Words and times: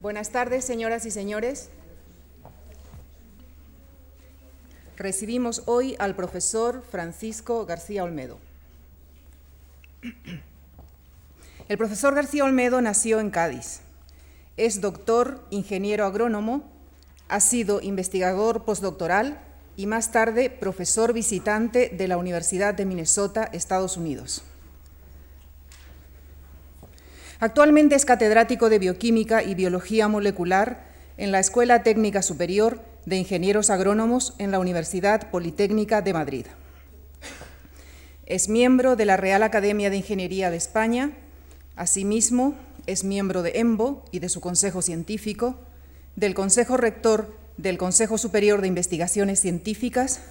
Buenas 0.00 0.30
tardes, 0.30 0.64
señoras 0.64 1.06
y 1.06 1.10
señores. 1.10 1.70
Recibimos 4.96 5.64
hoy 5.66 5.96
al 5.98 6.14
profesor 6.14 6.84
Francisco 6.88 7.66
García 7.66 8.04
Olmedo. 8.04 8.38
El 11.68 11.78
profesor 11.78 12.14
García 12.14 12.44
Olmedo 12.44 12.80
nació 12.80 13.18
en 13.18 13.30
Cádiz. 13.30 13.80
Es 14.56 14.80
doctor, 14.80 15.44
ingeniero 15.50 16.06
agrónomo, 16.06 16.62
ha 17.26 17.40
sido 17.40 17.80
investigador 17.80 18.64
postdoctoral 18.64 19.40
y 19.74 19.88
más 19.88 20.12
tarde 20.12 20.48
profesor 20.48 21.12
visitante 21.12 21.88
de 21.88 22.06
la 22.06 22.18
Universidad 22.18 22.72
de 22.72 22.84
Minnesota, 22.84 23.50
Estados 23.52 23.96
Unidos. 23.96 24.44
Actualmente 27.40 27.94
es 27.94 28.04
catedrático 28.04 28.68
de 28.68 28.80
Bioquímica 28.80 29.44
y 29.44 29.54
Biología 29.54 30.08
Molecular 30.08 30.88
en 31.16 31.30
la 31.30 31.38
Escuela 31.38 31.84
Técnica 31.84 32.20
Superior 32.20 32.80
de 33.06 33.16
Ingenieros 33.16 33.70
Agrónomos 33.70 34.34
en 34.38 34.50
la 34.50 34.58
Universidad 34.58 35.30
Politécnica 35.30 36.02
de 36.02 36.12
Madrid. 36.12 36.46
Es 38.26 38.48
miembro 38.48 38.96
de 38.96 39.04
la 39.04 39.16
Real 39.16 39.44
Academia 39.44 39.88
de 39.88 39.98
Ingeniería 39.98 40.50
de 40.50 40.56
España, 40.56 41.12
asimismo 41.76 42.56
es 42.86 43.04
miembro 43.04 43.42
de 43.42 43.52
EMBO 43.54 44.04
y 44.10 44.18
de 44.18 44.30
su 44.30 44.40
Consejo 44.40 44.82
Científico, 44.82 45.60
del 46.16 46.34
Consejo 46.34 46.76
Rector 46.76 47.38
del 47.56 47.78
Consejo 47.78 48.18
Superior 48.18 48.62
de 48.62 48.68
Investigaciones 48.68 49.38
Científicas, 49.38 50.22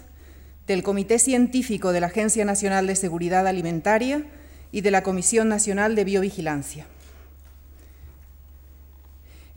del 0.68 0.84
Comité 0.84 1.20
Científico 1.20 1.94
de 1.94 2.02
la 2.02 2.08
Agencia 2.08 2.44
Nacional 2.44 2.86
de 2.86 2.98
Seguridad 2.98 3.48
Alimentaria 3.48 4.26
y 4.74 4.82
de 4.82 4.92
la 4.92 5.04
Comisión 5.04 5.48
Nacional 5.48 5.96
de 5.96 6.04
Biovigilancia. 6.04 6.86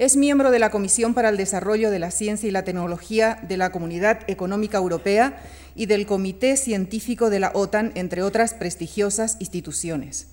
Es 0.01 0.17
miembro 0.17 0.51
de 0.51 0.59
la 0.59 0.71
Comisión 0.71 1.13
para 1.13 1.29
el 1.29 1.37
Desarrollo 1.37 1.91
de 1.91 1.99
la 1.99 2.11
Ciencia 2.11 2.49
y 2.49 2.53
la 2.53 2.65
Tecnología 2.65 3.39
de 3.47 3.59
la 3.59 3.71
Comunidad 3.71 4.21
Económica 4.29 4.79
Europea 4.79 5.43
y 5.75 5.85
del 5.85 6.07
Comité 6.07 6.57
Científico 6.57 7.29
de 7.29 7.39
la 7.39 7.51
OTAN, 7.53 7.93
entre 7.95 8.23
otras 8.23 8.55
prestigiosas 8.55 9.37
instituciones. 9.41 10.29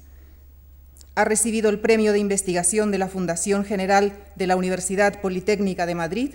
Ha 1.15 1.25
recibido 1.25 1.69
el 1.69 1.81
Premio 1.81 2.13
de 2.13 2.19
Investigación 2.19 2.91
de 2.91 2.97
la 2.97 3.09
Fundación 3.09 3.65
General 3.65 4.13
de 4.37 4.47
la 4.47 4.55
Universidad 4.55 5.19
Politécnica 5.19 5.85
de 5.85 5.95
Madrid, 5.95 6.31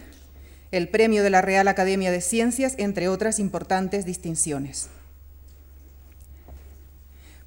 el 0.71 0.91
Premio 0.91 1.23
de 1.23 1.31
la 1.31 1.41
Real 1.41 1.69
Academia 1.69 2.11
de 2.11 2.21
Ciencias, 2.21 2.75
entre 2.77 3.09
otras 3.09 3.39
importantes 3.39 4.05
distinciones. 4.05 4.91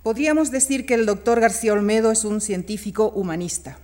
Podríamos 0.02 0.50
decir 0.50 0.88
que 0.88 0.96
el 0.96 1.06
doctor 1.06 1.40
García 1.40 1.74
Olmedo 1.74 2.10
es 2.10 2.26
un 2.26 2.42
científico 2.42 3.12
humanista 3.12 3.78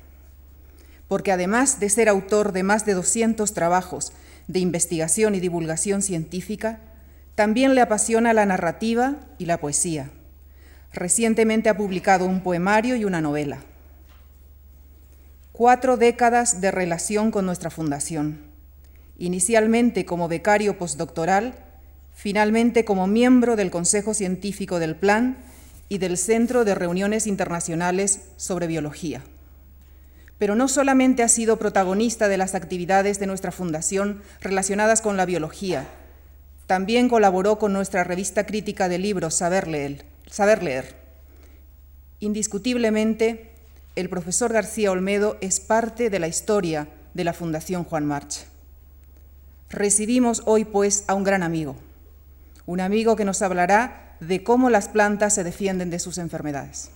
porque 1.12 1.34
además 1.34 1.82
de 1.82 1.90
ser 1.90 2.08
autor 2.08 2.54
de 2.54 2.64
más 2.64 2.86
de 2.86 2.94
200 2.94 3.54
trabajos 3.54 4.14
de 4.48 4.60
investigación 4.60 5.36
y 5.36 5.42
divulgación 5.42 6.02
científica, 6.02 6.80
también 7.36 7.76
le 7.76 7.82
apasiona 7.82 8.32
la 8.32 8.46
narrativa 8.46 9.18
y 9.38 9.44
la 9.44 9.58
poesía. 9.58 10.10
Recientemente 10.94 11.68
ha 11.68 11.76
publicado 11.76 12.26
un 12.26 12.40
poemario 12.40 12.96
y 12.96 13.04
una 13.04 13.20
novela. 13.20 13.60
Cuatro 15.52 15.98
décadas 15.98 16.62
de 16.62 16.72
relación 16.72 17.30
con 17.30 17.46
nuestra 17.46 17.70
fundación, 17.70 18.40
inicialmente 19.18 20.06
como 20.06 20.30
becario 20.30 20.78
postdoctoral, 20.78 21.56
finalmente 22.14 22.86
como 22.86 23.06
miembro 23.08 23.58
del 23.58 23.70
Consejo 23.70 24.14
Científico 24.14 24.80
del 24.80 24.96
Plan 24.96 25.40
y 25.90 25.98
del 25.98 26.18
Centro 26.18 26.64
de 26.64 26.74
Reuniones 26.74 27.28
Internacionales 27.28 28.22
sobre 28.38 28.68
Biología 28.68 29.22
pero 30.42 30.56
no 30.56 30.68
solamente 30.68 31.22
ha 31.22 31.28
sido 31.28 31.58
protagonista 31.58 32.28
de 32.28 32.36
las 32.36 32.56
actividades 32.56 33.20
de 33.20 33.28
nuestra 33.28 33.52
fundación 33.52 34.24
relacionadas 34.40 35.00
con 35.00 35.16
la 35.16 35.28
biología, 35.28 35.88
también 36.66 37.10
colaboró 37.10 37.60
con 37.60 37.74
nuestra 37.74 38.04
revista 38.04 38.48
crítica 38.48 38.90
de 38.90 38.98
libros 38.98 39.36
Saber 39.36 39.68
Leer. 39.68 40.96
Indiscutiblemente, 42.22 43.52
el 43.96 44.10
profesor 44.10 44.52
García 44.52 44.90
Olmedo 44.90 45.38
es 45.42 45.60
parte 45.60 46.10
de 46.10 46.18
la 46.18 46.28
historia 46.28 46.88
de 47.14 47.24
la 47.24 47.34
Fundación 47.34 47.84
Juan 47.84 48.08
March. 48.08 48.46
Recibimos 49.70 50.42
hoy, 50.48 50.66
pues, 50.66 51.04
a 51.06 51.14
un 51.14 51.24
gran 51.24 51.44
amigo, 51.44 51.76
un 52.66 52.80
amigo 52.80 53.16
que 53.16 53.26
nos 53.26 53.44
hablará 53.44 54.16
de 54.20 54.42
cómo 54.42 54.72
las 54.72 54.88
plantas 54.88 55.36
se 55.36 55.44
defienden 55.44 55.92
de 55.92 56.00
sus 56.00 56.18
enfermedades. 56.18 56.90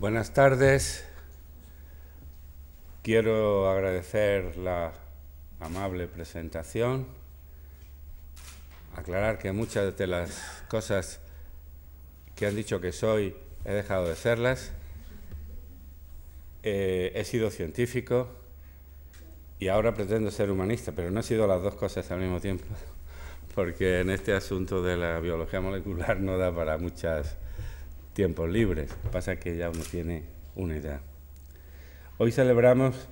Buenas 0.00 0.32
tardes. 0.32 1.04
Quiero 3.02 3.68
agradecer 3.68 4.56
la 4.56 4.92
amable 5.58 6.06
presentación, 6.06 7.08
aclarar 8.94 9.38
que 9.38 9.50
muchas 9.50 9.96
de 9.96 10.06
las 10.06 10.62
cosas 10.68 11.18
que 12.36 12.46
han 12.46 12.54
dicho 12.54 12.80
que 12.80 12.92
soy 12.92 13.34
he 13.64 13.72
dejado 13.72 14.08
de 14.08 14.14
serlas. 14.14 14.70
Eh, 16.62 17.10
he 17.16 17.24
sido 17.24 17.50
científico 17.50 18.28
y 19.58 19.66
ahora 19.66 19.94
pretendo 19.94 20.30
ser 20.30 20.52
humanista, 20.52 20.92
pero 20.92 21.10
no 21.10 21.18
he 21.18 21.24
sido 21.24 21.48
las 21.48 21.60
dos 21.60 21.74
cosas 21.74 22.08
al 22.12 22.20
mismo 22.20 22.40
tiempo, 22.40 22.66
porque 23.56 23.98
en 23.98 24.10
este 24.10 24.32
asunto 24.32 24.80
de 24.80 24.96
la 24.96 25.18
biología 25.18 25.60
molecular 25.60 26.20
no 26.20 26.38
da 26.38 26.54
para 26.54 26.78
muchas 26.78 27.36
tiempos 28.18 28.50
libres. 28.50 28.90
Pasa 29.12 29.36
que 29.36 29.56
ya 29.56 29.70
uno 29.70 29.84
tiene 29.88 30.24
una 30.56 30.76
idea. 30.76 31.00
Hoy 32.18 32.32
celebramos, 32.32 33.08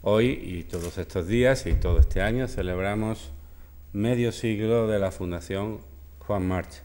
hoy 0.00 0.40
y 0.42 0.62
todos 0.62 0.96
estos 0.96 1.28
días 1.28 1.66
y 1.66 1.74
todo 1.74 2.00
este 2.00 2.22
año, 2.22 2.48
celebramos 2.48 3.30
medio 3.92 4.32
siglo 4.32 4.88
de 4.88 4.98
la 4.98 5.10
Fundación 5.10 5.80
Juan 6.20 6.48
March. 6.48 6.80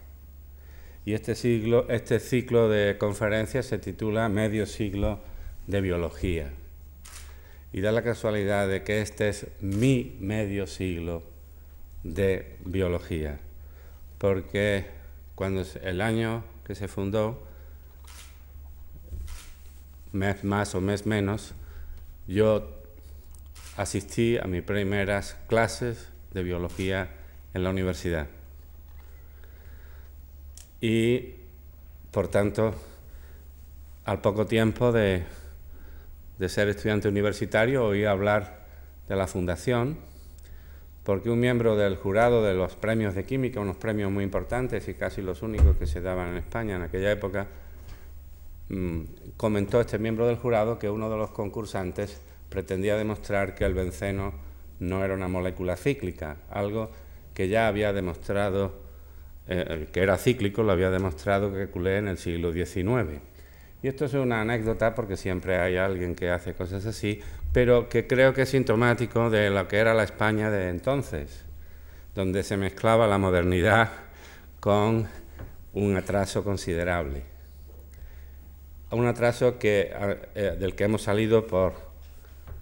Y 1.06 1.14
este, 1.14 1.34
siglo, 1.34 1.88
este 1.88 2.20
ciclo 2.20 2.68
de 2.68 2.98
conferencias 2.98 3.64
se 3.64 3.78
titula 3.78 4.28
Medio 4.28 4.66
siglo 4.66 5.20
de 5.66 5.80
biología. 5.80 6.52
Y 7.72 7.80
da 7.80 7.92
la 7.92 8.02
casualidad 8.02 8.68
de 8.68 8.82
que 8.82 9.00
este 9.00 9.30
es 9.30 9.46
mi 9.62 10.18
medio 10.20 10.66
siglo 10.66 11.22
de 12.02 12.58
biología, 12.62 13.40
porque 14.18 14.84
cuando 15.34 15.64
el 15.82 16.02
año 16.02 16.44
que 16.66 16.74
se 16.74 16.88
fundó, 16.88 17.53
mes 20.14 20.44
más 20.44 20.74
o 20.74 20.80
mes 20.80 21.06
menos, 21.06 21.54
yo 22.26 22.70
asistí 23.76 24.38
a 24.38 24.44
mis 24.44 24.62
primeras 24.62 25.36
clases 25.48 26.08
de 26.32 26.42
biología 26.42 27.10
en 27.52 27.64
la 27.64 27.70
universidad. 27.70 28.28
Y, 30.80 31.34
por 32.10 32.28
tanto, 32.28 32.74
al 34.04 34.20
poco 34.20 34.46
tiempo 34.46 34.92
de, 34.92 35.24
de 36.38 36.48
ser 36.48 36.68
estudiante 36.68 37.08
universitario, 37.08 37.84
oí 37.84 38.04
hablar 38.04 38.66
de 39.08 39.16
la 39.16 39.26
fundación, 39.26 39.98
porque 41.04 41.30
un 41.30 41.40
miembro 41.40 41.76
del 41.76 41.96
jurado 41.96 42.42
de 42.42 42.54
los 42.54 42.76
premios 42.76 43.14
de 43.14 43.24
química, 43.24 43.60
unos 43.60 43.76
premios 43.76 44.10
muy 44.10 44.24
importantes 44.24 44.88
y 44.88 44.94
casi 44.94 45.20
los 45.20 45.42
únicos 45.42 45.76
que 45.76 45.86
se 45.86 46.00
daban 46.00 46.28
en 46.28 46.36
España 46.36 46.76
en 46.76 46.82
aquella 46.82 47.12
época, 47.12 47.46
comentó 49.36 49.80
este 49.80 49.98
miembro 49.98 50.26
del 50.26 50.36
jurado 50.36 50.78
que 50.78 50.88
uno 50.88 51.10
de 51.10 51.16
los 51.16 51.30
concursantes 51.30 52.20
pretendía 52.48 52.96
demostrar 52.96 53.54
que 53.54 53.64
el 53.64 53.74
benceno 53.74 54.32
no 54.80 55.04
era 55.04 55.14
una 55.14 55.28
molécula 55.28 55.76
cíclica, 55.76 56.36
algo 56.50 56.90
que 57.34 57.48
ya 57.48 57.68
había 57.68 57.92
demostrado, 57.92 58.74
eh, 59.48 59.88
que 59.92 60.00
era 60.02 60.16
cíclico, 60.16 60.62
lo 60.62 60.72
había 60.72 60.90
demostrado 60.90 61.52
que 61.52 61.66
culé 61.66 61.98
en 61.98 62.08
el 62.08 62.18
siglo 62.18 62.52
XIX. 62.52 63.20
Y 63.82 63.88
esto 63.88 64.06
es 64.06 64.14
una 64.14 64.40
anécdota 64.40 64.94
porque 64.94 65.16
siempre 65.16 65.58
hay 65.58 65.76
alguien 65.76 66.14
que 66.14 66.30
hace 66.30 66.54
cosas 66.54 66.86
así, 66.86 67.20
pero 67.52 67.88
que 67.88 68.06
creo 68.06 68.32
que 68.32 68.42
es 68.42 68.48
sintomático 68.48 69.28
de 69.30 69.50
lo 69.50 69.68
que 69.68 69.76
era 69.76 69.92
la 69.92 70.04
España 70.04 70.50
de 70.50 70.70
entonces, 70.70 71.44
donde 72.14 72.42
se 72.42 72.56
mezclaba 72.56 73.06
la 73.06 73.18
modernidad 73.18 73.90
con 74.60 75.06
un 75.74 75.96
atraso 75.96 76.42
considerable 76.42 77.33
un 78.94 79.06
atraso 79.06 79.58
que, 79.58 79.92
eh, 80.34 80.56
del 80.58 80.74
que 80.74 80.84
hemos 80.84 81.02
salido 81.02 81.46
por 81.46 81.74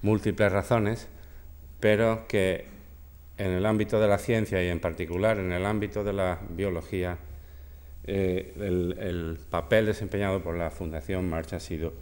múltiples 0.03 0.51
razones, 0.51 1.09
pero 1.81 2.27
que 2.29 2.67
en 3.39 3.51
el 3.51 3.67
ámbito 3.67 4.01
de 4.01 4.09
la 4.09 4.19
ciencia 4.19 4.63
y 4.63 4.69
en 4.69 4.81
particular 4.81 5.39
en 5.39 5.53
el 5.53 5.67
ámbito 5.67 6.05
de 6.05 6.13
la 6.13 6.39
biología, 6.51 7.19
eh, 8.05 8.53
el, 8.59 9.39
papel 9.51 9.87
desempeñado 9.87 10.43
por 10.43 10.57
la 10.57 10.71
Fundación 10.71 11.29
March 11.29 11.53
ha 11.53 11.61
sido 11.61 11.93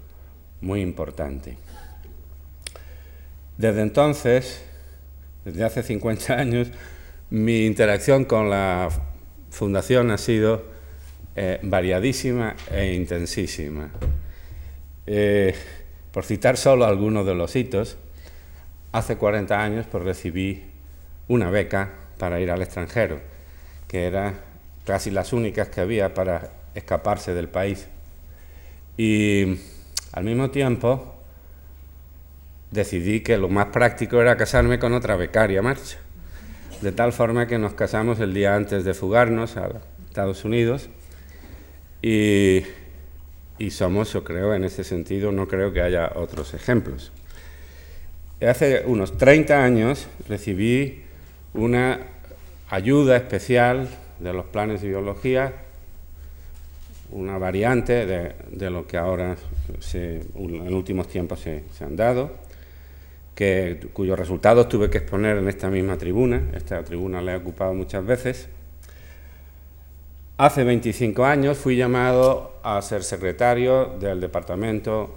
muy 0.61 0.81
importante. 0.81 1.57
Desde 3.59 3.83
entonces, 3.83 4.65
desde 5.45 5.65
hace 5.65 5.83
50 5.83 6.35
años, 6.35 6.69
mi 7.29 7.67
interacción 7.67 8.25
con 8.25 8.51
la 8.51 8.89
fundación 9.51 10.11
ha 10.11 10.19
sido 10.19 10.65
eh, 11.37 11.61
variadísima 11.63 12.57
e 12.71 12.95
intensísima. 12.95 13.91
Eh, 15.07 15.55
por 16.13 16.25
citar 16.25 16.57
solo 16.57 16.85
algunos 16.85 17.25
de 17.25 17.35
los 17.35 17.55
hitos, 17.55 17.99
hace 18.93 19.17
40 19.17 19.63
años 19.63 19.87
pues, 19.91 20.03
recibí 20.05 20.65
una 21.29 21.51
beca 21.51 21.91
para 22.19 22.41
ir 22.41 22.51
al 22.51 22.63
extranjero, 22.63 23.21
que 23.87 24.07
era 24.07 24.35
casi 24.85 25.11
las 25.11 25.33
únicas 25.33 25.69
que 25.69 25.81
había 25.81 26.15
para 26.15 26.51
escaparse 26.75 27.33
del 27.33 27.49
país. 27.49 27.87
Y 28.97 29.57
al 30.13 30.25
mismo 30.25 30.51
tiempo 30.51 31.15
decidí 32.71 33.21
que 33.21 33.39
lo 33.39 33.49
más 33.49 33.67
práctico 33.67 34.21
era 34.21 34.37
casarme 34.37 34.79
con 34.79 34.93
otra 34.93 35.17
becaria 35.17 35.63
marcha. 35.63 35.99
De 36.83 36.93
tal 36.93 37.13
forma 37.13 37.47
que 37.47 37.59
nos 37.59 37.75
casamos 37.75 38.21
el 38.21 38.35
día 38.35 38.55
antes 38.55 38.85
de 38.85 38.95
fugarnos 38.95 39.57
a 39.57 39.69
Estados 40.09 40.45
Unidos 40.45 40.91
y, 42.03 42.63
y 43.59 43.71
somos, 43.71 44.13
yo 44.13 44.25
creo, 44.25 44.55
en 44.55 44.65
ese 44.65 44.85
sentido, 44.85 45.33
no 45.33 45.49
creo 45.49 45.73
que 45.73 45.83
haya 45.83 46.13
otros 46.15 46.55
ejemplos. 46.55 47.13
Hace 48.41 48.85
unos 48.87 49.19
30 49.19 49.63
años 49.63 50.07
recibí 50.27 51.03
una 51.53 52.01
ayuda 52.71 53.17
especial 53.17 53.89
de 54.19 54.33
los 54.33 54.47
planes 54.47 54.81
de 54.81 54.89
biología, 54.89 55.53
una 57.11 57.39
variante 57.39 58.07
de, 58.07 58.71
lo 58.71 58.87
que 58.87 58.97
ahora 58.97 59.37
en 59.93 60.75
últimos 60.75 61.09
tiempos 61.09 61.41
se, 61.41 61.63
han 61.85 61.97
dado, 61.97 62.31
que, 63.35 63.89
cuyos 63.93 64.19
resultados 64.19 64.69
tuve 64.69 64.89
que 64.89 64.99
exponer 64.99 65.39
en 65.39 65.49
esta 65.49 65.69
misma 65.69 65.99
tribuna. 65.99 66.43
Esta 66.55 66.83
tribuna 66.85 67.21
la 67.21 67.33
he 67.33 67.37
ocupado 67.37 67.75
muchas 67.75 68.07
veces. 68.07 68.49
Hace 70.41 70.65
25 70.65 71.27
años 71.27 71.59
fui 71.59 71.77
llamado 71.77 72.55
a 72.63 72.81
ser 72.81 73.05
secretario 73.05 73.95
del 74.01 74.23
Departamento 74.23 75.15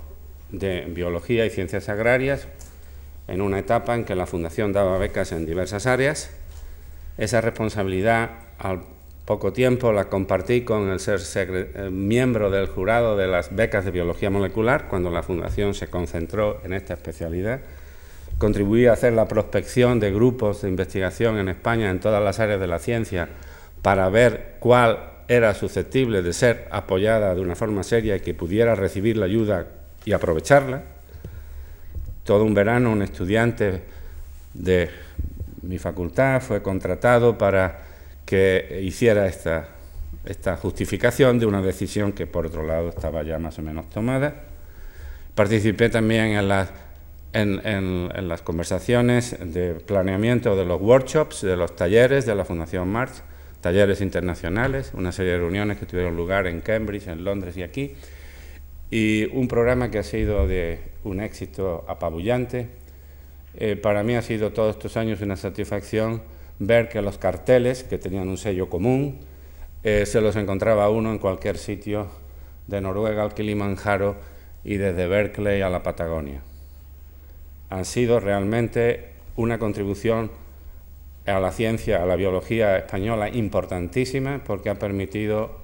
de 0.52 0.82
Biología 0.82 1.46
y 1.46 1.50
Ciencias 1.50 1.88
Agrarias 1.88 2.50
en 3.30 3.42
una 3.42 3.60
etapa 3.60 3.96
en 3.96 4.04
que 4.04 4.16
la 4.16 4.26
Fundación 4.26 4.74
daba 4.74 4.98
becas 4.98 5.32
en 5.32 5.46
diversas 5.46 5.86
áreas. 5.86 6.30
Esa 7.18 7.40
responsabilidad 7.40 8.32
al 8.60 8.82
poco 9.24 9.54
tiempo 9.54 9.94
la 9.94 10.10
compartí 10.10 10.66
con 10.66 10.90
el 10.90 11.00
ser 11.00 11.22
eh, 11.38 11.90
miembro 11.90 12.52
del 12.52 12.68
jurado 12.68 13.16
de 13.16 13.28
las 13.28 13.56
becas 13.56 13.86
de 13.86 13.92
biología 13.92 14.30
molecular 14.30 14.90
cuando 14.90 15.10
la 15.10 15.24
Fundación 15.24 15.74
se 15.74 15.88
concentró 15.88 16.60
en 16.66 16.74
esta 16.74 16.96
especialidad. 16.96 17.62
Contribuí 18.40 18.88
a 18.88 18.92
hacer 18.92 19.14
la 19.14 19.30
prospección 19.30 20.02
de 20.02 20.12
grupos 20.12 20.64
de 20.64 20.68
investigación 20.68 21.38
en 21.38 21.48
España 21.48 21.90
en 21.92 22.02
todas 22.02 22.22
las 22.22 22.42
áreas 22.42 22.60
de 22.60 22.68
la 22.68 22.80
ciencia 22.80 23.30
para 23.82 24.10
ver 24.10 24.56
cuál 24.60 25.13
era 25.28 25.54
susceptible 25.54 26.22
de 26.22 26.34
ser 26.34 26.68
apoyada 26.72 27.36
de 27.36 27.42
una 27.42 27.56
forma 27.56 27.84
seria 27.84 28.16
y 28.16 28.20
que 28.20 28.34
pudiera 28.34 28.76
recibir 28.76 29.18
la 29.18 29.26
ayuda 29.26 29.68
y 30.06 30.14
aprovecharla. 30.14 30.84
Todo 32.24 32.44
un 32.44 32.54
verano 32.54 32.92
un 32.92 33.02
estudiante 33.02 33.82
de 34.54 34.90
mi 35.62 35.78
facultad 35.80 36.42
fue 36.42 36.62
contratado 36.62 37.38
para 37.38 37.80
que 38.26 38.82
hiciera 38.84 39.28
esta, 39.28 39.68
esta 40.26 40.56
justificación 40.58 41.40
de 41.40 41.46
una 41.46 41.62
decisión 41.62 42.14
que 42.14 42.28
por 42.28 42.46
otro 42.46 42.66
lado 42.66 42.90
estaba 42.90 43.24
ya 43.24 43.40
más 43.40 43.58
o 43.60 43.62
menos 43.62 43.90
tomada. 43.90 44.44
Participé 45.36 45.90
también 45.90 46.28
en 46.28 46.48
las, 46.48 46.70
en, 47.34 47.62
en, 47.66 48.28
las 48.28 48.42
conversaciones 48.42 49.36
de 49.40 49.74
planeamiento 49.74 50.56
de 50.56 50.66
los 50.66 50.80
workshops, 50.80 51.42
de 51.42 51.58
los 51.58 51.76
talleres 51.76 52.26
de 52.26 52.36
la 52.36 52.46
Fundación 52.46 52.88
March, 52.90 53.24
talleres 53.64 54.02
internacionales, 54.02 54.92
una 54.94 55.14
serie 55.14 55.32
de 55.32 55.38
reuniones 55.38 55.78
que 55.78 55.86
tuvieron 55.86 56.18
lugar 56.18 56.48
en 56.48 56.60
Cambridge, 56.60 57.08
en 57.08 57.24
Londres 57.24 57.56
y 57.56 57.64
aquí, 57.64 57.94
y 58.92 59.26
un 59.34 59.48
programa 59.48 59.90
que 59.90 60.00
ha 60.00 60.04
sido 60.04 60.46
de 60.48 60.80
un 61.06 61.22
éxito 61.22 61.86
apabullante. 61.88 62.68
Eh, 63.56 63.78
para 63.78 64.04
mí 64.04 64.16
ha 64.16 64.22
sido 64.22 64.52
todos 64.52 64.76
estos 64.76 64.98
años 64.98 65.22
una 65.22 65.38
satisfacción 65.38 66.22
ver 66.60 66.90
que 66.90 67.02
los 67.02 67.18
carteles, 67.18 67.86
que 67.86 67.98
tenían 67.98 68.28
un 68.28 68.38
sello 68.38 68.70
común, 68.70 69.20
eh, 69.84 70.06
se 70.06 70.20
los 70.20 70.36
encontraba 70.36 70.90
uno 70.90 71.12
en 71.12 71.18
cualquier 71.18 71.58
sitio, 71.58 72.10
de 72.68 72.82
Noruega 72.82 73.24
al 73.24 73.34
Kilimanjaro 73.34 74.18
y 74.66 74.76
desde 74.76 75.08
Berkeley 75.08 75.62
a 75.62 75.70
la 75.70 75.84
Patagonia. 75.84 76.42
Han 77.70 77.86
sido 77.86 78.20
realmente 78.20 79.12
una 79.38 79.58
contribución 79.58 80.32
a 81.26 81.40
la 81.40 81.52
ciencia, 81.52 82.04
a 82.04 82.06
la 82.06 82.16
biología 82.16 82.78
española 82.78 83.30
importantísima, 83.30 84.44
porque 84.44 84.70
ha 84.70 84.76
permitido 84.76 85.62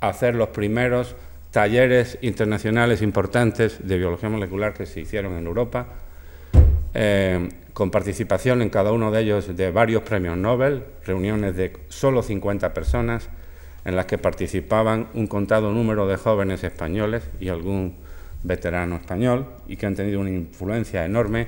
hacer 0.00 0.34
los 0.34 0.48
primeros 0.48 1.14
talleres 1.50 2.18
internacionales 2.22 3.02
importantes 3.02 3.86
de 3.86 3.98
biología 3.98 4.28
molecular 4.28 4.74
que 4.74 4.86
se 4.86 5.00
hicieron 5.00 5.34
en 5.34 5.46
Europa. 5.46 5.86
Eh, 6.94 7.48
con 7.72 7.90
participación 7.90 8.60
en 8.60 8.68
cada 8.68 8.92
uno 8.92 9.10
de 9.10 9.22
ellos 9.22 9.56
de 9.56 9.70
varios 9.70 10.02
premios 10.02 10.36
Nobel, 10.36 10.84
reuniones 11.06 11.56
de 11.56 11.72
solo 11.88 12.22
50 12.22 12.74
personas 12.74 13.30
en 13.84 13.96
las 13.96 14.06
que 14.06 14.18
participaban 14.18 15.08
un 15.14 15.26
contado 15.26 15.72
número 15.72 16.06
de 16.06 16.16
jóvenes 16.16 16.62
españoles 16.64 17.22
y 17.40 17.48
algún 17.48 17.96
veterano 18.42 18.96
español 18.96 19.46
y 19.66 19.76
que 19.76 19.86
han 19.86 19.94
tenido 19.94 20.20
una 20.20 20.30
influencia 20.30 21.04
enorme 21.04 21.46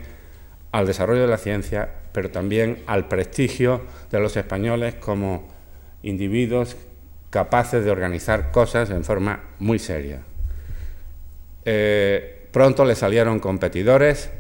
al 0.75 0.87
desarrollo 0.89 1.23
de 1.23 1.29
la 1.29 1.39
ciencia, 1.39 1.89
pero 2.11 2.33
también 2.33 2.83
al 2.89 3.07
prestigio 3.07 3.83
de 4.11 4.19
los 4.19 4.37
españoles 4.37 4.97
como 4.97 5.47
individuos 6.03 6.77
capaces 7.31 7.85
de 7.85 7.93
organizar 7.93 8.51
cosas 8.51 8.91
en 8.91 9.05
forma 9.05 9.41
muy 9.61 9.79
seria. 9.79 10.23
Eh, 11.65 12.49
pronto 12.51 12.85
le 12.85 12.97
salieron 12.97 13.39
competidores, 13.39 14.31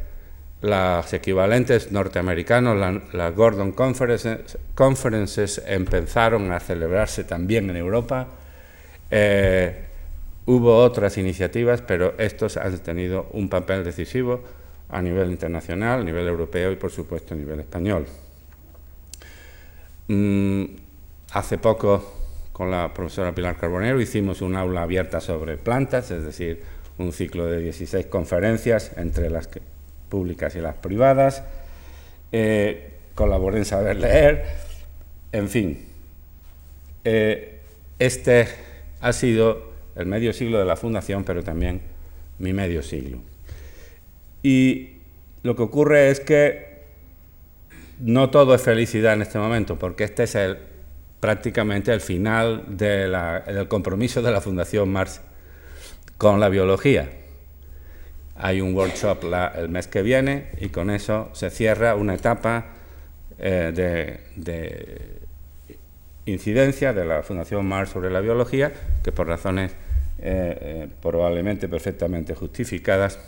las 0.60 1.12
equivalentes 1.12 1.92
norteamericanos, 1.92 3.00
las 3.12 3.34
Gordon 3.36 3.70
Conferences, 3.70 5.62
empezaron 5.68 6.50
a 6.50 6.58
celebrarse 6.58 7.22
también 7.22 7.70
en 7.70 7.76
Europa. 7.76 8.26
Eh, 9.08 9.84
hubo 10.46 10.78
otras 10.78 11.16
iniciativas, 11.16 11.80
pero 11.80 12.14
estos 12.18 12.56
han 12.56 12.76
tenido 12.80 13.28
un 13.30 13.48
papel 13.48 13.84
decisivo 13.84 14.42
a 14.94 15.02
nivel 15.02 15.28
internacional, 15.28 16.02
a 16.02 16.04
nivel 16.04 16.28
europeo 16.28 16.70
y, 16.70 16.76
por 16.76 16.92
supuesto, 16.92 17.34
a 17.34 17.36
nivel 17.36 17.58
español. 17.58 18.06
Mm, 20.06 20.64
hace 21.32 21.58
poco, 21.58 22.12
con 22.52 22.70
la 22.70 22.94
profesora 22.94 23.34
Pilar 23.34 23.56
Carbonero, 23.56 24.00
hicimos 24.00 24.40
un 24.40 24.54
aula 24.54 24.82
abierta 24.82 25.20
sobre 25.20 25.56
plantas, 25.56 26.12
es 26.12 26.22
decir, 26.22 26.62
un 26.98 27.12
ciclo 27.12 27.46
de 27.46 27.58
16 27.58 28.06
conferencias, 28.06 28.92
entre 28.96 29.30
las 29.30 29.48
que 29.48 29.60
públicas 30.08 30.54
y 30.54 30.60
las 30.60 30.76
privadas, 30.76 31.42
eh, 32.30 32.92
colaboré 33.16 33.58
en 33.58 33.64
saber 33.64 33.96
leer, 33.96 34.44
en 35.32 35.48
fin. 35.48 35.88
Eh, 37.02 37.58
este 37.98 38.46
ha 39.00 39.12
sido 39.12 39.72
el 39.96 40.06
medio 40.06 40.32
siglo 40.32 40.60
de 40.60 40.66
la 40.66 40.76
Fundación, 40.76 41.24
pero 41.24 41.42
también 41.42 41.80
mi 42.38 42.52
medio 42.52 42.80
siglo. 42.80 43.33
Y 44.44 44.98
lo 45.42 45.56
que 45.56 45.62
ocurre 45.62 46.10
es 46.10 46.20
que 46.20 46.84
no 47.98 48.28
todo 48.28 48.54
es 48.54 48.60
felicidad 48.60 49.14
en 49.14 49.22
este 49.22 49.38
momento, 49.38 49.78
porque 49.78 50.04
este 50.04 50.24
es 50.24 50.34
el, 50.34 50.58
prácticamente 51.18 51.94
el 51.94 52.02
final 52.02 52.76
del 52.76 53.68
compromiso 53.68 54.20
de 54.20 54.30
la 54.30 54.42
Fundación 54.42 54.92
Mars 54.92 55.22
con 56.18 56.40
la 56.40 56.50
biología. 56.50 57.10
Hay 58.36 58.60
un 58.60 58.74
workshop 58.74 59.24
el 59.56 59.70
mes 59.70 59.86
que 59.86 60.02
viene 60.02 60.50
y 60.60 60.68
con 60.68 60.90
eso 60.90 61.30
se 61.32 61.48
cierra 61.48 61.94
una 61.94 62.14
etapa 62.14 62.66
eh, 63.38 63.72
de, 64.36 65.20
incidencia 66.26 66.92
de 66.92 67.06
la 67.06 67.22
Fundación 67.22 67.64
Mars 67.64 67.90
sobre 67.90 68.10
la 68.10 68.20
biología, 68.20 68.72
que 69.02 69.10
por 69.10 69.26
razones 69.26 69.72
eh, 70.18 70.58
eh, 70.60 70.88
probablemente 71.00 71.66
perfectamente 71.66 72.34
justificadas, 72.34 73.18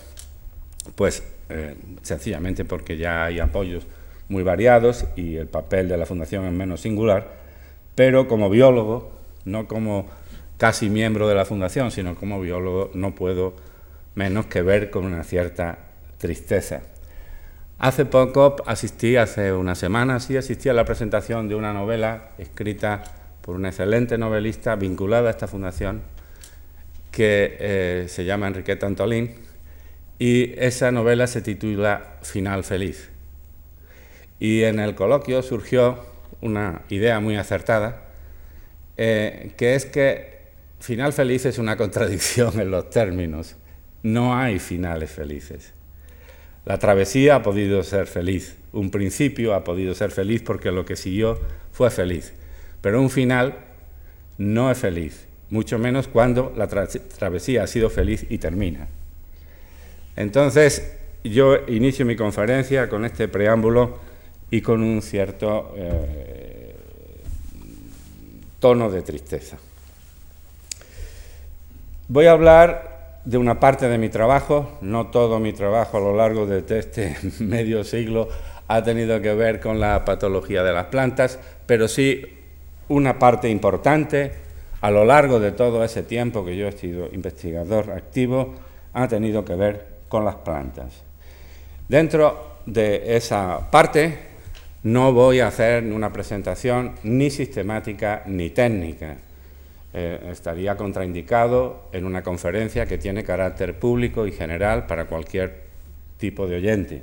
pues 0.94 1.22
sencillamente 2.02 2.64
porque 2.64 2.96
ya 2.96 3.24
hay 3.24 3.40
apoyos 3.40 3.86
muy 4.28 4.42
variados 4.42 5.04
y 5.16 5.36
el 5.36 5.46
papel 5.46 5.88
de 5.88 5.96
la 5.96 6.06
Fundación 6.06 6.44
es 6.44 6.52
menos 6.52 6.80
singular, 6.80 7.28
pero 7.94 8.28
como 8.28 8.50
biólogo, 8.50 9.12
no 9.44 9.68
como 9.68 10.06
casi 10.58 10.88
miembro 10.88 11.28
de 11.28 11.34
la 11.34 11.44
Fundación, 11.44 11.90
sino 11.90 12.14
como 12.14 12.40
biólogo, 12.40 12.90
no 12.94 13.14
puedo 13.14 13.54
menos 14.14 14.46
que 14.46 14.62
ver 14.62 14.90
con 14.90 15.04
una 15.04 15.22
cierta 15.22 15.78
tristeza. 16.18 16.82
Hace 17.78 18.06
poco 18.06 18.56
asistí, 18.66 19.16
hace 19.16 19.52
una 19.52 19.74
semana, 19.74 20.18
sí, 20.18 20.36
asistí 20.36 20.68
a 20.68 20.72
la 20.72 20.86
presentación 20.86 21.46
de 21.48 21.54
una 21.54 21.74
novela 21.74 22.30
escrita 22.38 23.02
por 23.42 23.54
una 23.54 23.68
excelente 23.68 24.16
novelista 24.18 24.74
vinculada 24.76 25.28
a 25.28 25.30
esta 25.30 25.46
fundación, 25.46 26.02
que 27.12 27.56
eh, 27.60 28.06
se 28.08 28.24
llama 28.24 28.48
Enriqueta 28.48 28.86
Antolín, 28.86 29.34
y 30.18 30.54
esa 30.58 30.90
novela 30.90 31.26
se 31.26 31.42
titula 31.42 32.18
Final 32.23 32.64
Feliz. 32.64 33.11
Y 34.38 34.62
en 34.62 34.80
el 34.80 34.94
coloquio 34.94 35.42
surgió 35.42 36.04
una 36.40 36.82
idea 36.88 37.20
muy 37.20 37.37
acertada, 37.37 38.04
eh, 38.96 39.52
que 39.56 39.75
es 39.75 39.87
que 39.87 40.37
final 40.80 41.12
feliz 41.12 41.46
es 41.46 41.58
una 41.58 41.76
contradicción 41.76 42.61
en 42.61 42.70
los 42.70 42.90
términos. 42.90 43.56
No 44.02 44.37
hay 44.37 44.58
finales 44.58 45.11
felices. 45.11 45.73
La 46.64 46.78
travesía 46.78 47.37
ha 47.37 47.42
podido 47.42 47.82
ser 47.85 48.06
feliz, 48.06 48.56
un 48.73 48.90
principio 48.90 49.54
ha 49.54 49.62
podido 49.62 49.94
ser 49.94 50.11
feliz 50.11 50.42
porque 50.42 50.73
lo 50.73 50.85
que 50.85 50.96
siguió 50.96 51.38
fue 51.70 51.90
feliz, 51.90 52.32
pero 52.80 53.00
un 53.00 53.08
final 53.08 53.54
no 54.37 54.70
es 54.70 54.78
feliz, 54.78 55.28
mucho 55.49 55.78
menos 55.78 56.08
cuando 56.08 56.52
la 56.56 56.66
travesía 56.66 57.62
ha 57.62 57.66
sido 57.68 57.88
feliz 57.88 58.26
y 58.28 58.38
termina. 58.38 58.88
Entonces, 60.16 60.96
yo 61.23 61.56
inicio 61.68 62.06
mi 62.06 62.16
conferencia 62.16 62.88
con 62.88 63.04
este 63.04 63.28
preámbulo 63.28 63.99
y 64.50 64.61
con 64.62 64.82
un 64.82 65.02
cierto 65.02 65.75
eh, 65.76 66.75
tono 68.58 68.90
de 68.90 69.02
tristeza. 69.02 69.58
Voy 72.08 72.26
a 72.26 72.32
hablar 72.32 73.20
de 73.25 73.38
una 73.38 73.58
parte 73.58 73.88
de 73.88 73.99
mi 73.99 74.08
trabajo, 74.08 74.78
no 74.80 75.08
todo 75.08 75.40
mi 75.40 75.52
trabajo 75.52 75.99
a 75.99 76.00
lo 76.00 76.16
largo 76.16 76.46
de 76.46 76.64
este 76.78 77.16
medio 77.40 77.85
siglo 77.85 78.28
ha 78.68 78.82
tenido 78.82 79.20
que 79.20 79.35
ver 79.35 79.61
con 79.61 79.80
la 79.80 80.04
patología 80.04 80.62
de 80.62 80.73
las 80.73 80.87
plantas, 80.87 81.38
pero 81.66 81.88
sí 81.88 82.23
una 82.88 83.18
parte 83.18 83.49
importante 83.49 84.32
a 84.80 84.90
lo 84.90 85.04
largo 85.04 85.40
de 85.40 85.52
todo 85.52 85.82
ese 85.85 86.02
tiempo 86.02 86.44
que 86.44 86.56
yo 86.56 86.68
he 86.68 86.73
sido 86.73 87.08
investigador 87.12 87.90
activo 87.90 88.54
ha 88.92 89.08
tenido 89.08 89.44
que 89.44 89.54
ver 89.54 89.95
con 90.08 90.25
las 90.25 90.36
plantas. 90.36 90.92
Dentro 91.88 92.56
de 92.66 93.16
esa 93.16 93.70
parte 93.70 94.18
no 94.82 95.12
voy 95.12 95.40
a 95.40 95.48
hacer 95.48 95.84
una 95.84 96.12
presentación 96.12 96.94
ni 97.02 97.30
sistemática 97.30 98.22
ni 98.26 98.50
técnica. 98.50 99.16
Eh, 99.92 100.28
estaría 100.30 100.76
contraindicado 100.76 101.88
en 101.92 102.04
una 102.04 102.22
conferencia 102.22 102.86
que 102.86 102.98
tiene 102.98 103.25
carácter 103.25 103.78
público 103.78 104.26
y 104.26 104.32
general 104.32 104.86
para 104.86 105.06
cualquier 105.06 105.64
tipo 106.18 106.46
de 106.46 106.56
oyente. 106.56 107.02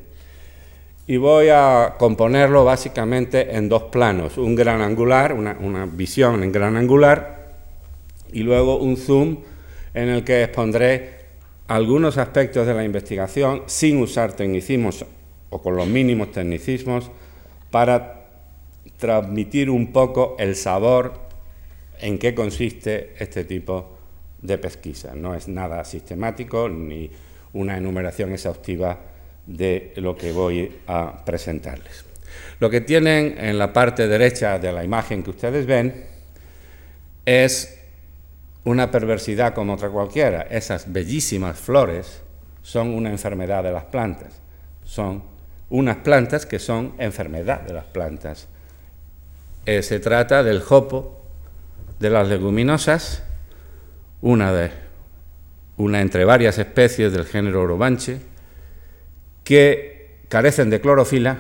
Y 1.08 1.18
voy 1.18 1.50
a 1.50 1.96
componerlo 1.98 2.64
básicamente 2.64 3.56
en 3.56 3.68
dos 3.68 3.84
planos, 3.84 4.38
un 4.38 4.56
gran 4.56 4.82
angular, 4.82 5.34
una, 5.34 5.58
una 5.60 5.86
visión 5.86 6.44
en 6.44 6.52
gran 6.52 6.78
angular, 6.78 7.52
y 8.32 8.44
luego 8.44 8.78
un 8.78 8.96
zoom 8.96 9.40
en 9.94 10.10
el 10.10 10.24
que 10.24 10.44
expondré 10.44 11.23
algunos 11.68 12.18
aspectos 12.18 12.68
de 12.68 12.74
la 12.74 12.84
investigación 12.84 13.64
sin 13.68 14.02
usar 14.02 14.34
tecnicismos 14.34 15.06
o 15.50 15.62
con 15.62 15.76
los 15.76 15.88
mínimos 15.88 16.32
tecnicismos 16.32 17.10
para 17.72 18.26
transmitir 18.98 19.70
un 19.70 19.92
poco 19.92 20.36
el 20.40 20.56
sabor 20.56 21.14
en 22.00 22.18
qué 22.18 22.36
consiste 22.36 23.14
este 23.20 23.46
tipo 23.46 23.98
de 24.42 24.58
pesquisa. 24.58 25.16
No 25.16 25.36
es 25.36 25.48
nada 25.48 25.84
sistemático 25.86 26.68
ni 26.70 27.10
una 27.54 27.78
enumeración 27.78 28.34
exhaustiva 28.34 29.00
de 29.46 29.94
lo 29.98 30.16
que 30.16 30.32
voy 30.32 30.72
a 30.88 31.24
presentarles. 31.26 32.06
Lo 32.60 32.70
que 32.70 32.82
tienen 32.82 33.36
en 33.38 33.58
la 33.58 33.72
parte 33.74 34.08
derecha 34.08 34.58
de 34.60 34.72
la 34.72 34.84
imagen 34.84 35.24
que 35.24 35.30
ustedes 35.30 35.66
ven 35.66 36.06
es 37.26 37.83
una 38.66 38.92
perversidad 38.92 39.54
como 39.54 39.74
otra 39.74 39.90
cualquiera. 39.90 40.44
Esas 40.44 40.92
bellísimas 40.92 41.60
flores 41.60 42.22
son 42.62 42.90
una 42.90 43.10
enfermedad 43.10 43.64
de 43.64 43.72
las 43.72 43.86
plantas. 43.86 44.42
Son 44.84 45.24
unas 45.70 45.98
plantas 45.98 46.46
que 46.46 46.60
son 46.60 46.94
enfermedad 46.98 47.62
de 47.62 47.74
las 47.74 47.86
plantas. 47.86 48.48
Eh, 49.66 49.82
se 49.82 50.00
trata 50.00 50.44
del 50.44 50.62
jopo 50.62 51.22
de 52.00 52.10
las 52.10 52.28
leguminosas, 52.28 53.24
una, 54.22 54.54
de, 54.54 54.72
una 55.78 56.02
entre 56.02 56.26
varias 56.26 56.58
especies 56.58 57.12
del 57.12 57.26
género 57.26 57.62
orobanche, 57.62 58.20
que 59.44 60.20
carecen 60.30 60.70
de 60.70 60.82
clorofila 60.82 61.38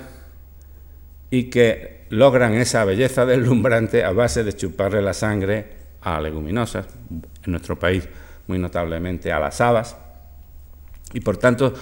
y 1.29 1.45
que 1.45 2.05
logran 2.09 2.53
esa 2.53 2.85
belleza 2.85 3.25
deslumbrante 3.25 4.03
a 4.03 4.11
base 4.11 4.43
de 4.43 4.53
chuparle 4.53 5.01
la 5.01 5.13
sangre 5.13 5.82
a 6.03 6.19
leguminosas, 6.19 6.85
en 7.09 7.51
nuestro 7.51 7.79
país 7.79 8.07
muy 8.47 8.59
notablemente 8.59 9.31
a 9.31 9.39
las 9.39 9.61
habas, 9.61 9.97
y 11.13 11.19
por 11.21 11.37
tanto, 11.37 11.73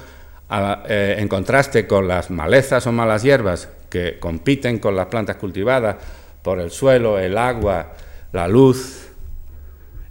eh, 0.87 1.15
en 1.17 1.27
contraste 1.27 1.87
con 1.87 2.07
las 2.07 2.29
malezas 2.29 2.85
o 2.85 2.91
malas 2.91 3.23
hierbas 3.23 3.69
que 3.89 4.19
compiten 4.19 4.79
con 4.79 4.95
las 4.95 5.07
plantas 5.07 5.37
cultivadas 5.37 5.95
por 6.41 6.59
el 6.59 6.71
suelo, 6.71 7.17
el 7.17 7.37
agua, 7.37 7.93
la 8.33 8.47
luz 8.47 9.07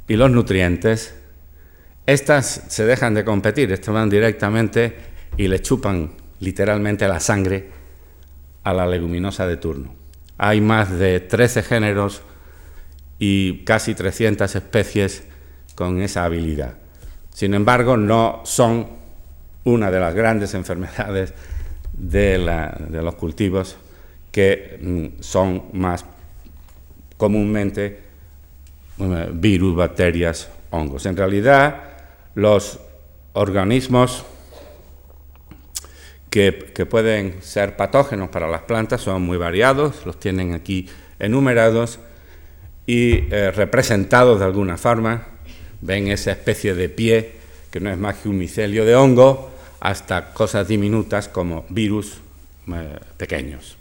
y 0.08 0.16
los 0.16 0.30
nutrientes, 0.30 1.14
estas 2.06 2.64
se 2.68 2.84
dejan 2.86 3.14
de 3.14 3.24
competir, 3.24 3.70
estas 3.70 3.94
van 3.94 4.08
directamente 4.08 4.96
y 5.36 5.48
le 5.48 5.60
chupan 5.60 6.12
literalmente 6.40 7.06
la 7.06 7.20
sangre 7.20 7.68
a 8.64 8.72
la 8.72 8.86
leguminosa 8.86 9.46
de 9.46 9.56
turno. 9.58 9.94
Hay 10.38 10.60
más 10.60 10.90
de 10.98 11.20
13 11.20 11.62
géneros 11.62 12.22
y 13.20 13.58
casi 13.64 13.94
300 13.94 14.56
especies 14.56 15.22
con 15.76 16.00
esa 16.00 16.24
habilidad. 16.24 16.74
Sin 17.32 17.54
embargo, 17.54 17.96
no 17.96 18.40
son 18.44 18.88
una 19.64 19.90
de 19.90 20.00
las 20.00 20.14
grandes 20.14 20.54
enfermedades 20.54 21.32
de, 21.92 22.38
los 22.90 23.14
cultivos 23.14 23.76
que 24.32 24.78
mm, 24.80 25.22
son 25.22 25.64
más 25.74 26.04
comúnmente 27.16 28.00
virus, 29.32 29.76
bacterias, 29.76 30.50
hongos. 30.70 31.06
En 31.06 31.16
realidad, 31.16 31.82
los 32.34 32.80
organismos 33.34 34.24
que, 36.30 36.52
pueden 36.88 37.42
ser 37.42 37.76
patógenos 37.76 38.30
para 38.30 38.48
las 38.48 38.62
plantas 38.62 39.02
son 39.02 39.22
muy 39.22 39.36
variados, 39.36 40.06
los 40.06 40.18
tienen 40.18 40.54
aquí 40.54 40.88
enumerados 41.18 41.98
y 42.90 43.28
eh, 43.30 43.52
representados 43.52 44.40
de 44.40 44.46
alguna 44.46 44.76
forma. 44.76 45.24
Ven 45.80 46.08
esa 46.08 46.32
especie 46.32 46.74
de 46.74 46.88
pie 46.88 47.32
que 47.70 47.78
no 47.78 47.88
es 47.88 47.96
más 47.96 48.16
que 48.16 48.28
un 48.28 48.36
micelio 48.36 48.84
de 48.84 48.96
hongo, 48.96 49.48
hasta 49.78 50.34
cosas 50.34 50.66
diminutas 50.66 51.28
como 51.28 51.64
virus 51.68 52.18
eh, 52.66 52.98
pequeños. 53.16 53.76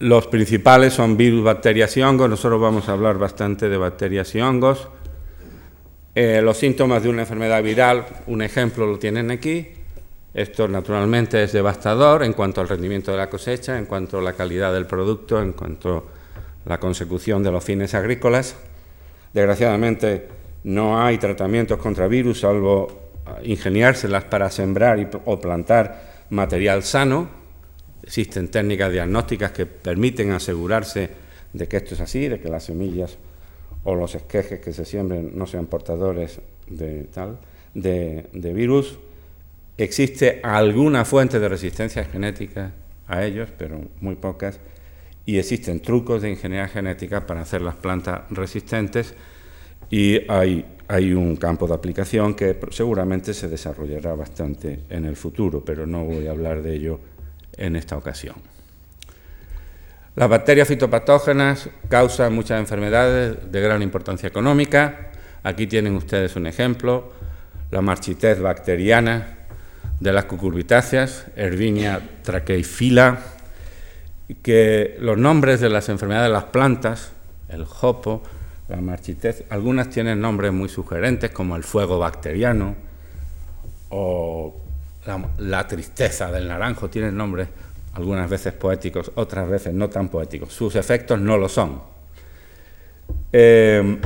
Los 0.00 0.26
principales 0.26 0.94
son 0.94 1.16
virus, 1.16 1.44
bacterias 1.44 1.96
y 1.96 2.02
hongos. 2.02 2.28
Nosotros 2.28 2.60
vamos 2.60 2.88
a 2.88 2.92
hablar 2.92 3.18
bastante 3.18 3.68
de 3.68 3.76
bacterias 3.76 4.34
y 4.34 4.40
hongos. 4.40 4.88
Eh, 6.14 6.42
los 6.42 6.58
síntomas 6.58 7.02
de 7.02 7.08
una 7.08 7.22
enfermedad 7.22 7.62
viral, 7.62 8.04
un 8.26 8.42
ejemplo 8.42 8.86
lo 8.86 8.98
tienen 8.98 9.30
aquí. 9.30 9.68
Esto 10.34 10.68
naturalmente 10.68 11.42
es 11.42 11.52
devastador 11.52 12.22
en 12.22 12.34
cuanto 12.34 12.60
al 12.60 12.68
rendimiento 12.68 13.10
de 13.10 13.16
la 13.16 13.30
cosecha, 13.30 13.78
en 13.78 13.86
cuanto 13.86 14.18
a 14.18 14.22
la 14.22 14.34
calidad 14.34 14.74
del 14.74 14.86
producto, 14.86 15.40
en 15.40 15.52
cuanto 15.52 16.10
a 16.66 16.68
la 16.68 16.78
consecución 16.78 17.42
de 17.42 17.50
los 17.50 17.64
fines 17.64 17.94
agrícolas. 17.94 18.56
Desgraciadamente 19.32 20.28
no 20.64 21.02
hay 21.02 21.16
tratamientos 21.16 21.78
contra 21.78 22.08
virus 22.08 22.40
salvo 22.40 23.00
ingeniárselas 23.42 24.24
para 24.24 24.50
sembrar 24.50 25.10
o 25.24 25.40
plantar 25.40 26.26
material 26.30 26.82
sano. 26.82 27.28
Existen 28.02 28.48
técnicas 28.48 28.92
diagnósticas 28.92 29.52
que 29.52 29.64
permiten 29.64 30.32
asegurarse 30.32 31.10
de 31.52 31.68
que 31.68 31.78
esto 31.78 31.94
es 31.94 32.00
así, 32.00 32.28
de 32.28 32.40
que 32.40 32.48
las 32.48 32.64
semillas 32.64 33.16
o 33.84 33.94
los 33.94 34.14
esquejes 34.14 34.60
que 34.60 34.72
se 34.72 34.84
siembren 34.84 35.32
no 35.34 35.46
sean 35.46 35.66
portadores 35.66 36.40
de 36.68 37.04
tal 37.04 37.38
de, 37.74 38.52
virus. 38.54 38.98
Existe 39.76 40.40
alguna 40.42 41.04
fuente 41.04 41.40
de 41.40 41.48
resistencia 41.48 42.04
genética 42.04 42.72
a 43.08 43.24
ellos, 43.24 43.48
pero 43.56 43.80
muy 44.00 44.14
pocas, 44.16 44.60
y 45.24 45.38
existen 45.38 45.80
trucos 45.80 46.22
de 46.22 46.30
ingeniería 46.30 46.68
genética 46.68 47.26
para 47.26 47.42
hacer 47.42 47.62
las 47.62 47.76
plantas 47.76 48.22
resistentes 48.30 49.14
y 49.90 50.30
hay, 50.30 50.64
hay 50.88 51.12
un 51.12 51.36
campo 51.36 51.66
de 51.66 51.74
aplicación 51.74 52.34
que 52.34 52.58
seguramente 52.70 53.34
se 53.34 53.48
desarrollará 53.48 54.14
bastante 54.14 54.80
en 54.88 55.04
el 55.04 55.16
futuro, 55.16 55.64
pero 55.64 55.86
no 55.86 56.04
voy 56.04 56.26
a 56.26 56.30
hablar 56.30 56.62
de 56.62 56.74
ello 56.74 57.00
en 57.56 57.76
esta 57.76 57.96
ocasión. 57.96 58.51
Las 60.14 60.28
bacterias 60.28 60.68
fitopatógenas 60.68 61.70
causan 61.88 62.34
muchas 62.34 62.60
enfermedades 62.60 63.50
de 63.50 63.60
gran 63.62 63.80
importancia 63.80 64.28
económica. 64.28 65.10
Aquí 65.42 65.66
tienen 65.66 65.96
ustedes 65.96 66.36
un 66.36 66.46
ejemplo, 66.46 67.12
la 67.70 67.80
marchitez 67.80 68.38
bacteriana 68.38 69.38
de 70.00 70.12
las 70.12 70.26
cucurbitáceas, 70.26 71.26
Herbinia 71.34 72.00
tracheifila, 72.22 73.20
que 74.42 74.96
los 75.00 75.16
nombres 75.16 75.60
de 75.60 75.70
las 75.70 75.88
enfermedades 75.88 76.28
de 76.28 76.32
las 76.34 76.44
plantas, 76.44 77.12
el 77.48 77.64
jopo, 77.64 78.22
la 78.68 78.80
marchitez. 78.82 79.44
Algunas 79.48 79.88
tienen 79.88 80.20
nombres 80.20 80.52
muy 80.52 80.68
sugerentes 80.68 81.30
como 81.30 81.56
el 81.56 81.62
fuego 81.62 81.98
bacteriano 81.98 82.74
o 83.88 84.56
la, 85.38 85.66
tristeza 85.66 86.30
del 86.30 86.48
naranjo, 86.48 86.88
tienen 86.88 87.16
nombres 87.16 87.48
algunas 87.94 88.28
veces 88.28 88.52
poéticos, 88.54 89.12
otras 89.14 89.48
veces 89.48 89.74
no 89.74 89.88
tan 89.88 90.08
poéticos. 90.08 90.52
Sus 90.52 90.76
efectos 90.76 91.20
no 91.20 91.36
lo 91.36 91.48
son. 91.48 91.82
Eh, 93.32 93.98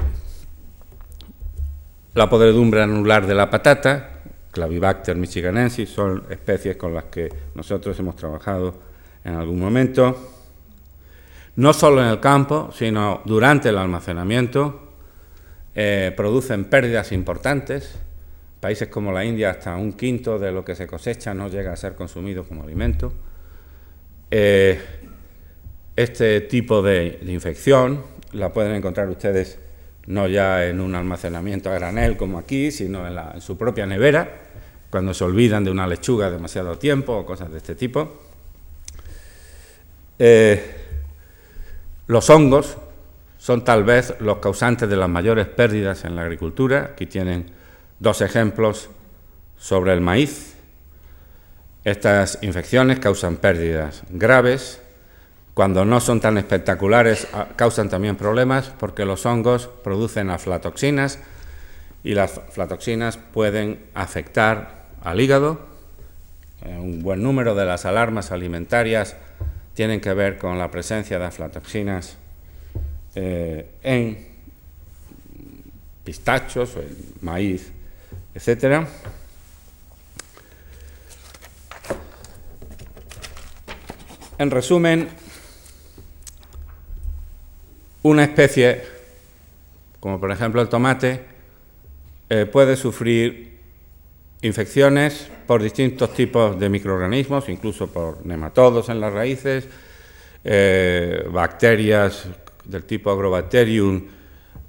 la 2.14 2.28
podredumbre 2.28 2.82
anular 2.82 3.26
de 3.26 3.34
la 3.34 3.50
patata, 3.50 4.22
Clavibacter 4.50 5.16
michiganensis, 5.16 5.90
son 5.90 6.24
especies 6.30 6.76
con 6.76 6.94
las 6.94 7.04
que 7.04 7.28
nosotros 7.54 7.98
hemos 7.98 8.16
trabajado 8.16 8.74
en 9.24 9.34
algún 9.34 9.60
momento. 9.60 10.32
No 11.56 11.72
solo 11.72 12.02
en 12.02 12.08
el 12.08 12.20
campo, 12.20 12.70
sino 12.72 13.22
durante 13.24 13.68
el 13.68 13.78
almacenamiento, 13.78 14.92
eh, 15.74 16.12
producen 16.16 16.64
pérdidas 16.64 17.12
importantes. 17.12 17.98
Países 18.60 18.88
como 18.88 19.12
la 19.12 19.24
India, 19.24 19.50
hasta 19.50 19.76
un 19.76 19.92
quinto 19.92 20.38
de 20.38 20.52
lo 20.52 20.64
que 20.64 20.74
se 20.74 20.86
cosecha 20.86 21.34
no 21.34 21.48
llega 21.48 21.72
a 21.72 21.76
ser 21.76 21.94
consumido 21.94 22.44
como 22.44 22.62
alimento. 22.62 23.12
Eh, 24.30 24.80
este 25.94 26.42
tipo 26.42 26.82
de 26.82 27.18
infección 27.26 28.02
la 28.32 28.52
pueden 28.52 28.74
encontrar 28.74 29.08
ustedes 29.08 29.58
no 30.06 30.28
ya 30.28 30.66
en 30.66 30.80
un 30.80 30.94
almacenamiento 30.94 31.70
a 31.70 31.74
granel 31.74 32.16
como 32.16 32.38
aquí, 32.38 32.70
sino 32.70 33.06
en, 33.06 33.40
su 33.40 33.56
propia 33.56 33.86
nevera, 33.86 34.42
cuando 34.90 35.12
se 35.12 35.24
olvidan 35.24 35.64
de 35.64 35.70
una 35.70 35.86
lechuga 35.86 36.30
demasiado 36.30 36.78
tiempo 36.78 37.12
o 37.12 37.26
cosas 37.26 37.50
de 37.50 37.58
este 37.58 37.74
tipo. 37.74 38.22
Eh, 40.18 40.76
los 42.06 42.30
hongos 42.30 42.76
son 43.36 43.64
tal 43.64 43.84
vez 43.84 44.14
los 44.20 44.38
causantes 44.38 44.88
de 44.88 44.96
las 44.96 45.08
mayores 45.08 45.46
pérdidas 45.46 46.04
en 46.04 46.16
la 46.16 46.22
agricultura. 46.22 46.90
Aquí 46.92 47.06
tienen 47.06 47.46
dos 47.98 48.20
ejemplos 48.20 48.88
sobre 49.56 49.92
el 49.92 50.00
maíz. 50.00 50.55
Estas 51.86 52.40
infecciones 52.42 52.98
causan 52.98 53.36
pérdidas 53.36 54.02
graves 54.10 54.80
cuando 55.54 55.84
no 55.84 56.00
son 56.00 56.20
tan 56.20 56.36
espectaculares, 56.36 57.28
ah, 57.32 57.46
causan 57.54 57.88
también 57.88 58.16
problemas 58.16 58.72
porque 58.76 59.04
los 59.04 59.24
hongos 59.24 59.68
producen 59.84 60.30
aflatoxinas 60.30 61.20
y 62.02 62.14
las 62.14 62.38
aflatoxinas 62.38 63.18
pueden 63.18 63.84
afectar 63.94 64.86
al 65.04 65.20
hígado. 65.20 65.60
Eh, 66.64 66.76
un 66.76 67.04
buen 67.04 67.22
número 67.22 67.54
de 67.54 67.66
las 67.66 67.84
alarmas 67.84 68.32
alimentarias 68.32 69.14
tienen 69.74 70.00
que 70.00 70.12
ver 70.12 70.38
con 70.38 70.58
la 70.58 70.72
presencia 70.72 71.20
de 71.20 71.24
aflatoxinas 71.26 72.16
eh, 73.14 73.70
en 73.84 74.26
pistachos, 76.02 76.72
maíz, 77.20 77.70
etc. 78.34 78.88
En 84.38 84.50
resumen, 84.50 85.08
una 88.02 88.24
especie, 88.24 88.82
como 89.98 90.20
por 90.20 90.30
ejemplo 90.30 90.60
el 90.60 90.68
tomate, 90.68 91.24
eh, 92.28 92.44
puede 92.44 92.76
sufrir 92.76 93.56
infecciones 94.42 95.30
por 95.46 95.62
distintos 95.62 96.12
tipos 96.12 96.60
de 96.60 96.68
microorganismos, 96.68 97.48
incluso 97.48 97.86
por 97.86 98.26
nematodos 98.26 98.90
en 98.90 99.00
las 99.00 99.14
raíces, 99.14 99.68
eh, 100.44 101.26
bacterias 101.30 102.28
del 102.66 102.84
tipo 102.84 103.10
Agrobacterium 103.10 104.04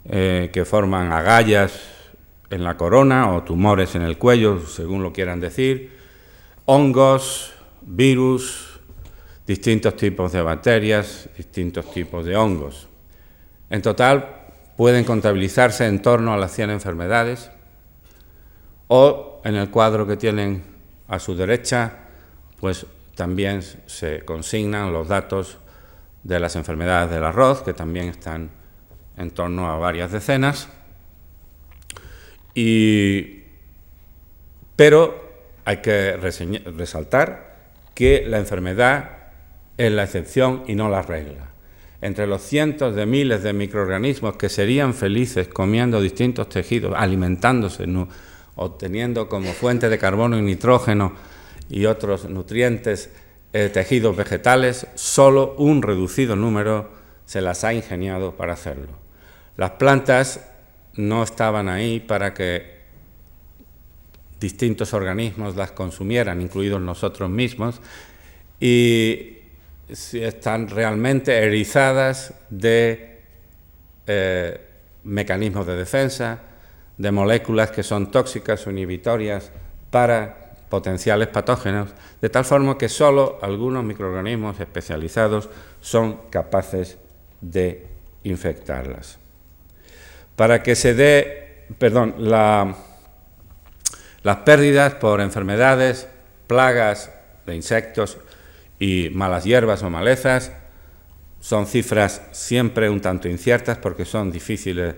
eh, 0.06 0.50
que 0.54 0.64
forman 0.64 1.12
agallas 1.12 1.78
en 2.50 2.64
la 2.64 2.78
corona 2.78 3.34
o 3.34 3.44
tumores 3.44 3.96
en 3.96 4.04
el 4.04 4.18
cuello, 4.18 4.66
según 4.66 5.04
lo 5.04 5.12
quieran 5.12 5.42
decir, 5.42 5.92
hongos, 6.64 7.54
virus, 7.82 8.77
distintos 9.48 9.96
tipos 9.96 10.34
de 10.34 10.42
bacterias, 10.42 11.30
distintos 11.38 11.90
tipos 11.92 12.26
de 12.26 12.36
hongos. 12.36 12.90
En 13.70 13.82
total 13.82 14.44
pueden 14.76 15.06
contabilizarse 15.06 15.88
en 15.88 16.02
torno 16.02 16.34
a 16.34 16.38
las 16.38 16.52
100 16.52 16.70
enfermedades 16.72 17.50
o 18.90 19.42
en 19.46 19.56
el 19.56 19.70
cuadro 19.70 20.06
que 20.06 20.18
tienen 20.18 20.64
a 21.08 21.18
su 21.20 21.36
derecha, 21.36 21.94
pues 22.60 22.86
también 23.16 23.62
se 23.86 24.26
consignan 24.26 24.92
los 24.92 25.08
datos 25.08 25.58
de 26.24 26.40
las 26.40 26.58
enfermedades 26.58 27.10
del 27.10 27.24
arroz, 27.24 27.64
que 27.64 27.74
también 27.74 28.10
están 28.10 28.50
en 29.16 29.32
torno 29.32 29.72
a 29.72 29.78
varias 29.78 30.12
decenas. 30.12 30.68
pero 34.76 35.28
hay 35.66 35.78
que 35.78 36.18
resaltar 36.18 37.56
que 37.96 38.26
la 38.28 38.38
enfermedad 38.38 39.17
es 39.78 39.92
la 39.92 40.04
excepción 40.04 40.64
y 40.68 40.76
no 40.76 40.90
la 40.90 41.02
regla 41.02 41.48
entre 42.02 42.28
los 42.28 42.42
cientos 42.42 42.96
de 42.96 43.06
miles 43.06 43.44
de 43.44 43.54
microorganismos 43.54 44.36
que 44.38 44.50
serían 44.50 44.94
felices 44.94 45.48
comiendo 45.48 46.00
distintos 46.00 46.50
tejidos, 46.50 46.94
alimentándose, 46.96 47.86
obteniendo 48.56 49.28
como 49.28 49.52
fuente 49.54 49.90
de 49.90 49.98
carbono 49.98 50.38
y 50.38 50.42
nitrógeno 50.42 51.14
y 51.70 51.86
otros 51.86 52.30
nutrientes 52.30 53.12
eh, 53.54 53.70
tejidos 53.74 54.16
vegetales, 54.16 54.88
solo 54.96 55.56
un 55.58 55.82
reducido 55.82 56.36
número 56.36 56.92
se 57.26 57.42
las 57.42 57.64
ha 57.64 57.74
ingeniado 57.74 58.36
para 58.36 58.54
hacerlo. 58.54 58.90
Las 59.58 59.72
plantas 59.72 60.48
no 60.94 61.24
estaban 61.24 61.68
ahí 61.68 62.00
para 62.00 62.34
que 62.34 62.78
distintos 64.40 64.94
organismos 64.94 65.56
las 65.56 65.72
consumieran, 65.72 66.42
incluidos 66.42 66.80
nosotros 66.80 67.30
mismos, 67.30 67.82
y 68.60 69.37
si 69.92 70.24
están 70.24 70.70
realmente 70.70 71.38
erizadas 71.38 72.34
de 72.50 73.22
eh, 74.06 74.62
mecanismos 75.04 75.66
de 75.66 75.76
defensa, 75.76 76.40
de 76.98 77.12
moléculas 77.12 77.72
que 77.72 77.84
son 77.84 78.12
tóxicas 78.12 78.66
o 78.68 78.72
inhibitorias 78.72 79.52
para 79.90 80.52
potenciales 80.70 81.30
patógenos, 81.30 81.90
de 82.22 82.30
tal 82.30 82.44
forma 82.44 82.78
que 82.78 82.90
solo 82.90 83.40
algunos 83.42 83.84
microorganismos 83.86 84.60
especializados 84.60 85.50
son 85.80 86.30
capaces 86.30 86.98
de 87.40 87.88
infectarlas. 88.24 89.20
Para 90.36 90.62
que 90.62 90.76
se 90.76 90.94
dé, 90.94 91.66
perdón, 91.78 92.16
las 92.20 92.76
pérdidas 94.44 94.96
por 94.96 95.22
enfermedades, 95.22 96.08
plagas 96.48 97.12
de 97.46 97.56
insectos 97.56 98.18
y 98.80 99.10
malas 99.14 99.44
hierbas 99.44 99.84
o 99.84 99.90
malezas 99.90 100.52
son 101.40 101.68
cifras 101.68 102.22
siempre 102.32 102.90
un 102.90 103.00
tanto 103.00 103.28
inciertas 103.28 103.78
porque 103.78 104.06
son 104.06 104.32
difíciles 104.32 104.96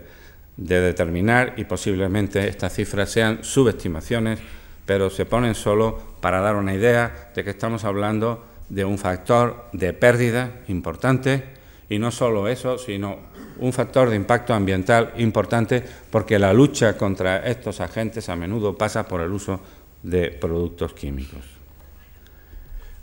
de 0.57 0.81
determinar 0.81 1.53
y 1.57 1.65
posiblemente 1.65 2.47
estas 2.47 2.73
cifras 2.73 3.09
sean 3.09 3.43
subestimaciones, 3.43 4.39
pero 4.85 5.09
se 5.09 5.25
ponen 5.25 5.55
solo 5.55 5.97
para 6.21 6.41
dar 6.41 6.55
una 6.55 6.73
idea 6.73 7.31
de 7.35 7.43
que 7.43 7.51
estamos 7.51 7.83
hablando 7.85 8.45
de 8.67 8.85
un 8.85 8.97
factor 8.97 9.67
de 9.73 9.93
pérdida 9.93 10.61
importante 10.67 11.43
y 11.89 11.97
no 11.97 12.11
solo 12.11 12.47
eso, 12.47 12.77
sino 12.77 13.29
un 13.57 13.73
factor 13.73 14.09
de 14.09 14.15
impacto 14.15 14.53
ambiental 14.53 15.13
importante 15.17 15.83
porque 16.09 16.39
la 16.39 16.53
lucha 16.53 16.97
contra 16.97 17.45
estos 17.47 17.79
agentes 17.79 18.29
a 18.29 18.35
menudo 18.35 18.77
pasa 18.77 19.07
por 19.07 19.21
el 19.21 19.31
uso 19.31 19.59
de 20.03 20.29
productos 20.29 20.93
químicos. 20.93 21.58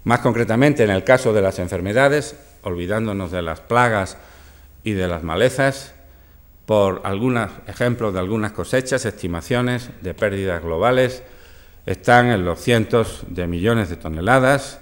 Más 0.07 0.21
concretamente, 0.21 0.85
en 0.85 0.90
el 0.90 1.03
caso 1.03 1.33
de 1.33 1.42
las 1.42 1.59
enfermedades, 1.59 2.37
olvidándonos 2.62 3.33
de 3.33 3.42
las 3.42 3.61
plagas 3.61 4.16
y 4.85 4.92
de 4.92 5.09
las 5.09 5.25
malezas, 5.25 5.97
por 6.64 7.01
algunos 7.03 7.51
ejemplos 7.66 8.14
de 8.14 8.21
algunas 8.21 8.53
cosechas, 8.53 9.05
estimaciones 9.05 9.90
de 10.03 10.14
pérdidas 10.14 10.62
globales 10.62 11.25
están 11.87 12.27
en 12.27 12.45
los 12.45 12.61
cientos 12.61 13.25
de 13.27 13.49
millones 13.49 13.90
de 13.90 13.97
toneladas, 13.97 14.81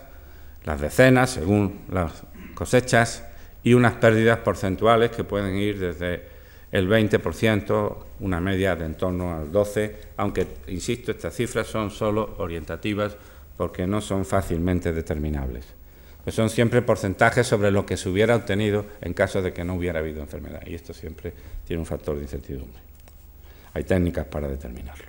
las 0.64 0.82
decenas 0.82 1.30
según 1.30 1.80
las 1.90 2.24
cosechas, 2.54 3.24
y 3.62 3.72
unas 3.72 3.94
pérdidas 3.94 4.40
porcentuales 4.40 5.10
que 5.10 5.24
pueden 5.24 5.56
ir 5.56 5.78
desde 5.78 6.28
el 6.70 6.86
20%, 6.86 7.96
una 8.20 8.40
media 8.40 8.76
de 8.76 8.84
en 8.84 8.94
torno 8.94 9.34
al 9.34 9.50
12%, 9.50 9.90
aunque, 10.18 10.46
insisto, 10.66 11.12
estas 11.12 11.34
cifras 11.34 11.66
son 11.66 11.90
solo 11.90 12.34
orientativas 12.36 13.16
porque 13.56 13.86
no 13.86 14.00
son 14.00 14.24
fácilmente 14.24 14.92
determinables. 14.92 15.64
Pues 16.24 16.34
son 16.34 16.48
siempre 16.48 16.80
porcentajes 16.82 17.46
sobre 17.46 17.70
lo 17.70 17.84
que 17.84 17.96
se 17.96 18.08
hubiera 18.08 18.34
obtenido 18.34 18.86
en 19.02 19.12
caso 19.12 19.42
de 19.42 19.52
que 19.52 19.64
no 19.64 19.74
hubiera 19.74 19.98
habido 19.98 20.22
enfermedad. 20.22 20.62
Y 20.66 20.74
esto 20.74 20.94
siempre 20.94 21.32
tiene 21.66 21.80
un 21.80 21.86
factor 21.86 22.16
de 22.16 22.22
incertidumbre. 22.22 22.80
Hay 23.74 23.84
técnicas 23.84 24.26
para 24.26 24.48
determinarlo. 24.48 25.04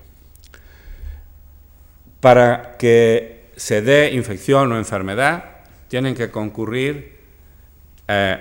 Para 2.20 2.76
que 2.78 3.52
se 3.56 3.82
dé 3.82 4.12
infección 4.12 4.72
o 4.72 4.78
enfermedad, 4.78 5.46
tienen 5.88 6.16
que 6.16 6.32
concurrir 6.32 7.20
eh, 8.08 8.38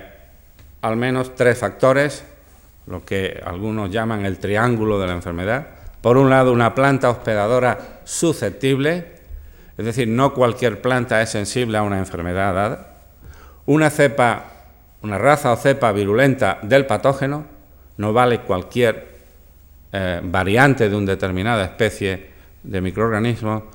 al 0.81 0.97
menos 0.97 1.33
tres 1.35 1.57
factores 1.57 2.23
lo 2.87 3.03
que 3.05 3.41
algunos 3.43 3.89
llaman 3.89 4.25
el 4.25 4.37
triángulo 4.37 4.99
de 4.99 5.07
la 5.07 5.13
enfermedad. 5.13 5.67
Por 6.01 6.17
un 6.17 6.29
lado, 6.29 6.51
una 6.51 6.75
planta 6.75 7.09
hospedadora 7.09 8.01
susceptible, 8.03 9.14
es 9.77 9.85
decir, 9.85 10.07
no 10.07 10.33
cualquier 10.33 10.81
planta 10.81 11.21
es 11.21 11.29
sensible 11.29 11.77
a 11.77 11.83
una 11.83 11.97
enfermedad 11.97 12.53
dada. 12.53 12.97
Una 13.65 13.89
cepa, 13.89 14.45
una 15.01 15.17
raza 15.17 15.51
o 15.51 15.57
cepa 15.57 15.91
virulenta 15.91 16.59
del 16.61 16.85
patógeno, 16.85 17.45
no 17.97 18.13
vale 18.13 18.41
cualquier 18.41 19.15
eh, 19.91 20.21
variante 20.23 20.89
de 20.89 20.95
una 20.95 21.11
determinada 21.11 21.65
especie 21.65 22.29
de 22.63 22.81
microorganismo 22.81 23.69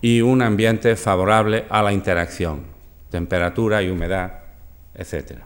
y 0.00 0.20
un 0.20 0.42
ambiente 0.42 0.96
favorable 0.96 1.64
a 1.68 1.82
la 1.82 1.92
interacción, 1.92 2.64
temperatura 3.10 3.82
y 3.82 3.90
humedad, 3.90 4.40
etc. 4.94 5.40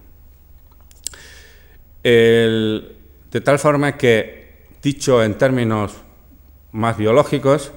de 2.02 3.40
tal 3.42 3.58
forma 3.58 3.96
que, 3.96 4.66
dicho 4.82 5.22
en 5.22 5.38
términos 5.38 5.94
más 6.72 6.96
biológicos, 6.96 7.72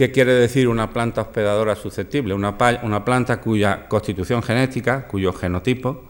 ¿qué 0.00 0.10
quiere 0.10 0.32
decir 0.32 0.66
una 0.66 0.88
planta 0.88 1.20
hospedadora 1.20 1.76
susceptible? 1.76 2.32
Una, 2.32 2.56
planta 2.56 3.38
cuya 3.38 3.86
constitución 3.86 4.42
genética, 4.42 5.06
cuyo 5.06 5.30
genotipo, 5.30 6.08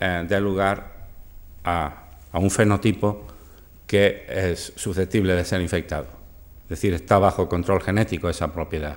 eh, 0.00 0.24
dé 0.26 0.40
lugar 0.40 0.96
a 1.62 1.92
un 2.32 2.50
fenotipo 2.50 3.26
que 3.86 4.24
es 4.26 4.72
susceptible 4.76 5.34
de 5.34 5.44
ser 5.44 5.60
infectado. 5.60 6.06
Es 6.62 6.70
decir, 6.70 6.94
está 6.94 7.18
bajo 7.18 7.50
control 7.50 7.82
genético 7.82 8.30
esa 8.30 8.50
propiedad. 8.50 8.96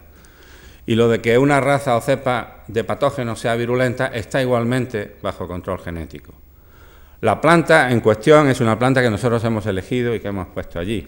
Y 0.85 0.95
lo 0.95 1.09
de 1.09 1.19
que 1.19 1.38
una 1.38 1.59
raza 1.59 1.97
o 1.97 2.01
cepa 2.01 2.63
de 2.69 2.85
patógeno 2.85 3.35
sea 3.35 3.55
virulenta 3.55 4.07
está 4.07 4.41
igualmente 4.41 5.17
bajo 5.21 5.45
control 5.45 5.79
genético. 5.81 6.33
La 7.19 7.41
planta 7.41 7.91
en 7.91 7.99
cuestión 7.99 8.47
es 8.47 8.62
una 8.62 8.79
planta 8.79 9.01
que 9.01 9.09
nosotros 9.09 9.43
hemos 9.43 9.65
elegido 9.65 10.15
y 10.15 10.21
que 10.21 10.29
hemos 10.29 10.47
puesto 10.47 10.79
allí, 10.79 11.05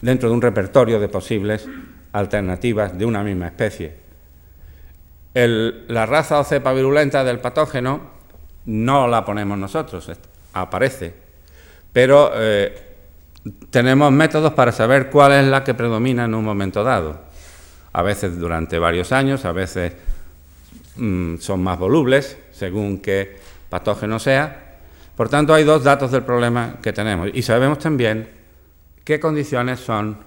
dentro 0.00 0.28
de 0.28 0.34
un 0.34 0.42
repertorio 0.42 1.00
de 1.00 1.08
posibles 1.08 1.68
alternativas 2.12 2.96
de 2.96 3.04
una 3.04 3.22
misma 3.22 3.46
especie. 3.46 3.96
la 5.34 6.06
raza 6.06 6.40
o 6.40 6.44
cepa 6.44 6.72
virulenta 6.72 7.22
del 7.22 7.38
patógeno 7.38 8.18
no 8.66 9.06
la 9.08 9.24
ponemos 9.24 9.58
nosotros, 9.58 10.10
aparece, 10.52 11.14
pero 11.92 12.32
eh, 12.34 12.88
tenemos 13.70 14.12
métodos 14.12 14.52
para 14.52 14.72
saber 14.72 15.10
cuál 15.10 15.32
es 15.32 15.46
la 15.46 15.64
que 15.64 15.74
predomina 15.74 16.24
en 16.24 16.34
un 16.34 16.44
momento 16.44 16.84
dado. 16.84 17.20
A 17.92 18.02
veces 18.02 18.38
durante 18.38 18.78
varios 18.78 19.12
años, 19.12 19.44
a 19.44 19.52
veces 19.52 19.92
mm, 20.96 21.36
son 21.38 21.62
más 21.62 21.78
volubles, 21.78 22.36
según 22.52 22.98
qué 22.98 23.38
patógeno 23.70 24.18
sea. 24.18 24.76
Por 25.16 25.28
tanto, 25.28 25.54
hay 25.54 25.64
dos 25.64 25.82
datos 25.82 26.10
del 26.10 26.22
problema 26.22 26.76
que 26.82 26.92
tenemos. 26.92 27.30
Y 27.32 27.42
sabemos 27.42 27.78
también 27.78 28.28
qué 29.08 29.18
condiciones 29.18 29.80
son 29.80 30.18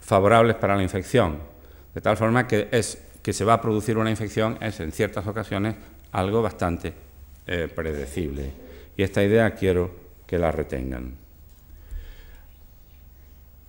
favorables 0.00 0.56
para 0.56 0.74
la 0.74 0.82
infección. 0.82 1.38
De 1.94 2.00
tal 2.00 2.16
forma 2.16 2.48
que, 2.48 2.66
es, 2.72 3.00
que 3.22 3.32
se 3.32 3.44
va 3.44 3.52
a 3.52 3.60
producir 3.60 3.96
una 3.96 4.10
infección 4.10 4.58
es 4.60 4.80
en 4.80 4.90
ciertas 4.90 5.24
ocasiones 5.24 5.76
algo 6.10 6.42
bastante 6.42 6.92
eh, 7.46 7.70
predecible. 7.72 8.50
Y 8.96 9.04
esta 9.04 9.22
idea 9.22 9.54
quiero 9.54 9.94
que 10.26 10.36
la 10.36 10.50
retengan. 10.50 11.14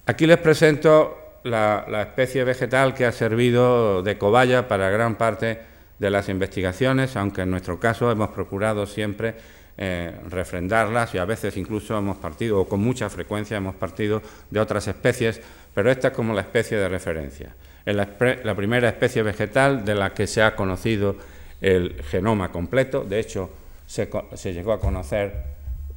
Aquí 0.07 0.25
les 0.25 0.39
presento 0.39 1.15
la, 1.43 1.85
especie 2.01 2.43
vegetal 2.43 2.95
que 2.95 3.05
ha 3.05 3.11
servido 3.11 4.01
de 4.01 4.17
cobaya 4.17 4.67
para 4.67 4.89
gran 4.89 5.15
parte 5.15 5.59
de 5.99 6.09
las 6.09 6.27
investigaciones, 6.27 7.15
aunque 7.17 7.43
en 7.43 7.51
nuestro 7.51 7.79
caso 7.79 8.09
hemos 8.09 8.29
procurado 8.29 8.87
siempre 8.87 9.35
eh, 9.77 10.15
refrendarlas 10.29 11.15
y 11.15 11.17
a 11.17 11.25
veces 11.25 11.57
incluso 11.57 11.97
hemos 11.97 12.17
partido, 12.17 12.59
o 12.59 12.67
con 12.67 12.79
mucha 12.79 13.09
frecuencia 13.09 13.57
hemos 13.57 13.75
partido 13.75 14.21
de 14.49 14.59
otras 14.59 14.87
especies, 14.87 15.41
pero 15.73 15.89
esta 15.91 16.09
es 16.09 16.13
como 16.13 16.33
la 16.33 16.41
especie 16.41 16.77
de 16.77 16.87
referencia. 16.87 17.55
Es 17.85 17.95
la, 17.95 18.07
primera 18.55 18.87
especie 18.87 19.23
vegetal 19.23 19.83
de 19.83 19.95
la 19.95 20.13
que 20.13 20.27
se 20.27 20.41
ha 20.41 20.55
conocido 20.55 21.17
el 21.61 22.01
genoma 22.03 22.51
completo, 22.51 23.03
de 23.03 23.19
hecho 23.19 23.49
se, 23.85 24.09
se 24.35 24.53
llegó 24.53 24.73
a 24.73 24.79
conocer 24.79 25.53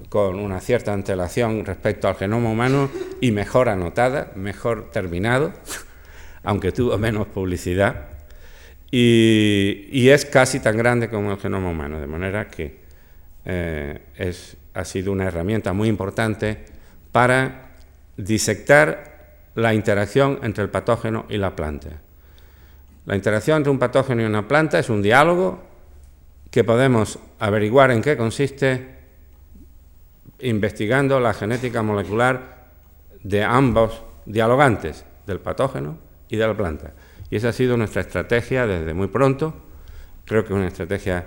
con 0.09 0.39
una 0.39 0.61
cierta 0.61 0.93
antelación 0.93 1.65
respecto 1.65 2.09
al 2.09 2.17
genoma 2.17 2.51
humano 2.51 2.91
y 3.21 3.31
mejor 3.31 3.69
anotada, 3.69 4.33
mejor 4.37 4.91
terminado, 4.91 5.53
aunque 6.43 6.73
tuvo 6.73 6.99
menos 6.99 7.27
publicidad, 7.29 8.17
y, 8.91 10.09
es 10.09 10.25
casi 10.25 10.61
tan 10.61 10.77
grande 10.77 11.09
como 11.09 11.33
el 11.33 11.39
genoma 11.39 11.71
humano, 11.71 12.01
de 12.01 12.07
manera 12.07 12.49
que 12.49 12.86
eh, 13.47 14.03
es, 14.17 14.57
ha 14.75 14.85
sido 14.85 15.13
una 15.13 15.25
herramienta 15.25 15.73
muy 15.73 15.89
importante 15.89 16.67
para 17.13 17.71
disectar 18.17 19.17
la 19.55 19.73
interacción 19.73 20.41
entre 20.43 20.65
el 20.65 20.71
patógeno 20.71 21.25
y 21.29 21.39
la 21.39 21.55
planta. 21.55 21.91
La 23.07 23.15
interacción 23.15 23.59
entre 23.59 23.71
un 23.71 23.79
patógeno 23.79 24.23
y 24.23 24.25
una 24.25 24.49
planta 24.49 24.79
es 24.81 24.91
un 24.91 25.01
diálogo 25.01 25.63
que 26.51 26.65
podemos 26.65 27.21
averiguar 27.39 27.93
en 27.93 28.03
qué 28.03 28.17
consiste 28.17 28.97
investigando 30.41 31.21
la 31.21 31.33
genética 31.33 31.83
molecular 31.83 32.67
de 33.23 33.45
ambos 33.45 34.03
dialogantes, 34.27 35.05
del 35.27 35.39
patógeno 35.41 35.99
y 36.29 36.37
de 36.37 36.47
la 36.47 36.57
planta. 36.57 36.95
Y 37.31 37.37
esa 37.37 37.51
ha 37.51 37.53
sido 37.53 37.77
nuestra 37.77 38.03
estrategia 38.03 38.67
desde 38.67 38.93
muy 38.93 39.07
pronto. 39.07 39.55
Creo 40.25 40.45
que 40.45 40.53
es 40.53 40.57
una 40.57 40.69
estrategia 40.69 41.27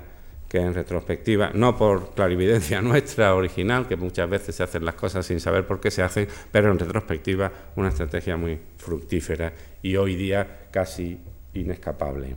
que 0.50 0.58
en 0.58 0.74
retrospectiva, 0.74 1.52
no 1.54 1.78
por 1.78 2.14
clarividencia 2.16 2.82
nuestra 2.84 3.36
original, 3.36 3.88
que 3.88 3.96
muchas 3.96 4.30
veces 4.30 4.56
se 4.56 4.64
hacen 4.64 4.84
las 4.84 4.96
cosas 4.96 5.26
sin 5.26 5.40
saber 5.40 5.66
por 5.66 5.80
qué 5.80 5.92
se 5.92 6.02
hacen, 6.02 6.28
pero 6.52 6.72
en 6.72 6.80
retrospectiva 6.80 7.52
una 7.76 7.90
estrategia 7.90 8.36
muy 8.36 8.60
fructífera 8.78 9.54
y 9.82 9.96
hoy 9.96 10.16
día 10.16 10.68
casi 10.72 11.20
inescapable. 11.54 12.36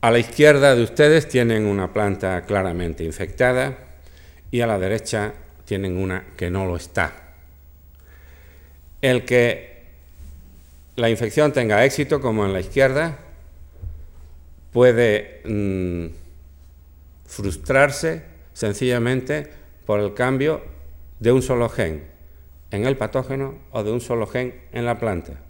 A 0.00 0.10
la 0.12 0.18
izquierda 0.20 0.76
de 0.76 0.82
ustedes 0.84 1.26
tienen 1.26 1.66
una 1.66 1.92
planta 1.92 2.44
claramente 2.44 3.02
infectada, 3.02 3.88
y 4.50 4.60
a 4.60 4.66
la 4.66 4.78
derecha 4.78 5.34
tienen 5.64 5.96
una 5.96 6.24
que 6.36 6.50
no 6.50 6.66
lo 6.66 6.76
está. 6.76 7.12
El 9.00 9.24
que 9.24 9.86
la 10.96 11.10
infección 11.10 11.52
tenga 11.52 11.84
éxito, 11.84 12.20
como 12.20 12.44
en 12.44 12.52
la 12.52 12.60
izquierda, 12.60 13.18
puede 14.72 15.42
mm, 15.44 16.06
frustrarse 17.26 18.22
sencillamente 18.52 19.48
por 19.86 20.00
el 20.00 20.14
cambio 20.14 20.62
de 21.20 21.32
un 21.32 21.42
solo 21.42 21.68
gen 21.68 22.04
en 22.70 22.86
el 22.86 22.96
patógeno 22.96 23.54
o 23.72 23.82
de 23.82 23.92
un 23.92 24.00
solo 24.00 24.26
gen 24.26 24.54
en 24.72 24.84
la 24.84 24.98
planta. 24.98 25.40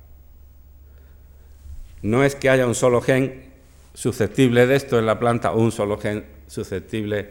No 2.02 2.22
es 2.22 2.34
que 2.34 2.48
haya 2.48 2.66
un 2.66 2.74
solo 2.74 3.00
gen 3.00 3.48
susceptible 3.94 4.66
de 4.66 4.76
esto 4.76 4.98
en 4.98 5.06
la 5.06 5.18
planta 5.18 5.52
o 5.52 5.60
un 5.60 5.72
solo 5.72 5.98
gen 5.98 6.24
susceptible 6.46 7.28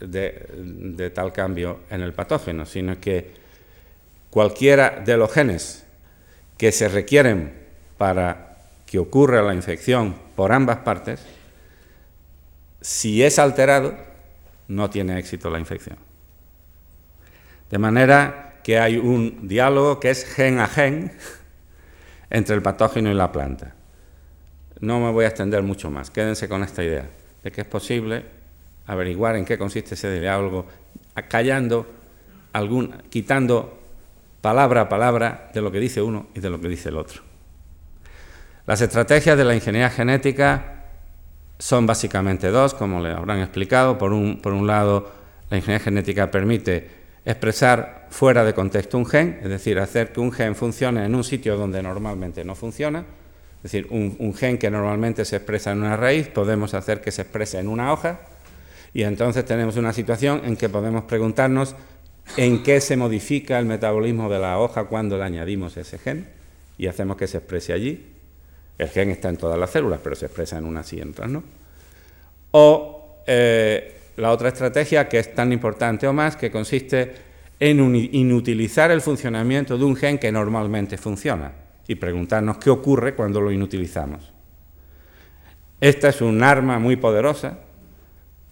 de, 0.00 1.12
tal 1.14 1.32
cambio 1.32 1.80
en 1.90 2.00
el 2.00 2.12
patógeno, 2.12 2.66
sino 2.66 3.00
que 3.00 3.30
cualquiera 4.30 5.02
de 5.04 5.16
los 5.16 5.32
genes 5.32 5.84
que 6.56 6.72
se 6.72 6.88
requieren 6.88 7.52
para 7.98 8.51
que 8.92 8.98
ocurra 8.98 9.40
la 9.40 9.54
infección 9.54 10.14
por 10.36 10.52
ambas 10.52 10.80
partes, 10.80 11.24
si 12.82 13.22
es 13.22 13.38
alterado, 13.38 13.94
no 14.68 14.90
tiene 14.90 15.18
éxito 15.18 15.48
la 15.48 15.58
infección. 15.58 15.96
De 17.70 17.78
manera 17.78 18.58
que 18.62 18.78
hay 18.78 18.98
un 18.98 19.48
diálogo 19.48 19.98
que 19.98 20.10
es 20.10 20.26
gen 20.26 20.58
a 20.58 20.68
gen 20.68 21.10
entre 22.28 22.54
el 22.54 22.60
patógeno 22.60 23.10
y 23.10 23.14
la 23.14 23.32
planta. 23.32 23.72
No 24.80 25.00
me 25.00 25.10
voy 25.10 25.24
a 25.24 25.28
extender 25.28 25.62
mucho 25.62 25.90
más, 25.90 26.10
quédense 26.10 26.46
con 26.46 26.62
esta 26.62 26.84
idea 26.84 27.08
de 27.42 27.50
que 27.50 27.62
es 27.62 27.66
posible 27.66 28.26
averiguar 28.86 29.36
en 29.36 29.46
qué 29.46 29.56
consiste 29.56 29.94
ese 29.94 30.20
diálogo, 30.20 30.66
callando, 31.30 31.86
algún, 32.52 32.92
quitando 33.08 33.80
palabra 34.42 34.82
a 34.82 34.88
palabra 34.90 35.50
de 35.54 35.62
lo 35.62 35.72
que 35.72 35.80
dice 35.80 36.02
uno 36.02 36.26
y 36.34 36.40
de 36.40 36.50
lo 36.50 36.60
que 36.60 36.68
dice 36.68 36.90
el 36.90 36.98
otro. 36.98 37.31
Las 38.66 38.80
estrategias 38.80 39.36
de 39.36 39.44
la 39.44 39.54
ingeniería 39.54 39.90
genética 39.90 40.84
son 41.58 41.86
básicamente 41.86 42.48
dos, 42.48 42.74
como 42.74 43.00
le 43.00 43.10
habrán 43.10 43.40
explicado. 43.40 43.98
Por 43.98 44.12
un, 44.12 44.40
por 44.40 44.52
un 44.52 44.66
lado, 44.66 45.10
la 45.50 45.56
ingeniería 45.56 45.84
genética 45.84 46.30
permite 46.30 47.02
expresar 47.24 48.06
fuera 48.10 48.44
de 48.44 48.54
contexto 48.54 48.98
un 48.98 49.06
gen, 49.06 49.40
es 49.42 49.48
decir, 49.48 49.78
hacer 49.78 50.12
que 50.12 50.20
un 50.20 50.32
gen 50.32 50.54
funcione 50.54 51.04
en 51.04 51.14
un 51.14 51.24
sitio 51.24 51.56
donde 51.56 51.82
normalmente 51.82 52.44
no 52.44 52.54
funciona. 52.54 53.00
Es 53.00 53.70
decir, 53.70 53.86
un, 53.90 54.16
un 54.18 54.34
gen 54.34 54.58
que 54.58 54.70
normalmente 54.70 55.24
se 55.24 55.36
expresa 55.36 55.72
en 55.72 55.78
una 55.78 55.96
raíz, 55.96 56.28
podemos 56.28 56.74
hacer 56.74 57.00
que 57.00 57.12
se 57.12 57.22
exprese 57.22 57.58
en 57.58 57.68
una 57.68 57.92
hoja, 57.92 58.20
y 58.94 59.04
entonces 59.04 59.44
tenemos 59.44 59.76
una 59.76 59.92
situación 59.92 60.42
en 60.44 60.56
que 60.56 60.68
podemos 60.68 61.04
preguntarnos 61.04 61.74
en 62.36 62.62
qué 62.62 62.80
se 62.80 62.96
modifica 62.96 63.58
el 63.58 63.66
metabolismo 63.66 64.28
de 64.28 64.38
la 64.38 64.58
hoja 64.58 64.84
cuando 64.84 65.16
le 65.16 65.24
añadimos 65.24 65.76
ese 65.76 65.98
gen 65.98 66.26
y 66.76 66.86
hacemos 66.86 67.16
que 67.16 67.26
se 67.26 67.38
exprese 67.38 67.72
allí. 67.72 68.11
El 68.82 68.88
gen 68.88 69.10
está 69.10 69.28
en 69.28 69.36
todas 69.36 69.56
las 69.56 69.70
células, 69.70 70.00
pero 70.02 70.16
se 70.16 70.26
expresa 70.26 70.58
en 70.58 70.64
unas 70.64 70.92
y 70.92 71.00
en 71.00 71.10
otras 71.10 71.30
no. 71.30 71.44
O 72.50 73.22
eh, 73.28 73.96
la 74.16 74.32
otra 74.32 74.48
estrategia 74.48 75.08
que 75.08 75.20
es 75.20 75.34
tan 75.36 75.52
importante 75.52 76.08
o 76.08 76.12
más, 76.12 76.34
que 76.34 76.50
consiste 76.50 77.12
en 77.60 77.94
inutilizar 77.94 78.90
el 78.90 79.00
funcionamiento 79.00 79.78
de 79.78 79.84
un 79.84 79.94
gen 79.94 80.18
que 80.18 80.32
normalmente 80.32 80.98
funciona 80.98 81.52
y 81.86 81.94
preguntarnos 81.94 82.58
qué 82.58 82.70
ocurre 82.70 83.14
cuando 83.14 83.40
lo 83.40 83.52
inutilizamos. 83.52 84.32
Esta 85.80 86.08
es 86.08 86.20
un 86.20 86.42
arma 86.42 86.80
muy 86.80 86.96
poderosa, 86.96 87.60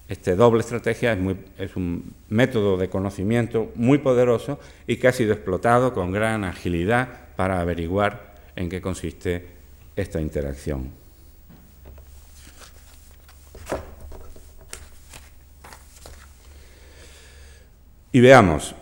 esta 0.09 0.37
doble 0.37 0.61
estrategia 0.61 1.13
es, 1.13 1.19
es, 1.59 1.75
un 1.75 2.15
método 2.29 2.77
de 2.77 2.89
conocimiento 2.89 3.73
muy 3.75 3.99
poderoso 3.99 4.61
y 4.87 4.97
que 4.97 5.09
ha 5.09 5.13
sido 5.13 5.33
explotado 5.33 5.93
con 5.93 6.13
gran 6.13 6.45
agilidad 6.45 7.09
para 7.35 7.61
averiguar 7.61 8.35
en 8.55 8.69
qué 8.69 8.81
consiste 8.81 9.60
esta 10.01 10.21
interacción. 10.21 10.91
Y 18.13 18.21
veamos, 18.21 18.75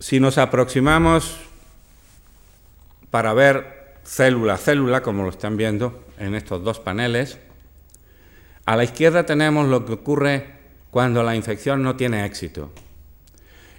si 0.00 0.18
nos 0.18 0.38
aproximamos 0.38 1.36
para 3.10 3.32
ver 3.32 3.98
célula 4.04 4.54
a 4.54 4.56
célula, 4.56 5.02
como 5.02 5.22
lo 5.22 5.30
están 5.30 5.56
viendo 5.56 6.04
en 6.18 6.34
estos 6.34 6.64
dos 6.64 6.80
paneles, 6.80 7.38
a 8.64 8.76
la 8.76 8.84
izquierda 8.84 9.24
tenemos 9.24 9.68
lo 9.68 9.84
que 9.84 9.92
ocurre 9.92 10.58
cuando 10.90 11.22
la 11.22 11.36
infección 11.36 11.82
no 11.82 11.96
tiene 11.96 12.24
éxito. 12.24 12.70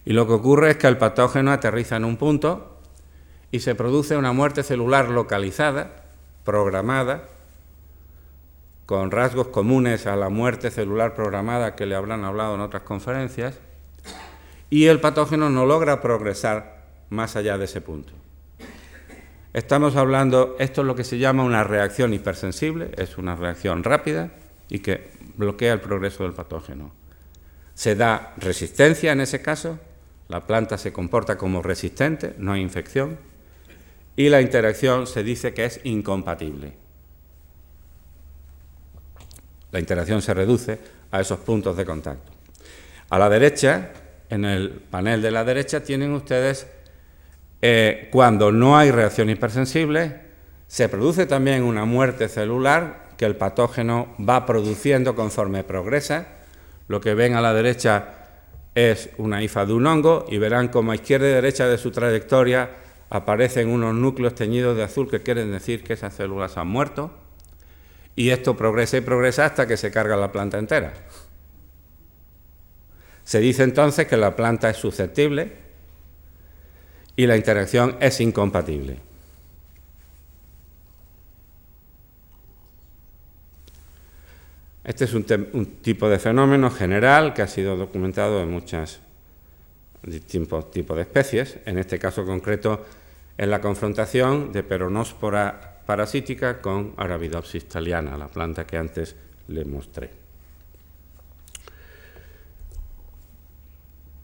Y 0.05 0.13
lo 0.13 0.25
que 0.25 0.33
ocurre 0.33 0.71
es 0.71 0.77
que 0.77 0.87
el 0.87 0.97
patógeno 0.97 1.51
aterriza 1.51 1.97
en 1.97 2.05
un 2.05 2.17
punto 2.17 2.79
y 3.51 3.59
se 3.59 3.75
produce 3.75 4.15
una 4.15 4.31
muerte 4.31 4.63
celular 4.63 5.09
localizada, 5.09 5.98
programada, 6.49 7.25
con 8.87 9.11
rasgos 9.11 9.49
comunes 9.49 10.07
a 10.07 10.15
la 10.15 10.29
muerte 10.29 10.71
celular 10.71 11.13
programada 11.13 11.75
que 11.75 11.85
le 11.85 11.93
habrán 11.93 12.25
hablado 12.25 12.55
en 12.55 12.61
otras 12.61 12.81
conferencias, 12.81 13.59
y 14.71 14.87
el 14.87 14.99
patógeno 14.99 15.51
no 15.51 15.67
logra 15.67 16.01
progresar 16.01 16.85
más 17.11 17.35
allá 17.35 17.59
de 17.59 17.65
ese 17.65 17.81
punto. 17.81 18.13
Estamos 19.53 19.95
hablando, 19.95 20.55
esto 20.57 20.81
es 20.81 20.87
lo 20.87 20.95
que 20.95 21.03
se 21.03 21.19
llama 21.19 21.43
una 21.43 21.63
reacción 21.63 22.15
hipersensible, 22.15 22.93
es 22.97 23.19
una 23.19 23.35
reacción 23.35 23.83
rápida 23.83 24.31
y 24.69 24.79
que 24.79 25.11
bloquea 25.35 25.73
el 25.73 25.81
progreso 25.81 26.23
del 26.23 26.33
patógeno. 26.33 26.91
Se 27.75 27.93
da 27.93 28.33
resistencia 28.37 29.11
en 29.11 29.21
ese 29.21 29.43
caso, 29.43 29.77
la 30.27 30.47
planta 30.47 30.79
se 30.79 30.91
comporta 30.91 31.37
como 31.37 31.61
resistente, 31.61 32.33
no 32.39 32.53
hay 32.53 32.61
infección, 32.61 33.19
y 34.15 34.29
la 34.29 34.41
interacción 34.41 35.07
se 35.07 35.23
dice 35.23 35.53
que 35.53 35.65
es 35.65 35.79
incompatible. 35.83 36.73
La 39.71 39.79
interacción 39.79 40.21
se 40.21 40.33
reduce 40.33 40.79
a 41.11 41.21
esos 41.21 41.39
puntos 41.39 41.77
de 41.77 41.85
contacto. 41.85 42.31
A 43.09 43.19
la 43.19 43.29
derecha 43.29 43.91
en 44.29 44.45
el 44.45 44.71
panel 44.71 45.21
de 45.21 45.31
la 45.31 45.43
derecha 45.43 45.83
tienen 45.83 46.13
ustedes 46.13 46.67
eh, 47.61 48.07
cuando 48.11 48.51
no 48.51 48.77
hay 48.77 48.91
reacción 48.91 49.29
hipersensible, 49.29 50.21
se 50.67 50.87
produce 50.87 51.25
también 51.25 51.63
una 51.63 51.85
muerte 51.85 52.29
celular 52.29 53.09
que 53.17 53.25
el 53.25 53.35
patógeno 53.35 54.15
va 54.17 54.45
produciendo 54.45 55.15
conforme 55.15 55.63
progresa. 55.63 56.27
Lo 56.87 57.01
que 57.01 57.15
ven 57.15 57.35
a 57.35 57.41
la 57.41 57.53
derecha 57.53 58.13
es 58.75 59.09
una 59.17 59.43
hifa 59.43 59.65
de 59.65 59.73
un 59.73 59.85
hongo 59.87 60.25
y 60.29 60.37
verán 60.37 60.69
como 60.69 60.91
a 60.91 60.95
izquierda 60.95 61.27
y 61.27 61.31
derecha 61.31 61.67
de 61.67 61.77
su 61.77 61.91
trayectoria 61.91 62.69
aparecen 63.09 63.69
unos 63.69 63.95
núcleos 63.95 64.35
teñidos 64.35 64.77
de 64.77 64.83
azul 64.83 65.09
que 65.09 65.21
quieren 65.21 65.51
decir 65.51 65.83
que 65.83 65.93
esas 65.93 66.13
células 66.13 66.57
han 66.57 66.67
muerto. 66.67 67.11
Y 68.15 68.29
esto 68.29 68.55
progresa 68.55 68.97
y 68.97 69.01
progresa 69.01 69.45
hasta 69.45 69.67
que 69.67 69.77
se 69.77 69.91
carga 69.91 70.15
la 70.15 70.31
planta 70.31 70.57
entera. 70.57 70.93
Se 73.23 73.39
dice 73.39 73.63
entonces 73.63 74.07
que 74.07 74.17
la 74.17 74.35
planta 74.35 74.69
es 74.69 74.77
susceptible 74.77 75.53
y 77.15 77.27
la 77.27 77.37
interacción 77.37 77.95
es 77.99 78.19
incompatible. 78.21 78.97
Este 84.83 85.05
es 85.05 85.13
un, 85.13 85.23
tipo 85.81 86.09
de 86.09 86.17
fenómeno 86.17 86.71
general 86.71 87.33
que 87.33 87.43
ha 87.43 87.47
sido 87.47 87.77
documentado 87.77 88.41
en 88.41 88.49
muchos 88.49 88.99
tipos, 90.25 90.71
tipos 90.71 90.97
de 90.97 91.03
especies, 91.03 91.59
en 91.65 91.77
este 91.77 91.99
caso 91.99 92.25
concreto 92.25 92.83
en 93.39 93.49
la 93.49 93.61
confrontación 93.61 94.51
de 94.51 94.63
peronospora 94.63 95.79
parasítica 95.85 96.59
con 96.59 96.93
Arabidopsis 96.97 97.69
thaliana, 97.69 98.17
la 98.17 98.27
planta 98.27 98.67
que 98.67 98.75
antes 98.75 99.15
les 99.47 99.65
mostré. 99.65 100.09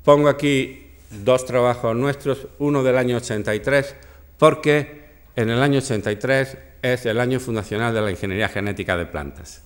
Pongo 0.04 0.28
aquí 0.28 0.92
dos 1.24 1.46
trabajos 1.46 1.96
nuestros, 1.96 2.50
uno 2.60 2.84
del 2.84 2.98
año 2.98 3.16
83, 3.16 3.96
porque 4.38 5.06
en 5.38 5.50
el 5.50 5.64
año 5.64 5.78
83 5.78 6.58
es 6.82 7.06
el 7.06 7.22
año 7.22 7.40
fundacional 7.40 7.94
de 7.94 8.02
la 8.02 8.12
ingeniería 8.12 8.50
genética 8.50 8.98
de 8.98 9.06
plantas. 9.06 9.64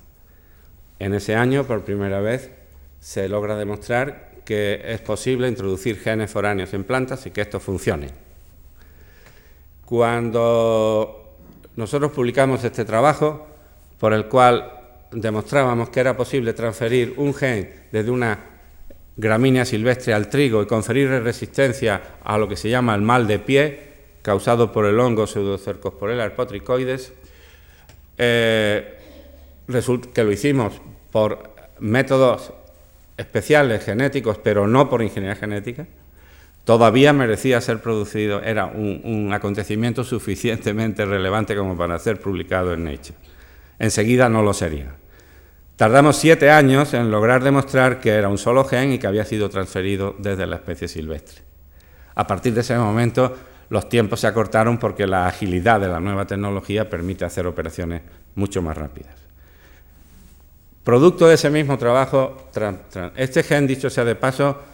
En 1.00 1.16
ese 1.16 1.36
año, 1.36 1.66
por 1.66 1.84
primera 1.84 2.22
vez, 2.22 2.52
se 3.00 3.28
logra 3.28 3.56
demostrar 3.56 4.44
que 4.46 4.80
es 4.86 5.02
posible 5.02 5.48
introducir 5.48 5.98
genes 5.98 6.30
foráneos 6.30 6.72
en 6.76 6.84
plantas 6.84 7.26
y 7.26 7.32
que 7.32 7.42
esto 7.42 7.60
funcione. 7.60 8.29
Cuando 9.90 11.34
nosotros 11.76 12.12
publicamos 12.12 12.64
este 12.64 12.86
trabajo, 12.86 13.48
por 13.98 14.14
el 14.14 14.28
cual 14.28 14.72
demostrábamos 15.12 15.90
que 15.90 16.00
era 16.00 16.16
posible 16.16 16.54
transferir 16.54 17.16
un 17.18 17.34
gen 17.34 17.88
desde 17.92 18.12
una 18.12 18.38
gramínea 19.18 19.66
silvestre 19.66 20.14
al 20.14 20.30
trigo 20.30 20.62
y 20.62 20.68
conferir 20.68 21.10
resistencia 21.10 22.20
a 22.24 22.38
lo 22.38 22.48
que 22.48 22.56
se 22.56 22.70
llama 22.70 22.94
el 22.94 23.02
mal 23.02 23.26
de 23.26 23.40
pie, 23.40 23.80
causado 24.22 24.72
por 24.72 24.86
el 24.86 25.00
hongo 25.00 25.26
pseudocercosporella 25.26 26.36
potricoides, 26.36 27.12
eh, 28.20 28.96
que 30.14 30.24
lo 30.24 30.32
hicimos 30.32 30.80
por 31.12 31.50
métodos 31.80 32.54
especiales 33.18 33.86
genéticos, 33.86 34.38
pero 34.38 34.68
no 34.68 34.88
por 34.88 35.02
ingeniería 35.02 35.36
genética, 35.36 35.88
todavía 36.70 37.14
merecía 37.14 37.60
ser 37.62 37.82
producido, 37.82 38.44
era 38.44 38.68
un, 38.68 39.32
acontecimiento 39.34 40.04
suficientemente 40.04 41.04
relevante 41.04 41.56
como 41.56 41.76
para 41.76 41.98
ser 41.98 42.22
publicado 42.22 42.74
en 42.74 42.84
Nature. 42.84 43.18
Enseguida 43.80 44.30
no 44.30 44.44
lo 44.44 44.54
sería. 44.54 44.94
Tardamos 45.78 46.18
siete 46.18 46.52
años 46.52 46.94
en 46.94 47.10
lograr 47.10 47.44
demostrar 47.44 48.00
que 48.00 48.12
era 48.12 48.30
un 48.30 48.38
solo 48.38 48.66
gen 48.66 48.94
y 48.94 49.00
que 49.00 49.08
había 49.08 49.26
sido 49.26 49.50
transferido 49.50 50.16
desde 50.20 50.46
la 50.46 50.58
especie 50.58 50.88
silvestre. 50.88 51.42
A 52.14 52.28
partir 52.28 52.54
de 52.54 52.62
ese 52.62 52.78
momento, 52.78 53.36
los 53.70 53.90
tiempos 53.90 54.20
se 54.20 54.28
acortaron 54.28 54.78
porque 54.78 55.08
la 55.08 55.26
agilidad 55.26 55.82
de 55.82 55.88
la 55.88 56.00
nueva 56.00 56.28
tecnología 56.28 56.88
permite 56.88 57.26
hacer 57.26 57.48
operaciones 57.48 58.04
mucho 58.36 58.62
más 58.62 58.78
rápidas. 58.78 59.16
Producto 60.84 61.28
de 61.28 61.34
ese 61.34 61.50
mismo 61.50 61.80
trabajo, 61.80 62.52
este 63.16 63.42
gen, 63.42 63.66
dicho 63.66 63.90
sea 63.90 64.06
de 64.06 64.14
paso, 64.14 64.70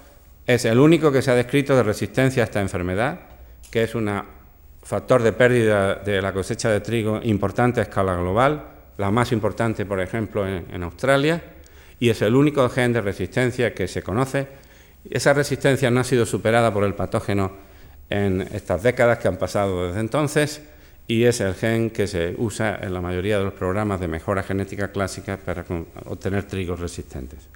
es 0.45 0.65
el 0.65 0.79
único 0.79 1.12
que 1.12 1.21
se 1.21 1.31
ha 1.31 1.36
descrito 1.36 1.75
de 1.75 1.84
resistencia 1.84 2.43
a 2.43 2.45
esta 2.45 2.62
enfermedad, 2.62 3.19
que 3.71 3.84
es 3.84 3.95
un 3.95 4.10
factor 4.84 5.23
de 5.23 5.34
pérdida 5.34 5.95
de 5.95 6.21
la 6.21 6.34
cosecha 6.34 6.69
de 6.69 6.81
trigo 6.81 7.19
importante 7.23 7.79
a 7.79 7.84
escala 7.84 8.15
global 8.15 8.75
la 8.97 9.12
más 9.12 9.31
importante, 9.31 9.86
por 9.86 9.99
ejemplo, 9.99 10.47
en, 10.47 10.84
Australia, 10.84 11.41
y 11.99 12.10
es 12.10 12.21
el 12.21 12.36
único 12.36 12.67
gen 12.69 12.93
de 12.93 13.01
resistencia 13.01 13.73
que 13.73 13.88
se 13.88 14.01
conoce. 14.01 14.47
Esa 15.10 15.34
resistencia 15.34 15.91
no 15.91 15.99
ha 15.99 16.03
sido 16.03 16.25
superada 16.25 16.73
por 16.73 16.84
el 16.84 16.93
patógeno 16.93 17.51
en 18.10 18.41
estas 18.41 18.84
décadas 18.84 19.19
que 19.19 19.27
han 19.27 19.38
pasado 19.38 19.88
desde 19.88 19.99
entonces 19.99 20.62
y 21.08 21.23
es 21.23 21.39
el 21.41 21.53
gen 21.53 21.89
que 21.89 22.08
se 22.08 22.36
usa 22.38 22.79
en 22.81 22.93
la 22.93 23.01
mayoría 23.01 23.38
de 23.38 23.45
los 23.45 23.53
programas 23.53 23.99
de 23.99 24.08
mejora 24.08 24.43
genética 24.43 24.91
clásica 24.91 25.38
para 25.38 25.65
obtener 26.05 26.45
trigos 26.45 26.79
resistentes. 26.79 27.47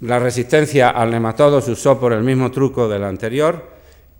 La 0.00 0.18
resistencia 0.18 0.90
al 0.90 1.10
nematodo 1.10 1.60
se 1.60 1.72
usó 1.72 1.98
por 1.98 2.12
el 2.12 2.22
mismo 2.22 2.50
truco 2.50 2.88
del 2.88 3.04
anterior 3.04 3.70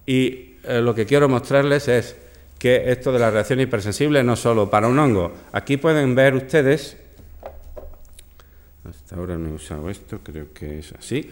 y 0.07 0.57
eh, 0.65 0.81
lo 0.83 0.95
que 0.95 1.05
quiero 1.05 1.29
mostrarles 1.29 1.89
es 1.89 2.17
que 2.59 2.91
esto 2.91 3.13
de 3.13 3.19
la 3.19 3.31
reacción 3.31 3.61
hipersensible 3.61 4.23
no 4.23 4.37
solo 4.37 4.71
para 4.71 4.89
un 4.89 4.99
hongo. 4.99 5.33
Aquí 5.53 5.77
pueden 5.77 6.15
ver 6.15 6.35
ustedes, 6.35 6.97
hasta 8.89 9.17
ahora 9.17 9.37
no 9.37 9.51
he 9.51 9.53
usado 9.53 9.91
esto, 9.91 10.21
creo 10.23 10.53
que 10.55 10.79
es 10.79 10.93
así. 10.93 11.31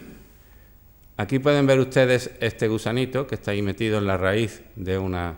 Aquí 1.17 1.39
pueden 1.39 1.65
ver 1.65 1.79
ustedes 1.79 2.31
este 2.41 2.67
gusanito 2.67 3.25
que 3.25 3.35
está 3.35 3.51
ahí 3.51 3.61
metido 3.61 3.97
en 3.97 4.07
la 4.07 4.17
raíz 4.17 4.61
de 4.75 4.97
una, 4.97 5.37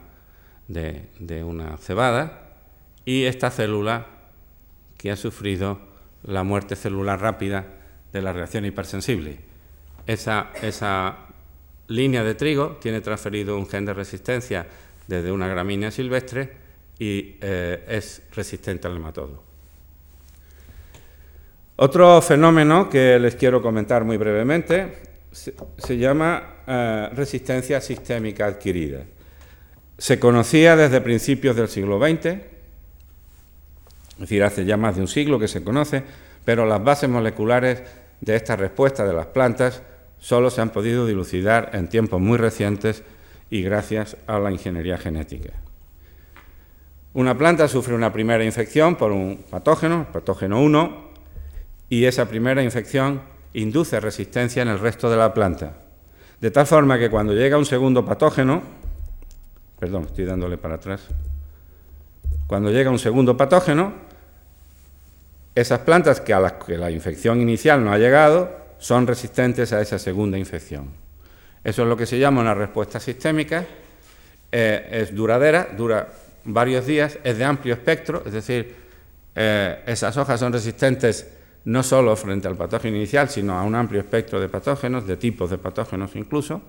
de, 0.67 1.43
una 1.43 1.77
cebada 1.77 2.55
y 3.05 3.25
esta 3.25 3.51
célula 3.51 4.07
que 4.97 5.11
ha 5.11 5.15
sufrido 5.15 5.79
la 6.23 6.43
muerte 6.43 6.75
celular 6.75 7.21
rápida 7.21 7.67
de 8.11 8.21
la 8.21 8.33
reacción 8.33 8.65
hipersensible. 8.65 9.39
Esa, 10.05 10.51
esa 10.61 11.27
línea 11.87 12.23
de 12.23 12.35
trigo 12.35 12.77
tiene 12.81 13.01
transferido 13.01 13.57
un 13.57 13.67
gen 13.67 13.85
de 13.85 13.93
resistencia 13.93 14.67
desde 15.07 15.31
una 15.31 15.47
gramínea 15.47 15.91
silvestre 15.91 16.51
y 16.99 17.37
eh, 17.41 17.83
es 17.87 18.21
resistente 18.33 18.87
al 18.87 18.93
nematodo. 18.93 19.43
Otro 21.77 22.21
fenómeno 22.21 22.89
que 22.89 23.19
les 23.19 23.35
quiero 23.35 23.61
comentar 23.61 24.03
muy 24.03 24.17
brevemente 24.17 24.97
se, 25.31 25.97
llama 25.97 26.55
eh, 26.65 27.09
resistencia 27.13 27.79
sistémica 27.79 28.47
adquirida. 28.47 29.03
Se 29.97 30.19
conocía 30.19 30.75
desde 30.75 31.01
principios 31.01 31.55
del 31.55 31.67
siglo 31.67 31.99
XX, 31.99 32.25
es 32.25 32.41
decir, 34.17 34.43
hace 34.43 34.65
ya 34.65 34.77
más 34.77 34.95
de 34.95 35.01
un 35.01 35.07
siglo 35.07 35.37
que 35.37 35.47
se 35.47 35.63
conoce, 35.63 36.03
pero 36.47 36.65
las 36.65 36.81
bases 36.81 37.09
moleculares 37.09 37.83
de 38.21 38.37
esta 38.37 38.55
respuesta 38.55 39.05
de 39.05 39.11
las 39.11 39.25
plantas 39.25 39.83
solo 40.17 40.49
se 40.49 40.61
han 40.61 40.69
podido 40.69 41.05
dilucidar 41.05 41.71
en 41.73 41.89
tiempos 41.89 42.21
muy 42.21 42.37
recientes 42.37 43.03
y 43.49 43.63
gracias 43.63 44.15
a 44.27 44.39
la 44.39 44.49
ingeniería 44.49 44.97
genética. 44.97 45.51
Una 47.13 47.37
planta 47.37 47.67
sufre 47.67 47.95
una 47.95 48.13
primera 48.13 48.45
infección 48.45 48.95
por 48.95 49.11
un 49.11 49.43
patógeno, 49.49 50.05
el 50.07 50.13
patógeno 50.13 50.61
1, 50.61 51.09
y 51.89 52.05
esa 52.05 52.29
primera 52.29 52.63
infección 52.63 53.23
induce 53.51 53.99
resistencia 53.99 54.61
en 54.61 54.69
el 54.69 54.79
resto 54.79 55.09
de 55.09 55.17
la 55.17 55.33
planta. 55.33 55.79
De 56.39 56.49
tal 56.49 56.65
forma 56.65 56.97
que 56.97 57.09
cuando 57.09 57.33
llega 57.33 57.57
un 57.57 57.65
segundo 57.65 58.05
patógeno, 58.05 58.61
perdón, 59.77 60.03
estoy 60.03 60.23
dándole 60.23 60.57
para 60.57 60.75
atrás, 60.75 61.09
cuando 62.47 62.71
llega 62.71 62.89
un 62.89 62.99
segundo 62.99 63.35
patógeno, 63.35 64.06
esas 65.61 65.79
plantas 65.79 66.21
que 66.21 66.35
a 66.35 66.39
las 66.39 66.53
que 66.53 66.77
la 66.77 66.91
infección 66.91 67.41
inicial 67.41 67.83
no 67.83 67.91
ha 67.91 67.97
llegado 67.97 68.55
son 68.77 69.07
resistentes 69.07 69.73
a 69.73 69.81
esa 69.81 69.97
segunda 69.97 70.37
infección. 70.37 70.91
Eso 71.63 71.81
es 71.81 71.87
lo 71.87 71.97
que 71.97 72.05
se 72.05 72.19
llama 72.19 72.41
una 72.41 72.53
respuesta 72.53 72.99
sistémica, 72.99 73.65
eh, 74.51 74.87
es 74.91 75.15
duradera, 75.15 75.69
dura 75.75 76.09
varios 76.43 76.85
días, 76.85 77.17
es 77.23 77.39
de 77.39 77.43
amplio 77.43 77.73
espectro, 77.73 78.21
es 78.23 78.33
decir, 78.33 78.75
eh, 79.33 79.81
esas 79.87 80.15
hojas 80.17 80.39
son 80.39 80.53
resistentes 80.53 81.27
no 81.65 81.81
solo 81.81 82.15
frente 82.15 82.47
al 82.47 82.55
patógeno 82.55 82.95
inicial, 82.95 83.27
sino 83.27 83.57
a 83.57 83.63
un 83.63 83.73
amplio 83.73 84.01
espectro 84.01 84.39
de 84.39 84.49
patógenos, 84.49 85.07
de 85.07 85.17
tipos 85.17 85.49
de 85.49 85.57
patógenos 85.57 86.15
incluso, 86.15 86.61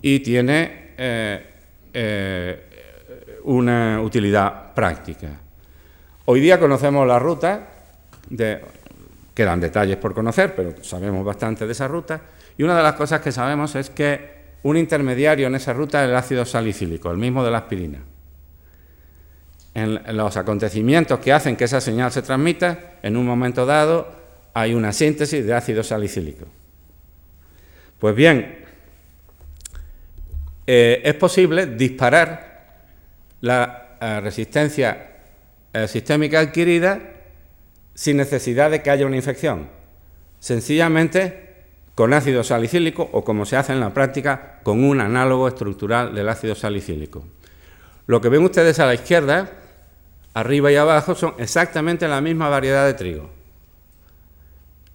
y 0.00 0.20
tiene 0.20 0.94
eh, 0.96 2.60
una 3.44 4.00
utilidad 4.00 4.72
práctica. 4.72 5.38
Hoy 6.24 6.40
día 6.40 6.58
conocemos 6.58 7.06
la 7.06 7.18
ruta, 7.18 7.73
quedan 9.34 9.60
detalles 9.60 9.96
por 9.96 10.14
conocer, 10.14 10.54
pero 10.54 10.74
sabemos 10.82 11.24
bastante 11.24 11.66
de 11.66 11.72
esa 11.72 11.88
ruta, 11.88 12.20
y 12.56 12.62
una 12.62 12.76
de 12.76 12.82
las 12.82 12.94
cosas 12.94 13.20
que 13.20 13.32
sabemos 13.32 13.74
es 13.74 13.90
que 13.90 14.34
un 14.62 14.76
intermediario 14.76 15.46
en 15.46 15.54
esa 15.56 15.72
ruta 15.72 16.02
es 16.02 16.10
el 16.10 16.16
ácido 16.16 16.44
salicílico, 16.44 17.10
el 17.10 17.18
mismo 17.18 17.44
de 17.44 17.50
la 17.50 17.58
aspirina 17.58 17.98
en 19.74 20.16
los 20.16 20.36
acontecimientos 20.36 21.18
que 21.18 21.32
hacen 21.32 21.56
que 21.56 21.64
esa 21.64 21.80
señal 21.80 22.12
se 22.12 22.22
transmita, 22.22 22.98
en 23.02 23.16
un 23.16 23.26
momento 23.26 23.66
dado 23.66 24.08
hay 24.54 24.72
una 24.72 24.92
síntesis 24.92 25.44
de 25.44 25.52
ácido 25.52 25.82
salicílico. 25.82 26.46
Pues 27.98 28.14
bien, 28.14 28.64
eh, 30.66 31.02
es 31.04 31.14
posible 31.14 31.66
disparar 31.66 32.84
la 33.40 33.96
eh, 34.00 34.20
resistencia 34.20 35.10
eh, 35.72 35.88
sistémica 35.88 36.38
adquirida 36.38 37.00
sin 37.94 38.16
necesidad 38.16 38.70
de 38.70 38.82
que 38.82 38.90
haya 38.90 39.06
una 39.06 39.16
infección, 39.16 39.68
sencillamente 40.40 41.44
con 41.94 42.12
ácido 42.12 42.42
salicílico 42.42 43.08
o 43.12 43.24
como 43.24 43.46
se 43.46 43.56
hace 43.56 43.72
en 43.72 43.80
la 43.80 43.94
práctica 43.94 44.60
con 44.62 44.82
un 44.82 45.00
análogo 45.00 45.46
estructural 45.46 46.14
del 46.14 46.28
ácido 46.28 46.54
salicílico. 46.54 47.24
Lo 48.06 48.20
que 48.20 48.28
ven 48.28 48.44
ustedes 48.44 48.78
a 48.80 48.86
la 48.86 48.94
izquierda 48.94 49.50
arriba 50.34 50.72
y 50.72 50.76
abajo 50.76 51.14
son 51.14 51.34
exactamente 51.38 52.08
la 52.08 52.20
misma 52.20 52.48
variedad 52.48 52.84
de 52.84 52.94
trigo. 52.94 53.30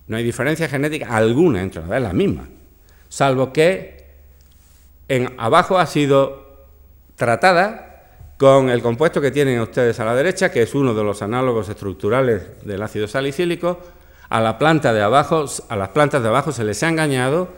No 0.08 0.18
hay 0.18 0.24
diferencia 0.24 0.68
genética 0.68 1.16
alguna 1.16 1.62
entre 1.62 1.82
las, 1.82 1.92
es 1.92 2.04
la 2.04 2.14
misma, 2.14 2.50
salvo 3.08 3.54
que 3.54 4.06
en 5.08 5.34
abajo 5.38 5.80
ha 5.80 5.86
sido 5.86 6.68
tratada 7.16 7.89
con 8.40 8.70
el 8.70 8.82
compuesto 8.82 9.20
que 9.20 9.32
tienen 9.32 9.60
ustedes 9.60 10.00
a 10.00 10.06
la 10.06 10.16
derecha, 10.16 10.50
que 10.50 10.62
es 10.62 10.74
uno 10.74 10.94
de 10.94 11.04
los 11.04 11.22
análogos 11.22 11.68
estructurales 11.68 12.66
del 12.66 12.82
ácido 12.82 13.06
salicílico. 13.06 13.82
A 14.30 14.40
de 14.40 15.02
abajo, 15.02 15.46
las 15.76 15.90
plantas 15.90 16.24
de 16.24 16.30
abajo 16.30 16.54
se 16.54 16.64
les 16.64 16.82
ha 16.82 16.88
engañado 16.88 17.50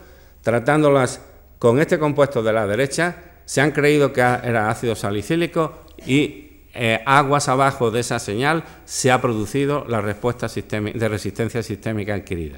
tratándolas 0.41 1.21
con 1.59 1.79
este 1.79 1.99
compuesto 1.99 2.41
de 2.41 2.53
la 2.53 2.65
derecha, 2.65 3.15
se 3.45 3.61
han 3.61 3.71
creído 3.71 4.11
que 4.11 4.21
era 4.21 4.71
ácido 4.71 4.95
salicílico 4.95 5.83
y 6.03 6.63
eh, 6.73 6.99
aguas 7.05 7.47
abajo 7.47 7.91
de 7.91 7.99
esa 7.99 8.17
señal 8.17 8.63
se 8.85 9.11
ha 9.11 9.21
producido 9.21 9.85
la 9.87 10.01
respuesta 10.01 10.47
de 10.47 11.07
resistencia 11.07 11.61
sistémica 11.61 12.15
adquirida. 12.15 12.57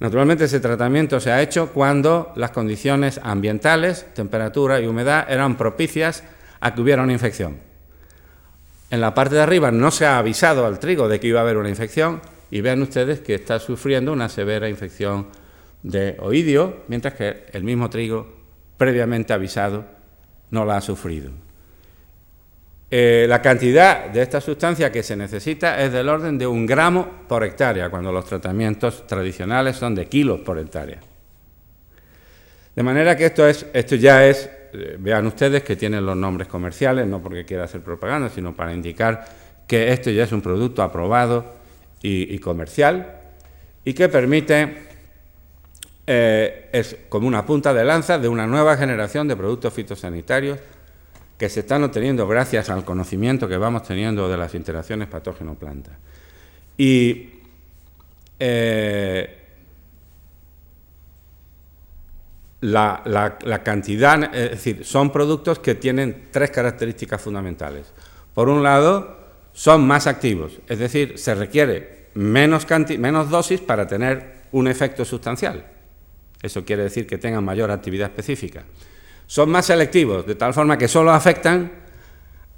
Naturalmente 0.00 0.46
ese 0.46 0.58
tratamiento 0.58 1.20
se 1.20 1.30
ha 1.30 1.40
hecho 1.40 1.68
cuando 1.68 2.32
las 2.34 2.50
condiciones 2.50 3.20
ambientales, 3.22 4.12
temperatura 4.12 4.80
y 4.80 4.88
humedad 4.88 5.26
eran 5.28 5.56
propicias 5.56 6.24
a 6.62 6.74
que 6.74 6.80
hubiera 6.80 7.02
una 7.02 7.12
infección. 7.12 7.58
En 8.90 9.00
la 9.00 9.12
parte 9.12 9.34
de 9.34 9.40
arriba 9.42 9.70
no 9.70 9.90
se 9.90 10.06
ha 10.06 10.18
avisado 10.18 10.64
al 10.64 10.78
trigo 10.78 11.08
de 11.08 11.18
que 11.18 11.26
iba 11.26 11.40
a 11.40 11.42
haber 11.42 11.56
una 11.56 11.68
infección 11.68 12.20
y 12.50 12.60
vean 12.60 12.80
ustedes 12.82 13.20
que 13.20 13.34
está 13.34 13.58
sufriendo 13.58 14.12
una 14.12 14.28
severa 14.28 14.68
infección 14.68 15.26
de 15.82 16.16
oidio, 16.20 16.84
mientras 16.86 17.14
que 17.14 17.46
el 17.52 17.64
mismo 17.64 17.90
trigo 17.90 18.26
previamente 18.76 19.32
avisado 19.32 19.84
no 20.50 20.64
la 20.64 20.76
ha 20.76 20.80
sufrido. 20.80 21.30
Eh, 22.90 23.26
la 23.28 23.42
cantidad 23.42 24.06
de 24.10 24.22
esta 24.22 24.40
sustancia 24.40 24.92
que 24.92 25.02
se 25.02 25.16
necesita 25.16 25.82
es 25.82 25.92
del 25.92 26.08
orden 26.08 26.38
de 26.38 26.46
un 26.46 26.66
gramo 26.66 27.24
por 27.26 27.42
hectárea, 27.42 27.90
cuando 27.90 28.12
los 28.12 28.26
tratamientos 28.26 29.06
tradicionales 29.06 29.76
son 29.76 29.94
de 29.94 30.06
kilos 30.06 30.40
por 30.40 30.58
hectárea. 30.58 31.00
De 32.76 32.82
manera 32.82 33.16
que 33.16 33.26
esto, 33.26 33.48
es, 33.48 33.66
esto 33.72 33.96
ya 33.96 34.26
es, 34.26 34.48
eh, 34.72 34.96
vean 34.98 35.26
ustedes 35.26 35.62
que 35.62 35.76
tienen 35.76 36.04
los 36.04 36.16
nombres 36.16 36.48
comerciales, 36.48 37.06
no 37.06 37.22
porque 37.22 37.44
quiera 37.44 37.64
hacer 37.64 37.82
propaganda, 37.82 38.28
sino 38.28 38.54
para 38.54 38.72
indicar 38.72 39.24
que 39.66 39.92
esto 39.92 40.10
ya 40.10 40.24
es 40.24 40.32
un 40.32 40.42
producto 40.42 40.82
aprobado 40.82 41.54
y, 42.02 42.38
comercial 42.40 43.20
y 43.84 43.94
que 43.94 44.08
permite, 44.08 44.88
eh, 46.06 46.68
es 46.72 46.96
como 47.08 47.28
una 47.28 47.46
punta 47.46 47.72
de 47.72 47.84
lanza 47.84 48.18
de 48.18 48.28
una 48.28 48.46
nueva 48.46 48.76
generación 48.76 49.28
de 49.28 49.36
productos 49.36 49.72
fitosanitarios 49.72 50.58
que 51.38 51.48
se 51.48 51.60
están 51.60 51.82
obteniendo 51.84 52.26
gracias 52.26 52.70
al 52.70 52.84
conocimiento 52.84 53.48
que 53.48 53.56
vamos 53.56 53.84
teniendo 53.84 54.28
de 54.28 54.36
las 54.36 54.54
interacciones 54.54 55.08
patógeno-planta. 55.08 55.98
Y 56.76 57.30
eh, 58.38 59.41
la, 62.62 63.60
cantidad, 63.62 64.34
es 64.34 64.50
decir, 64.50 64.84
son 64.84 65.10
productos 65.10 65.58
que 65.58 65.74
tienen 65.74 66.28
tres 66.30 66.50
características 66.50 67.20
fundamentales. 67.20 67.92
Por 68.34 68.48
un 68.48 68.62
lado, 68.62 69.18
son 69.52 69.86
más 69.86 70.06
activos, 70.06 70.58
es 70.66 70.78
decir, 70.78 71.18
se 71.18 71.34
requiere 71.34 72.08
menos, 72.14 72.66
menos 72.98 73.28
dosis 73.28 73.60
para 73.60 73.86
tener 73.86 74.42
un 74.52 74.66
efecto 74.66 75.04
sustancial. 75.04 75.66
Eso 76.42 76.64
quiere 76.64 76.84
decir 76.84 77.06
que 77.06 77.18
tengan 77.18 77.44
mayor 77.44 77.70
actividad 77.70 78.08
específica 78.08 78.64
son 79.32 79.48
más 79.48 79.64
selectivos, 79.64 80.26
de 80.26 80.34
tal 80.34 80.52
forma 80.52 80.76
que 80.76 80.88
solo 80.88 81.10
afectan 81.10 81.72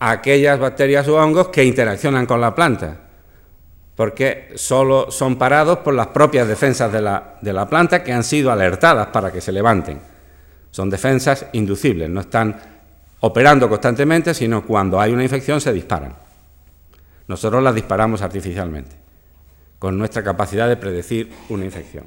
a 0.01 0.11
aquellas 0.11 0.59
bacterias 0.59 1.07
o 1.07 1.14
hongos 1.14 1.51
que 1.51 1.64
interaccionan 1.64 2.27
con 2.27 2.40
la 2.40 2.53
planta, 2.53 3.01
porque 3.96 4.52
solo 4.57 5.11
son 5.11 5.37
parados 5.37 5.78
por 5.78 5.94
las 5.94 6.09
propias 6.09 6.48
defensas 6.48 6.92
de 6.92 7.00
la, 7.00 7.38
de 7.40 7.52
la 7.52 7.68
planta 7.68 8.02
que 8.02 8.12
han 8.12 8.24
sido 8.24 8.50
alertadas 8.50 9.09
para 9.09 9.30
que 9.33 9.40
se 9.40 9.52
levanten. 9.52 10.00
Son 10.70 10.90
defensas 10.90 11.46
inducibles, 11.52 12.11
no 12.11 12.20
están 12.20 12.57
operando 13.20 13.68
constantemente, 13.68 14.35
sino 14.35 14.66
cuando 14.66 15.00
hay 15.00 15.12
una 15.12 15.22
infección 15.22 15.61
se 15.61 15.72
disparan. 15.72 16.14
Nosotros 17.28 17.62
las 17.62 17.74
disparamos 17.74 18.20
artificialmente, 18.20 18.96
con 19.78 19.96
nuestra 19.96 20.24
capacidad 20.24 20.69
de 20.69 20.77
predecir 20.77 21.31
una 21.48 21.64
infección. 21.64 22.04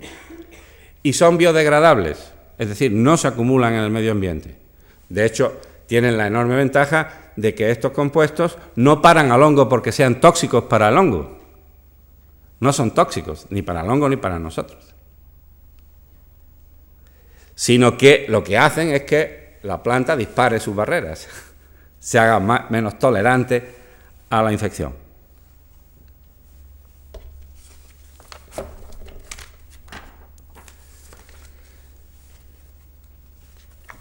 Y 1.02 1.14
son 1.14 1.38
biodegradables, 1.38 2.34
es 2.58 2.70
decir, 2.70 2.92
no 2.92 3.18
se 3.18 3.30
acumulan 3.30 3.74
en 3.74 3.80
el 3.80 3.90
medio 3.90 4.12
ambiente. 4.12 4.58
De 5.10 5.26
hecho, 5.26 5.60
tienen 5.88 6.18
la 6.18 6.28
enorme 6.28 6.56
ventaja 6.56 7.32
de 7.38 7.56
que 7.56 7.72
estos 7.72 7.94
compuestos 7.94 8.58
no 8.76 9.02
paran 9.02 9.32
al 9.32 9.42
hongo 9.42 9.70
porque 9.70 9.92
sean 9.94 10.20
tóxicos 10.20 10.66
para 10.66 10.90
el 10.90 10.98
hongo. 10.98 11.37
No 12.60 12.74
son 12.74 12.92
tóxicos 12.92 13.48
ni 13.50 13.62
para 13.62 13.82
el 13.82 13.90
hongo 13.90 14.10
ni 14.10 14.18
para 14.18 14.40
nosotros. 14.40 14.94
Sino 17.56 17.98
que 17.98 18.26
lo 18.30 18.44
que 18.44 18.58
hacen 18.58 18.90
es 18.90 19.04
que 19.04 19.60
la 19.64 19.82
planta 19.82 20.16
dispare 20.16 20.60
sus 20.60 20.76
barreras, 20.76 21.28
se 22.00 22.20
haga 22.20 22.40
menos 22.70 23.00
tolerante 23.00 23.76
a 24.30 24.42
la 24.42 24.52
infección. 24.52 25.08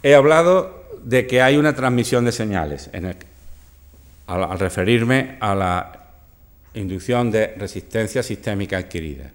He 0.02 0.14
hablado 0.14 0.86
de 1.02 1.26
que 1.26 1.42
hay 1.42 1.56
una 1.56 1.74
transmisión 1.74 2.24
de 2.24 2.30
señales 2.30 2.90
al, 4.28 4.58
referirme 4.58 5.36
a 5.40 5.54
la 5.54 6.05
inducción 6.76 7.30
de 7.30 7.54
resistencia 7.56 8.22
sistémica 8.22 8.78
adquirida. 8.78 9.32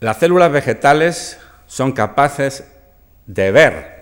Las 0.00 0.18
células 0.18 0.52
vegetales 0.52 1.38
son 1.66 1.92
capaces 1.92 2.64
de 3.26 3.50
ver 3.50 3.96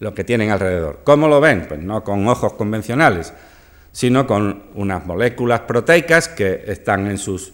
lo 0.00 0.14
que 0.14 0.24
tienen 0.24 0.50
alrededor. 0.50 1.00
¿Cómo 1.04 1.28
lo 1.28 1.40
ven? 1.40 1.66
Pues 1.68 1.80
no 1.80 2.04
con 2.04 2.26
ojos 2.28 2.54
convencionales, 2.54 3.32
sino 3.92 4.26
con 4.26 4.64
unas 4.74 5.06
moléculas 5.06 5.60
proteicas 5.60 6.28
que 6.28 6.64
están 6.66 7.06
en, 7.06 7.18
sus, 7.18 7.52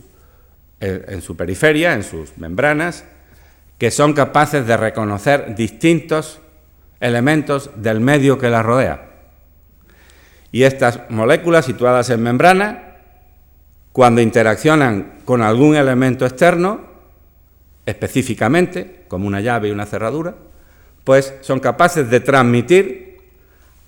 en 0.81 1.21
su 1.21 1.37
periferia, 1.37 1.95
en 1.95 2.03
sus 2.03 2.37
membranas, 2.39 3.05
que 3.77 3.91
son 3.91 4.13
capaces 4.13 4.67
de 4.67 4.77
reconocer 4.77 5.55
distintos 5.55 6.41
elementos 7.01 7.71
del 7.77 8.01
medio 8.01 8.39
que 8.39 8.51
las 8.51 8.65
rodea. 8.65 9.11
Y 10.51 10.63
estas 10.63 11.11
moléculas 11.11 11.67
situadas 11.67 12.09
en 12.11 12.23
membrana, 12.23 12.88
cuando 13.99 14.21
interaccionan 14.21 15.15
con 15.25 15.43
algún 15.43 15.75
elemento 15.75 16.25
externo, 16.25 16.83
específicamente, 17.85 19.03
como 19.09 19.27
una 19.27 19.41
llave 19.41 19.67
y 19.67 19.71
una 19.73 19.87
cerradura, 19.87 20.37
pues 21.03 21.35
son 21.41 21.59
capaces 21.59 22.09
de 22.09 22.21
transmitir 22.21 23.19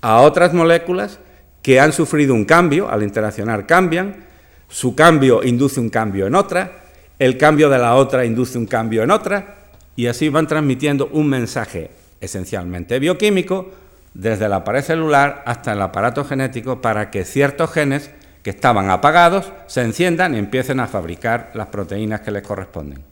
a 0.01 0.19
otras 0.19 0.53
moléculas 0.53 1.19
que 1.61 1.79
han 1.79 1.93
sufrido 1.93 2.33
un 2.33 2.43
cambio, 2.43 2.91
al 2.91 3.03
interaccionar 3.03 3.65
cambian, 3.65 4.25
su 4.67 4.95
cambio 4.95 5.43
induce 5.43 5.79
un 5.79 5.89
cambio 5.89 6.27
en 6.27 6.35
otra, 6.35 6.81
el 7.17 7.37
cambio 7.37 7.69
de 7.69 7.77
la 7.77 7.95
otra 7.95 8.25
induce 8.25 8.57
un 8.57 8.65
cambio 8.65 9.03
en 9.03 9.11
otra, 9.11 9.69
y 9.95 10.07
así 10.07 10.27
van 10.27 10.45
transmitiendo 10.45 11.07
un 11.13 11.29
mensaje 11.29 11.89
esencialmente 12.19 12.99
bioquímico 12.99 13.71
desde 14.13 14.49
la 14.49 14.65
pared 14.65 14.83
celular 14.83 15.41
hasta 15.45 15.71
el 15.71 15.81
aparato 15.81 16.25
genético 16.25 16.81
para 16.81 17.09
que 17.11 17.23
ciertos 17.23 17.71
genes 17.71 18.11
que 18.43 18.49
estaban 18.49 18.89
apagados 18.89 19.51
se 19.67 19.81
enciendan 19.81 20.35
y 20.35 20.39
empiecen 20.39 20.79
a 20.79 20.87
fabricar 20.87 21.51
las 21.53 21.67
proteínas 21.67 22.21
que 22.21 22.31
les 22.31 22.41
corresponden. 22.41 23.03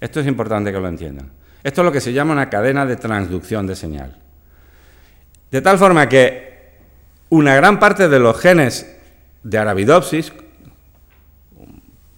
Esto 0.00 0.20
es 0.20 0.26
importante 0.26 0.72
que 0.72 0.78
lo 0.78 0.88
entiendan. 0.88 1.30
Esto 1.62 1.80
es 1.80 1.84
lo 1.84 1.92
que 1.92 2.00
se 2.00 2.12
llama 2.12 2.32
una 2.32 2.50
cadena 2.50 2.86
de 2.86 2.96
transducción 2.96 3.66
de 3.66 3.74
señal. 3.74 4.16
De 5.50 5.60
tal 5.62 5.78
forma 5.78 6.08
que 6.08 6.48
una 7.30 7.54
gran 7.56 7.78
parte 7.78 8.08
de 8.08 8.18
los 8.18 8.38
genes 8.38 8.96
de 9.42 9.58
Arabidopsis, 9.58 10.32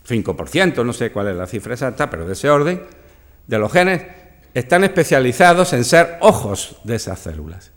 5%, 0.09 0.85
no 0.85 0.93
sé 0.93 1.13
cuál 1.13 1.29
es 1.29 1.37
la 1.37 1.47
cifra 1.47 1.75
exacta, 1.75 2.11
pero 2.11 2.27
de 2.27 2.33
ese 2.33 2.51
orden, 2.51 2.83
de 3.47 3.59
los 3.59 3.73
genes 3.73 4.03
están 4.55 4.85
especializados 4.85 5.73
en 5.73 5.85
ser 5.85 6.19
ojos 6.21 6.81
de 6.85 6.97
esas 6.97 7.21
células. 7.21 7.71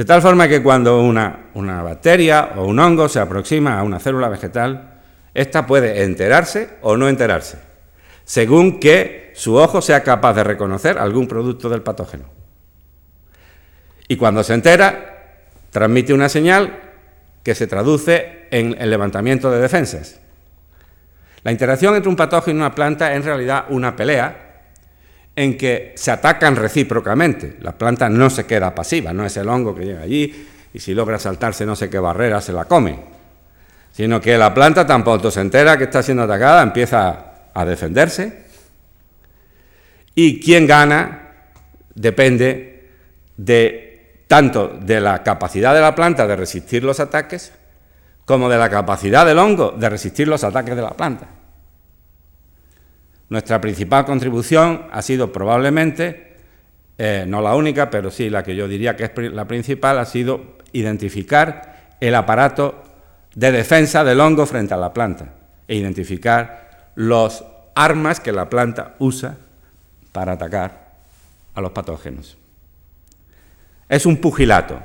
De 0.00 0.06
tal 0.06 0.22
forma 0.22 0.48
que 0.48 0.62
cuando 0.62 1.02
una, 1.02 1.50
una, 1.52 1.82
bacteria 1.82 2.52
o 2.56 2.64
un 2.64 2.78
hongo 2.78 3.06
se 3.06 3.20
aproxima 3.20 3.78
a 3.78 3.82
una 3.82 4.00
célula 4.00 4.30
vegetal, 4.30 4.94
ésta 5.34 5.66
puede 5.66 6.04
enterarse 6.04 6.70
o 6.80 6.96
no 6.96 7.06
enterarse, 7.06 7.58
según 8.24 8.80
que 8.80 9.30
su 9.34 9.56
ojo 9.56 9.82
sea 9.82 10.02
capaz 10.02 10.32
de 10.32 10.42
reconocer 10.42 10.96
algún 10.96 11.28
producto 11.28 11.68
del 11.68 11.82
patógeno. 11.82 12.24
Y 14.08 14.16
cuando 14.16 14.42
se 14.42 14.54
entera, 14.54 15.42
transmite 15.68 16.14
una 16.14 16.30
señal 16.30 16.80
que 17.42 17.54
se 17.54 17.66
traduce 17.66 18.46
en 18.50 18.74
el 18.80 18.88
levantamiento 18.88 19.50
de 19.50 19.60
defensas. 19.60 20.18
La 21.42 21.52
interacción 21.52 21.94
entre 21.94 22.08
un 22.08 22.16
patógeno 22.16 22.56
y 22.56 22.60
una 22.62 22.74
planta 22.74 23.10
es 23.10 23.18
en 23.18 23.24
realidad 23.24 23.66
una 23.68 23.96
pelea 23.96 24.49
en 25.36 25.56
que 25.56 25.92
se 25.96 26.10
atacan 26.10 26.56
recíprocamente. 26.56 27.56
La 27.60 27.72
planta 27.72 28.08
no 28.08 28.30
se 28.30 28.46
queda 28.46 28.74
pasiva, 28.74 29.12
no 29.12 29.24
es 29.24 29.36
el 29.36 29.48
hongo 29.48 29.74
que 29.74 29.84
llega 29.84 30.02
allí 30.02 30.48
y 30.72 30.78
si 30.78 30.94
logra 30.94 31.18
saltarse 31.18 31.66
no 31.66 31.76
sé 31.76 31.90
qué 31.90 31.98
barrera 31.98 32.40
se 32.40 32.52
la 32.52 32.64
come, 32.64 32.98
sino 33.92 34.20
que 34.20 34.36
la 34.38 34.54
planta 34.54 34.86
tampoco 34.86 35.30
se 35.30 35.40
entera 35.40 35.76
que 35.76 35.84
está 35.84 36.02
siendo 36.02 36.24
atacada, 36.24 36.62
empieza 36.62 37.24
a 37.52 37.64
defenderse 37.64 38.44
y 40.14 40.40
quien 40.40 40.66
gana 40.66 41.32
depende 41.94 42.88
de 43.36 44.24
tanto 44.28 44.68
de 44.68 45.00
la 45.00 45.22
capacidad 45.22 45.74
de 45.74 45.80
la 45.80 45.94
planta 45.94 46.26
de 46.26 46.36
resistir 46.36 46.84
los 46.84 47.00
ataques 47.00 47.52
como 48.24 48.48
de 48.48 48.58
la 48.58 48.70
capacidad 48.70 49.26
del 49.26 49.38
hongo 49.38 49.72
de 49.72 49.88
resistir 49.88 50.28
los 50.28 50.44
ataques 50.44 50.76
de 50.76 50.82
la 50.82 50.90
planta. 50.90 51.39
Nuestra 53.30 53.60
principal 53.60 54.04
contribución 54.04 54.88
ha 54.90 55.02
sido 55.02 55.32
probablemente, 55.32 56.34
eh, 56.98 57.24
no 57.28 57.40
la 57.40 57.54
única, 57.54 57.88
pero 57.88 58.10
sí 58.10 58.28
la 58.28 58.42
que 58.42 58.56
yo 58.56 58.66
diría 58.66 58.96
que 58.96 59.04
es 59.04 59.32
la 59.32 59.46
principal, 59.46 60.00
ha 60.00 60.04
sido 60.04 60.58
identificar 60.72 61.94
el 62.00 62.16
aparato 62.16 62.82
de 63.36 63.52
defensa 63.52 64.02
del 64.02 64.18
hongo 64.20 64.46
frente 64.46 64.74
a 64.74 64.76
la 64.76 64.92
planta 64.92 65.32
e 65.68 65.76
identificar 65.76 66.90
los 66.96 67.44
armas 67.76 68.18
que 68.18 68.32
la 68.32 68.50
planta 68.50 68.96
usa 68.98 69.36
para 70.10 70.32
atacar 70.32 70.90
a 71.54 71.60
los 71.60 71.70
patógenos. 71.70 72.36
Es 73.88 74.06
un 74.06 74.16
pugilato. 74.16 74.82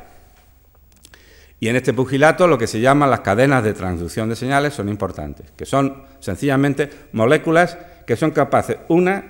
Y 1.59 1.69
en 1.69 1.77
este 1.77 1.93
pugilato 1.93 2.47
lo 2.47 2.59
que 2.59 2.67
se 2.67 2.79
llaman 2.79 3.09
las 3.09 3.21
cadenas 3.21 3.63
de 3.63 3.73
transducción 3.73 4.29
de 4.29 4.35
señales 4.35 4.75
son 4.75 4.87
importantes, 4.87 5.51
que 5.57 5.65
son 5.65 6.03
sencillamente 6.19 6.91
moléculas 7.11 7.75
que 8.05 8.15
son 8.15 8.31
capaces, 8.31 8.77
una, 8.87 9.25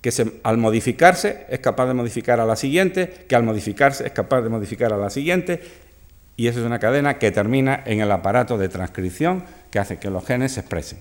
que 0.00 0.12
al 0.42 0.58
modificarse 0.58 1.46
es 1.48 1.58
capaz 1.60 1.86
de 1.86 1.94
modificar 1.94 2.40
a 2.40 2.46
la 2.46 2.56
siguiente, 2.56 3.24
que 3.28 3.34
al 3.34 3.42
modificarse 3.42 4.06
es 4.06 4.12
capaz 4.12 4.42
de 4.42 4.48
modificar 4.48 4.92
a 4.92 4.96
la 4.96 5.10
siguiente, 5.10 5.60
y 6.36 6.48
esa 6.48 6.60
es 6.60 6.66
una 6.66 6.78
cadena 6.78 7.18
que 7.18 7.30
termina 7.30 7.82
en 7.86 8.00
el 8.00 8.12
aparato 8.12 8.58
de 8.58 8.68
transcripción 8.68 9.44
que 9.70 9.78
hace 9.78 9.98
que 9.98 10.10
los 10.10 10.24
genes 10.24 10.52
se 10.52 10.60
expresen. 10.60 10.98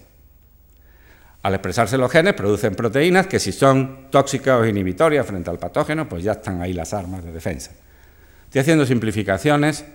Al 1.43 1.53
expresarse 1.53 1.97
los 1.97 2.11
genes 2.11 2.33
producen 2.33 2.73
proteínas 2.73 3.27
que 3.27 3.39
si 3.39 3.51
son 3.51 4.07
tóxicas 4.09 4.61
o 4.61 4.65
inhibitorias 4.65 5.27
frente 5.27 5.51
al 5.51 5.59
patógeno, 5.59 6.09
pues 6.09 6.23
ya 6.23 6.31
están 6.31 6.61
ahí 6.61 6.73
las 6.73 6.93
armas 6.93 7.23
de 7.23 7.31
defensa. 7.31 7.71
Estoy 8.45 8.61
haciendo 8.61 8.85
simplificaciones 8.85 9.85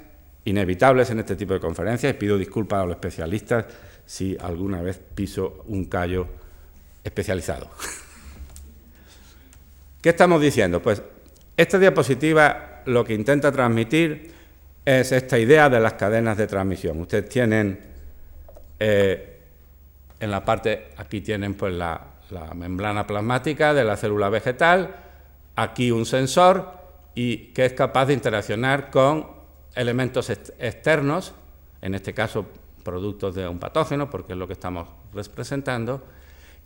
inevitables 0.44 1.11
en 1.11 1.18
este 1.18 1.34
tipo 1.34 1.55
de 1.55 1.61
conferencias 1.61 2.14
y 2.14 2.16
pido 2.16 2.38
disculpas 2.38 2.82
a 2.82 2.84
los 2.84 2.94
especialistas 2.94 3.64
si 4.07 4.36
alguna 4.40 4.82
vez 4.82 5.01
piso 5.14 5.64
un 5.66 5.86
callo 5.86 6.28
especializado. 7.05 7.68
¿Qué 10.01 10.11
estamos 10.11 10.40
diciendo? 10.40 10.80
Pues 10.80 11.03
esta 11.57 11.78
diapositiva 11.78 12.82
lo 12.86 13.05
que 13.05 13.14
intenta 13.14 13.53
transmitir 13.53 14.32
es 14.84 15.12
esta 15.12 15.38
idea 15.38 15.68
de 15.68 15.80
las 15.80 15.94
cadenas 15.94 16.36
de 16.38 16.46
transmisión. 16.46 17.01
Ustedes 17.01 17.28
tienen 17.28 17.78
eh, 18.78 19.40
en 20.20 20.30
la 20.30 20.44
parte, 20.44 20.90
aquí 20.96 21.20
tienen 21.20 21.55
pues 21.55 21.74
la, 21.74 22.07
membrana 22.55 23.07
plasmática 23.07 23.74
de 23.74 23.82
la 23.82 23.96
célula 23.96 24.28
vegetal, 24.28 24.94
aquí 25.57 25.90
un 25.90 26.07
sensor 26.07 26.78
y 27.12 27.48
que 27.48 27.64
es 27.64 27.72
capaz 27.72 28.07
de 28.07 28.12
interaccionar 28.12 28.90
con 28.90 29.26
elementos 29.74 30.30
externos, 30.30 31.34
en 31.82 31.96
este 31.96 32.14
caso 32.14 32.46
productos 32.84 33.34
de 33.34 33.48
un 33.48 33.59
patógeno, 33.59 34.09
porque 34.09 34.34
es 34.34 34.38
lo 34.38 34.46
que 34.46 34.53
estamos 34.53 34.88
representando, 35.12 36.05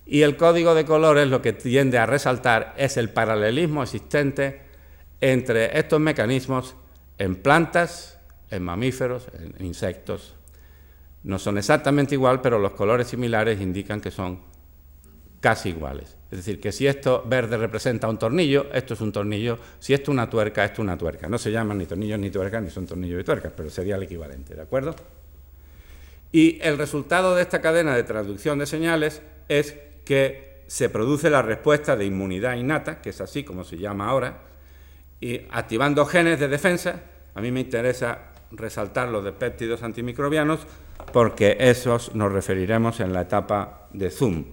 y 0.07 0.23
el 0.23 0.37
código 0.37 0.75
de 0.75 0.85
colores 0.85 1.29
lo 1.29 1.41
que 1.41 1.53
tiende 1.53 1.99
a 1.99 2.07
resaltar 2.07 2.75
es 2.77 2.97
el 2.97 3.11
paralelismo 3.11 3.83
existente 3.83 4.61
entre 5.21 5.79
estos 5.79 6.01
mecanismos 6.01 6.77
en 7.19 7.37
plantas, 7.37 8.19
en 8.51 8.63
mamíferos, 8.63 9.29
en 9.33 9.65
insectos. 9.65 10.35
No 11.23 11.39
son 11.39 11.57
exactamente 11.57 12.15
igual, 12.15 12.43
pero 12.43 12.59
los 12.59 12.73
colores 12.73 13.09
similares 13.09 13.61
indican 13.61 14.01
que 14.01 14.11
son 14.11 14.41
casi 15.41 15.71
iguales. 15.71 16.17
Es 16.31 16.39
decir, 16.39 16.61
que 16.61 16.73
si 16.73 16.87
esto 16.87 17.23
verde 17.27 17.57
representa 17.57 18.09
un 18.09 18.19
tornillo, 18.19 18.67
esto 18.73 18.95
es 18.95 19.01
un 19.01 19.13
tornillo, 19.13 19.59
si 19.79 19.95
esto 19.95 20.11
es 20.11 20.15
una 20.15 20.29
tuerca, 20.29 20.65
esto 20.65 20.75
es 20.75 20.79
una 20.81 20.99
tuerca. 20.99 21.29
No 21.29 21.39
se 21.39 21.51
llaman 21.51 21.79
ni 21.79 21.87
tornillos 21.87 22.19
ni 22.19 22.31
tuercas, 22.31 22.63
ni 22.63 22.71
son 22.71 22.87
tornillos 22.87 23.21
y 23.21 23.25
tuercas, 23.25 23.53
pero 23.57 23.71
sería 23.71 23.97
el 23.97 24.03
equivalente, 24.03 24.55
¿de 24.55 24.63
acuerdo? 24.63 24.95
Y 26.33 26.59
el 26.63 26.77
resultado 26.77 27.35
de 27.35 27.43
esta 27.43 27.61
cadena 27.61 27.95
de 27.95 28.03
traducción 28.03 28.59
de 28.59 28.67
señales 28.67 29.23
es 29.49 29.77
que 30.05 30.65
se 30.67 30.89
produce 30.89 31.31
la 31.31 31.43
respuesta 31.43 31.97
de 31.97 32.05
inmunidad 32.05 32.57
innata, 32.57 33.01
que 33.01 33.11
es 33.11 33.21
así 33.21 33.45
como 33.45 33.65
se 33.65 33.79
llama 33.79 34.09
ahora, 34.09 34.41
y 35.21 35.41
activando 35.51 36.05
genes 36.07 36.39
de 36.41 36.49
defensa, 36.49 37.01
a 37.35 37.41
mí 37.41 37.51
me 37.51 37.61
interesa 37.61 38.33
resaltar 38.51 39.09
los 39.09 39.25
de 39.25 39.33
péptidos 39.33 39.83
antimicrobianos, 39.83 40.61
porque 41.13 41.57
esos 41.61 42.15
nos 42.15 42.33
referiremos 42.33 43.01
en 43.01 43.13
la 43.13 43.23
etapa 43.23 43.89
de 43.93 44.11
Zoom. 44.11 44.45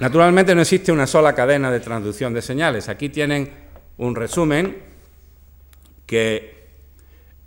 Naturalmente 0.00 0.54
no 0.54 0.60
existe 0.60 0.92
una 0.92 1.06
sola 1.06 1.34
cadena 1.34 1.70
de 1.70 1.80
transducción 1.80 2.32
de 2.32 2.42
señales. 2.42 2.88
Aquí 2.88 3.08
tienen 3.08 3.50
un 3.96 4.14
resumen 4.14 4.78
que 6.06 6.68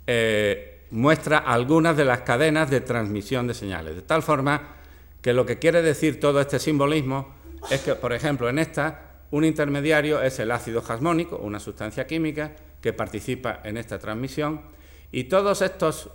eh, 0.06 0.86
muestra 0.90 1.38
algunas 1.38 1.96
de 1.96 2.04
las 2.04 2.20
cadenas 2.20 2.68
de 2.70 2.82
transmisión 2.82 3.46
de 3.46 3.54
señales, 3.54 3.96
de 3.96 4.02
tal 4.02 4.22
forma 4.22 4.76
que 5.22 5.32
lo 5.32 5.46
que 5.46 5.58
quiere 5.58 5.80
decir 5.82 6.20
todo 6.20 6.40
este 6.40 6.58
simbolismo 6.58 7.34
es 7.70 7.80
que, 7.80 7.94
por 7.94 8.12
ejemplo, 8.12 8.48
en 8.48 8.58
esta, 8.58 9.12
un 9.30 9.44
intermediario 9.44 10.20
es 10.20 10.38
el 10.40 10.50
ácido 10.50 10.82
jasmónico, 10.82 11.38
una 11.38 11.60
sustancia 11.60 12.06
química 12.06 12.52
que 12.80 12.92
participa 12.92 13.60
en 13.64 13.76
esta 13.76 13.98
transmisión, 13.98 14.60
y 15.12 15.24
todos 15.24 15.62
estos 15.62 16.10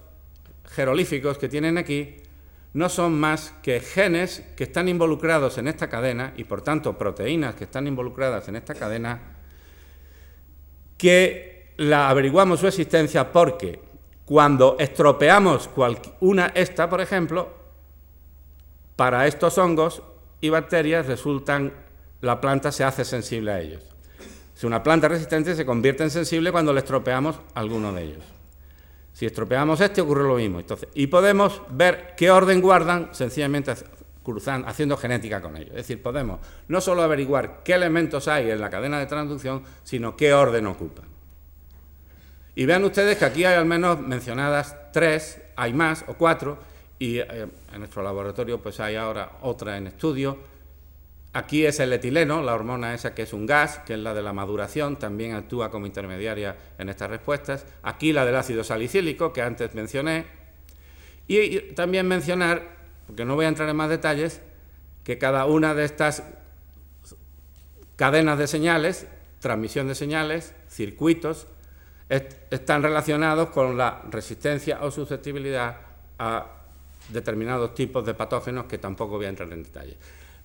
jerolíficos 0.65 1.37
que 1.37 1.47
tienen 1.47 1.77
aquí 1.77 2.17
no 2.73 2.89
son 2.89 3.17
más 3.17 3.53
que 3.63 3.79
genes 3.79 4.43
que 4.55 4.65
están 4.65 4.89
involucrados 4.89 5.57
en 5.57 5.67
esta 5.67 5.87
cadena 5.87 6.33
y 6.35 6.43
por 6.43 6.61
tanto 6.61 6.97
proteínas 6.97 7.55
que 7.55 7.63
están 7.63 7.87
involucradas 7.87 8.47
en 8.49 8.57
esta 8.57 8.75
cadena 8.75 9.19
que 10.97 11.73
la 11.77 12.09
averiguamos 12.09 12.59
su 12.59 12.67
existencia 12.67 13.31
porque 13.31 13.79
cuando 14.25 14.75
estropeamos 14.77 15.69
una 16.19 16.47
esta, 16.47 16.89
por 16.89 16.99
ejemplo, 16.99 17.56
para 18.97 19.27
estos 19.27 19.57
hongos 19.57 20.03
y 20.41 20.49
bacterias 20.49 21.05
resultan 21.05 21.71
la 22.19 22.41
planta 22.41 22.73
se 22.73 22.83
hace 22.83 23.05
sensible 23.05 23.51
a 23.51 23.61
ellos. 23.61 23.83
Si 24.55 24.65
una 24.65 24.83
planta 24.83 25.07
resistente 25.07 25.55
se 25.55 25.65
convierte 25.65 26.03
en 26.03 26.09
sensible 26.09 26.51
cuando 26.51 26.73
le 26.73 26.79
estropeamos 26.79 27.39
alguno 27.53 27.93
de 27.93 28.03
ellos. 28.03 28.23
Si 29.13 29.25
estropeamos 29.25 29.79
este 29.81 30.01
ocurre 30.01 30.23
lo 30.23 30.35
mismo. 30.35 30.59
Entonces, 30.59 30.89
y 30.95 31.07
podemos 31.07 31.61
ver 31.69 32.15
qué 32.17 32.31
orden 32.31 32.59
guardan 32.59 33.09
sencillamente 33.11 33.73
cruzando, 34.23 34.67
haciendo 34.67 34.97
genética 34.97 35.41
con 35.41 35.55
ellos. 35.57 35.69
Es 35.69 35.75
decir, 35.75 36.01
podemos 36.01 36.39
no 36.67 36.81
solo 36.81 37.03
averiguar 37.03 37.61
qué 37.63 37.73
elementos 37.73 38.27
hay 38.27 38.49
en 38.49 38.59
la 38.59 38.71
cadena 38.71 38.99
de 38.99 39.05
transducción, 39.05 39.63
sino 39.83 40.17
qué 40.17 40.33
orden 40.33 40.65
ocupan. 40.65 41.05
Y 42.55 42.65
vean 42.65 42.83
ustedes 42.83 43.19
que 43.19 43.25
aquí 43.25 43.45
hay 43.45 43.55
al 43.55 43.65
menos 43.65 43.99
mencionadas 43.99 44.75
tres, 44.91 45.39
hay 45.55 45.73
más 45.73 46.03
o 46.07 46.15
cuatro, 46.15 46.57
y 46.99 47.19
eh, 47.19 47.47
en 47.73 47.79
nuestro 47.79 48.03
laboratorio 48.03 48.61
pues 48.61 48.79
hay 48.79 48.95
ahora 48.95 49.39
otra 49.41 49.77
en 49.77 49.87
estudio 49.87 50.37
Aquí 51.37 51.67
es 51.67 51.79
el 51.79 51.93
etileno, 51.93 52.41
la 52.41 52.55
hormona 52.55 52.95
esa 52.95 53.13
que 53.13 53.21
es 53.21 53.31
un 53.31 53.45
gas, 53.45 53.77
que 53.85 53.93
es 53.93 53.99
la 53.99 54.15
de 54.15 54.23
la 54.23 54.33
maduración, 54.33 54.97
también 54.97 55.35
actúa 55.35 55.69
como 55.69 55.85
intermediaria 55.85 56.55
en 56.79 56.89
estas 56.89 57.11
respuestas. 57.11 57.63
Aquí 57.83 58.11
la 58.11 58.25
del 58.25 58.35
ácido 58.35 58.63
salicílico, 58.63 59.33
que 59.33 59.43
antes 59.43 59.75
mencioné. 59.75 60.25
Y 61.27 61.59
también 61.75 62.07
mencionar, 62.07 62.63
porque 63.05 63.23
no 63.23 63.35
voy 63.35 63.45
a 63.45 63.49
entrar 63.49 63.69
en 63.69 63.75
más 63.75 63.89
detalles, 63.89 64.41
que 65.03 65.19
cada 65.19 65.45
una 65.45 65.75
de 65.75 65.85
estas 65.85 66.23
cadenas 67.97 68.39
de 68.39 68.47
señales, 68.47 69.05
transmisión 69.39 69.87
de 69.87 69.93
señales, 69.93 70.55
circuitos, 70.67 71.45
están 72.09 72.81
relacionados 72.81 73.49
con 73.49 73.77
la 73.77 74.01
resistencia 74.09 74.79
o 74.81 74.89
susceptibilidad 74.89 75.77
a 76.17 76.47
determinados 77.09 77.73
tipos 77.73 78.05
de 78.05 78.13
patógenos 78.13 78.65
que 78.65 78.77
tampoco 78.77 79.17
voy 79.17 79.25
a 79.25 79.29
entrar 79.29 79.51
en 79.51 79.63
detalle. 79.63 79.97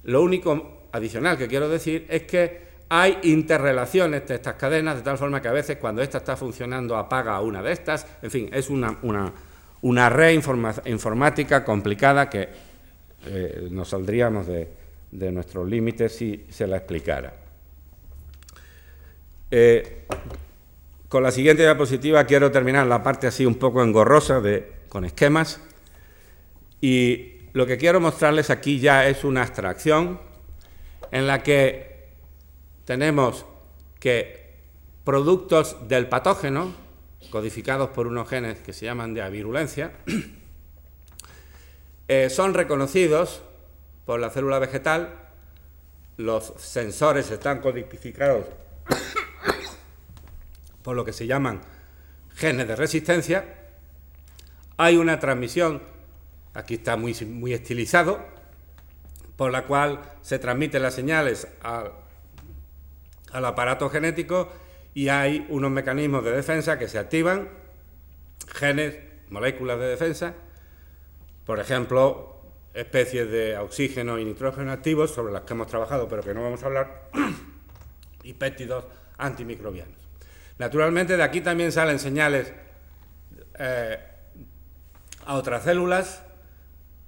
Lo 0.04 0.22
único 0.22 0.88
adicional 0.92 1.38
que 1.38 1.48
quiero 1.48 1.68
decir 1.68 2.06
es 2.08 2.22
que 2.22 2.72
hay 2.88 3.18
interrelaciones 3.22 4.26
de 4.28 4.34
estas 4.34 4.54
cadenas, 4.56 4.96
de 4.96 5.02
tal 5.02 5.16
forma 5.16 5.40
que 5.40 5.48
a 5.48 5.52
veces 5.52 5.78
cuando 5.78 6.02
esta 6.02 6.18
está 6.18 6.36
funcionando 6.36 6.96
apaga 6.96 7.40
una 7.40 7.62
de 7.62 7.72
estas. 7.72 8.06
En 8.20 8.30
fin, 8.30 8.50
es 8.52 8.68
una, 8.68 8.98
una, 9.80 10.10
red 10.10 10.38
informática 10.84 11.64
complicada 11.64 12.28
que 12.28 12.48
eh, 13.26 13.68
nos 13.70 13.88
saldríamos 13.88 14.46
de, 14.46 14.68
nuestros 15.10 15.68
límites 15.68 16.14
si 16.14 16.44
se 16.50 16.66
la 16.66 16.76
explicara. 16.78 17.32
Eh, 19.50 20.06
con 21.08 21.22
la 21.22 21.30
siguiente 21.30 21.62
diapositiva 21.62 22.24
quiero 22.24 22.50
terminar 22.50 22.86
la 22.86 23.02
parte 23.02 23.26
así 23.26 23.44
un 23.46 23.56
poco 23.56 23.82
engorrosa 23.82 24.40
de, 24.40 24.70
con 24.88 25.04
esquemas 25.04 25.60
y 26.82 27.38
lo 27.52 27.64
que 27.64 27.78
quiero 27.78 28.00
mostrarles 28.00 28.50
aquí 28.50 28.80
ya 28.80 29.06
es 29.06 29.24
una 29.24 29.42
abstracción 29.42 30.20
en 31.12 31.28
la 31.28 31.42
que 31.42 32.08
tenemos 32.84 33.46
que 34.00 34.56
productos 35.04 35.88
del 35.88 36.08
patógeno, 36.08 36.74
codificados 37.30 37.90
por 37.90 38.08
unos 38.08 38.28
genes 38.28 38.58
que 38.58 38.72
se 38.72 38.86
llaman 38.86 39.14
de 39.14 39.22
avirulencia, 39.22 39.92
eh, 42.08 42.28
son 42.30 42.52
reconocidos 42.52 43.42
por 44.04 44.18
la 44.18 44.30
célula 44.30 44.58
vegetal, 44.58 45.20
los 46.16 46.52
sensores 46.58 47.30
están 47.30 47.60
codificados 47.60 48.44
por 50.82 50.96
lo 50.96 51.04
que 51.04 51.12
se 51.12 51.28
llaman 51.28 51.60
genes 52.34 52.66
de 52.66 52.74
resistencia, 52.74 53.44
hay 54.78 54.96
una 54.96 55.20
transmisión, 55.20 55.91
aquí 56.54 56.74
está 56.74 56.96
muy, 56.96 57.14
muy 57.24 57.52
estilizado, 57.52 58.24
por 59.36 59.50
la 59.50 59.64
cual 59.64 60.00
se 60.20 60.38
transmiten 60.38 60.82
las 60.82 60.94
señales 60.94 61.48
al, 61.62 61.92
aparato 63.44 63.88
genético 63.90 64.52
y 64.94 65.08
hay 65.08 65.46
unos 65.48 65.70
mecanismos 65.70 66.24
de 66.24 66.32
defensa 66.32 66.78
que 66.78 66.88
se 66.88 66.98
activan, 66.98 67.48
genes, 68.46 68.98
moléculas 69.30 69.78
de 69.78 69.86
defensa, 69.86 70.34
por 71.46 71.58
ejemplo, 71.58 72.40
especies 72.74 73.30
de 73.30 73.56
oxígeno 73.58 74.18
y 74.18 74.24
nitrógeno 74.24 74.72
activos 74.72 75.10
sobre 75.12 75.32
las 75.32 75.42
que 75.42 75.54
hemos 75.54 75.66
trabajado 75.66 76.08
pero 76.08 76.22
que 76.22 76.34
no 76.34 76.42
vamos 76.42 76.62
a 76.62 76.66
hablar, 76.66 77.10
y 78.22 78.34
péptidos 78.34 78.84
antimicrobianos. 79.18 79.96
Naturalmente 80.58 81.16
de 81.16 81.22
aquí 81.22 81.40
también 81.40 81.72
salen 81.72 81.98
señales 81.98 82.52
eh, 83.58 83.98
a 85.24 85.34
otras 85.34 85.64
células, 85.64 86.22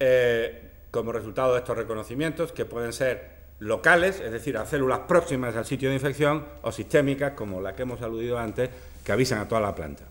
eh, 0.01 0.70
como 0.90 1.12
resultado 1.12 1.53
de 1.53 1.59
estos 1.59 1.76
reconocimientos, 1.76 2.53
que 2.53 2.64
pueden 2.64 2.92
ser 2.92 3.34
locales, 3.59 4.20
es 4.20 4.32
decir, 4.32 4.57
a 4.57 4.66
células 4.66 5.01
próximas 5.01 5.57
al 5.57 5.64
sitio 5.64 5.88
de 5.88 5.97
infección, 5.97 6.47
o 6.62 6.72
sistémicas, 6.72 7.32
como 7.32 7.61
la 7.61 7.74
que 7.74 7.82
hemos 7.82 8.03
aludido 8.03 8.38
antes, 8.38 8.70
que 9.05 9.12
avisan 9.12 9.38
a 9.38 9.49
toda 9.49 9.61
la 9.61 9.74
planta. 9.74 10.05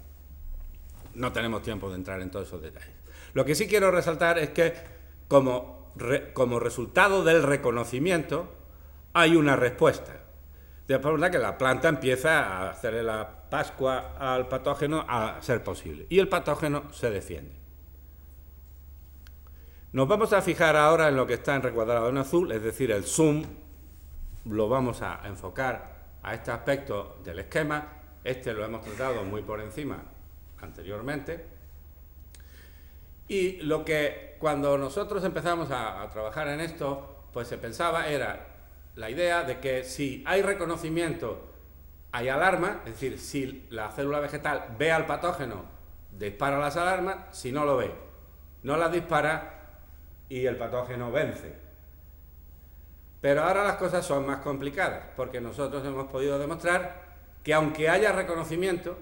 No 1.16 1.32
tenemos 1.32 1.62
tiempo 1.62 1.90
de 1.90 1.96
entrar 1.96 2.22
en 2.22 2.32
todos 2.32 2.48
esos 2.48 2.62
detalles. 2.62 2.90
Lo 3.34 3.46
que 3.46 3.56
sí 3.56 3.68
quiero 3.68 3.92
resaltar 3.92 4.38
es 4.40 4.50
que, 4.50 4.74
como, 5.28 5.92
como 6.34 6.60
resultado 6.60 7.24
del 7.24 7.44
reconocimiento, 7.44 8.54
hay 9.14 9.36
una 9.36 9.56
respuesta. 9.56 10.22
De 10.88 11.00
forma 11.00 11.32
que 11.32 11.40
la 11.40 11.58
planta 11.58 11.88
empieza 11.88 12.40
a 12.40 12.72
hacerle 12.72 13.04
la 13.04 13.50
pascua 13.50 14.16
al 14.20 14.48
patógeno 14.48 15.06
a 15.08 15.38
ser 15.42 15.64
posible. 15.64 16.08
Y 16.10 16.20
el 16.20 16.28
patógeno 16.28 16.92
se 16.92 17.10
defiende. 17.10 17.63
Nos 19.94 20.08
vamos 20.08 20.34
a 20.34 20.42
fijar 20.42 20.76
ahora 20.76 21.08
en 21.08 21.16
lo 21.16 21.28
que 21.28 21.36
está 21.36 21.56
en 21.56 21.62
recuadrado 21.62 22.10
en 22.10 22.18
azul, 22.18 22.52
es 22.52 22.64
decir, 22.64 22.90
el 22.90 23.04
zoom 23.04 23.44
lo 24.46 24.68
vamos 24.68 25.04
a 25.04 25.22
enfocar 25.26 26.18
a 26.24 26.34
este 26.34 26.50
aspecto 26.50 27.20
del 27.24 27.38
esquema. 27.38 28.02
Este 28.24 28.54
lo 28.54 28.66
hemos 28.66 28.84
tratado 28.84 29.24
muy 29.24 29.44
por 29.44 29.62
encima 29.62 30.04
anteriormente. 30.60 31.46
Y 33.28 33.58
lo 33.58 33.86
que 33.86 34.36
cuando 34.40 34.80
nosotros 34.80 35.24
empezamos 35.26 35.70
a, 35.70 36.02
a 36.02 36.10
trabajar 36.10 36.48
en 36.48 36.62
esto, 36.62 37.28
pues 37.32 37.48
se 37.48 37.60
pensaba 37.60 38.08
era 38.08 38.48
la 38.96 39.12
idea 39.12 39.44
de 39.44 39.60
que 39.60 39.84
si 39.84 40.24
hay 40.26 40.42
reconocimiento, 40.42 41.52
hay 42.12 42.30
alarma, 42.30 42.82
es 42.86 42.94
decir, 42.94 43.20
si 43.20 43.68
la 43.70 43.92
célula 43.92 44.20
vegetal 44.20 44.76
ve 44.76 44.92
al 44.92 45.06
patógeno, 45.06 45.66
dispara 46.12 46.58
las 46.58 46.78
alarmas, 46.78 47.18
si 47.30 47.52
no 47.52 47.64
lo 47.64 47.78
ve, 47.78 47.94
no 48.64 48.76
las 48.76 48.92
dispara, 48.92 49.53
y 50.34 50.48
el 50.48 50.58
patógeno 50.58 51.12
vence. 51.12 51.54
Pero 53.22 53.44
ahora 53.44 53.64
las 53.64 53.76
cosas 53.76 54.04
son 54.04 54.26
más 54.26 54.40
complicadas, 54.40 55.06
porque 55.16 55.40
nosotros 55.40 55.86
hemos 55.86 56.08
podido 56.08 56.40
demostrar 56.40 57.04
que 57.44 57.54
aunque 57.54 57.88
haya 57.88 58.12
reconocimiento, 58.12 58.98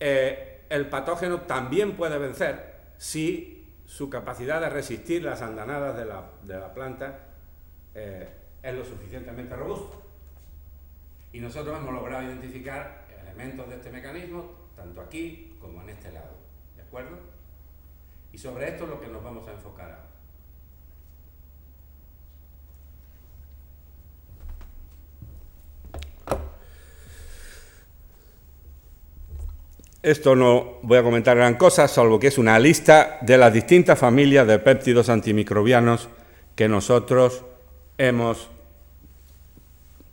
eh, 0.00 0.64
el 0.70 0.88
patógeno 0.88 1.42
también 1.42 1.94
puede 1.94 2.16
vencer 2.16 2.76
si 2.96 3.68
su 3.84 4.08
capacidad 4.08 4.62
de 4.62 4.70
resistir 4.70 5.22
las 5.22 5.42
andanadas 5.42 5.94
de 5.98 6.56
la, 6.56 6.72
planta 6.72 7.18
eh, 7.94 8.30
es 8.62 8.74
lo 8.74 8.84
suficientemente 8.86 9.54
robusta. 9.54 9.98
Y 11.34 11.40
nosotros 11.40 11.76
hemos 11.78 11.92
logrado 11.92 12.22
identificar 12.22 13.04
elementos 13.20 13.68
de 13.68 13.76
este 13.76 13.90
mecanismo, 13.90 14.52
tanto 14.74 15.02
aquí 15.02 15.54
como 15.60 15.82
en 15.82 15.90
este 15.90 16.10
lado. 16.12 16.34
¿De 16.76 16.80
acuerdo? 16.80 17.35
Y 18.36 18.38
sobre 18.38 18.68
esto 18.68 18.84
es 18.84 18.90
lo 18.90 19.00
que 19.00 19.06
nos 19.06 19.24
vamos 19.24 19.48
a 19.48 19.52
enfocar 19.52 19.86
ahora. 19.86 20.02
Esto 30.02 30.36
no 30.36 30.80
voy 30.82 30.98
a 30.98 31.02
comentar 31.02 31.34
gran 31.34 31.54
cosa, 31.54 31.88
salvo 31.88 32.20
que 32.20 32.26
es 32.26 32.36
una 32.36 32.58
lista 32.58 33.16
de 33.22 33.38
las 33.38 33.54
distintas 33.54 33.98
familias 33.98 34.46
de 34.46 34.58
péptidos 34.58 35.08
antimicrobianos 35.08 36.10
que 36.54 36.68
nosotros 36.68 37.42
hemos 37.96 38.50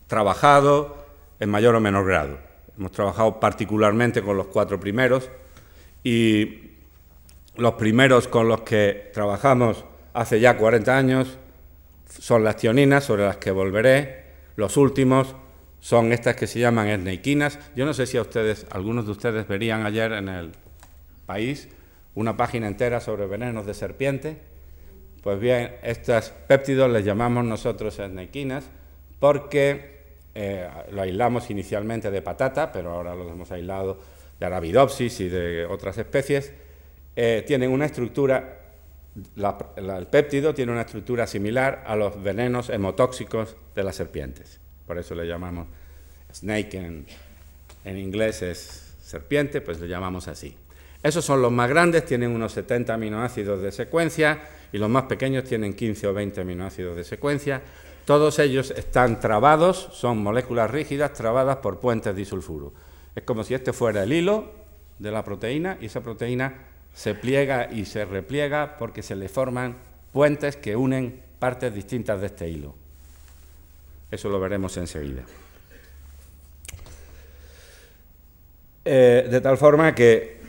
trabajado 0.08 0.96
en 1.42 1.50
mayor 1.50 1.76
o 1.76 1.82
menor 1.82 2.06
grado. 2.06 2.38
Hemos 2.78 2.94
trabajado 2.94 3.42
particularmente 3.42 4.22
con 4.22 4.38
los 4.38 4.48
cuatro 4.48 4.80
primeros 4.80 5.30
y 6.06 6.73
los 7.56 7.74
primeros 7.74 8.28
con 8.28 8.48
los 8.48 8.62
que 8.62 9.12
trabajamos 9.14 9.86
hace 10.14 10.40
ya 10.40 10.58
40 10.58 10.98
años 10.98 11.38
son 12.08 12.44
las 12.44 12.58
tioninas, 12.58 13.04
sobre 13.04 13.26
las 13.26 13.38
que 13.38 13.52
volveré. 13.52 14.24
Los 14.56 14.78
últimos 14.78 15.36
son 15.80 16.14
estas 16.14 16.36
que 16.36 16.48
se 16.48 16.60
llaman 16.60 16.88
esneiquinas. 16.88 17.60
Yo 17.76 17.86
no 17.86 17.94
sé 17.94 18.06
si 18.06 18.18
a 18.18 18.22
ustedes, 18.22 18.66
algunos 18.72 19.06
de 19.06 19.12
ustedes 19.12 19.48
verían 19.48 19.86
ayer 19.86 20.14
en 20.14 20.30
el 20.30 20.52
país 21.26 21.70
una 22.16 22.38
página 22.38 22.68
entera 22.68 23.00
sobre 23.00 23.26
venenos 23.26 23.66
de 23.66 23.74
serpiente. 23.74 24.38
Pues 25.24 25.40
bien, 25.40 25.76
estos 25.84 26.30
péptidos 26.48 26.92
les 26.92 27.06
llamamos 27.06 27.44
nosotros 27.46 27.98
esneiquinas 27.98 28.66
porque 29.20 29.94
eh, 30.36 30.68
lo 30.92 31.02
aislamos 31.02 31.50
inicialmente 31.50 32.12
de 32.12 32.22
patata, 32.22 32.72
pero 32.72 32.92
ahora 32.92 33.16
lo 33.16 33.30
hemos 33.30 33.52
aislado 33.52 34.00
de 34.40 34.46
Arabidopsis 34.46 35.20
y 35.22 35.30
de 35.30 35.66
otras 35.66 35.98
especies. 35.98 36.54
Eh, 37.16 37.44
tienen 37.46 37.72
una 37.72 37.86
estructura, 37.86 38.62
el 39.76 40.08
péptido 40.08 40.54
tiene 40.54 40.72
una 40.72 40.82
estructura 40.82 41.28
similar 41.28 41.84
a 41.86 41.96
los 41.96 42.22
venenos 42.22 42.70
hemotóxicos 42.70 43.56
de 43.76 43.84
las 43.84 43.96
serpientes. 43.96 44.60
Por 44.88 44.98
eso 44.98 45.16
le 45.16 45.28
llamamos 45.28 45.68
snake 46.34 46.74
en, 46.76 47.06
en 47.86 47.98
inglés 47.98 48.42
es 48.42 48.96
serpiente, 49.02 49.62
pues 49.62 49.80
le 49.80 49.88
llamamos 49.88 50.28
así. 50.28 50.56
Esos 51.04 51.26
son 51.26 51.42
los 51.42 51.52
más 51.52 51.70
grandes, 51.70 52.06
tienen 52.06 52.32
unos 52.32 52.54
70 52.54 52.94
aminoácidos 52.94 53.62
de 53.62 53.72
secuencia 53.72 54.40
y 54.72 54.78
los 54.78 54.90
más 54.90 55.04
pequeños 55.04 55.44
tienen 55.44 55.74
15 55.74 56.08
o 56.08 56.14
20 56.14 56.42
aminoácidos 56.42 56.96
de 56.96 57.04
secuencia. 57.04 57.62
Todos 58.06 58.40
ellos 58.40 58.72
están 58.72 59.20
trabados, 59.20 59.90
son 59.92 60.18
moléculas 60.24 60.72
rígidas 60.72 61.14
trabadas 61.14 61.58
por 61.58 61.80
puentes 61.80 62.16
disulfuro. 62.16 62.74
Es 63.16 63.24
como 63.24 63.44
si 63.44 63.54
este 63.54 63.74
fuera 63.74 64.04
el 64.04 64.14
hilo 64.14 64.52
de 64.98 65.12
la 65.12 65.24
proteína 65.24 65.78
y 65.80 65.86
esa 65.86 66.02
proteína 66.02 66.73
se 66.94 67.16
pliega 67.16 67.70
y 67.72 67.86
se 67.86 68.06
repliega 68.06 68.78
porque 68.78 69.02
se 69.02 69.16
le 69.16 69.30
forman 69.30 69.76
puentes 70.12 70.56
que 70.56 70.76
unen 70.76 71.22
partes 71.40 71.74
distintas 71.74 72.22
de 72.22 72.28
este 72.28 72.50
hilo. 72.50 72.76
Eso 74.12 74.30
lo 74.30 74.40
veremos 74.40 74.78
enseguida. 74.78 75.24
Eh, 78.86 79.28
de 79.30 79.42
tal 79.42 79.58
forma 79.58 79.96
que 79.96 80.44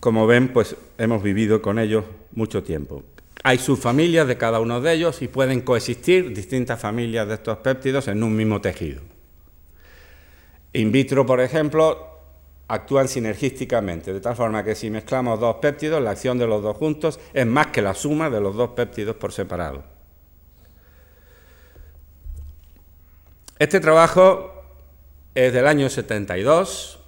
como 0.00 0.26
ven, 0.26 0.48
pues 0.48 0.76
hemos 0.98 1.22
vivido 1.22 1.60
con 1.60 1.78
ellos 1.78 2.04
mucho 2.32 2.62
tiempo. 2.62 3.02
Hay 3.42 3.58
subfamilias 3.58 4.26
de 4.26 4.36
cada 4.36 4.60
uno 4.60 4.80
de 4.80 4.94
ellos 4.94 5.22
y 5.22 5.28
pueden 5.28 5.60
coexistir 5.60 6.34
distintas 6.34 6.80
familias 6.80 7.28
de 7.28 7.34
estos 7.34 7.58
péptidos 7.58 8.08
en 8.08 8.22
un 8.22 8.34
mismo 8.34 8.60
tejido. 8.60 9.02
In 10.72 10.90
vitro, 10.90 11.26
por 11.26 11.40
ejemplo, 11.40 12.09
actúan 12.70 13.08
sinergísticamente, 13.08 14.12
de 14.12 14.20
tal 14.20 14.36
forma 14.36 14.62
que 14.62 14.76
si 14.76 14.90
mezclamos 14.90 15.40
dos 15.40 15.56
péptidos, 15.56 16.00
la 16.00 16.12
acción 16.12 16.38
de 16.38 16.46
los 16.46 16.62
dos 16.62 16.76
juntos 16.76 17.18
es 17.34 17.44
más 17.44 17.66
que 17.68 17.82
la 17.82 17.94
suma 17.94 18.30
de 18.30 18.40
los 18.40 18.54
dos 18.54 18.70
péptidos 18.70 19.16
por 19.16 19.32
separado. 19.32 19.82
Este 23.58 23.80
trabajo 23.80 24.62
es 25.34 25.52
del 25.52 25.66
año 25.66 25.88
72, 25.88 27.00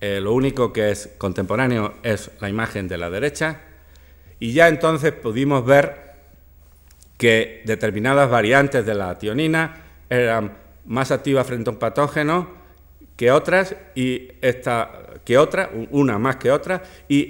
eh, 0.00 0.20
lo 0.20 0.32
único 0.32 0.72
que 0.72 0.92
es 0.92 1.10
contemporáneo 1.18 1.94
es 2.04 2.30
la 2.40 2.48
imagen 2.48 2.86
de 2.86 2.96
la 2.96 3.10
derecha, 3.10 3.62
y 4.38 4.52
ya 4.52 4.68
entonces 4.68 5.12
pudimos 5.12 5.64
ver 5.64 6.12
que 7.16 7.62
determinadas 7.66 8.30
variantes 8.30 8.86
de 8.86 8.94
la 8.94 9.18
tionina 9.18 9.82
eran 10.08 10.56
más 10.86 11.10
activas 11.10 11.44
frente 11.44 11.70
a 11.70 11.72
un 11.72 11.80
patógeno 11.80 12.57
que 13.18 13.32
otras 13.32 13.74
y 13.96 14.28
esta 14.40 15.20
que 15.24 15.36
otra, 15.36 15.70
una 15.90 16.18
más 16.18 16.36
que 16.36 16.52
otra, 16.52 16.80
y 17.08 17.26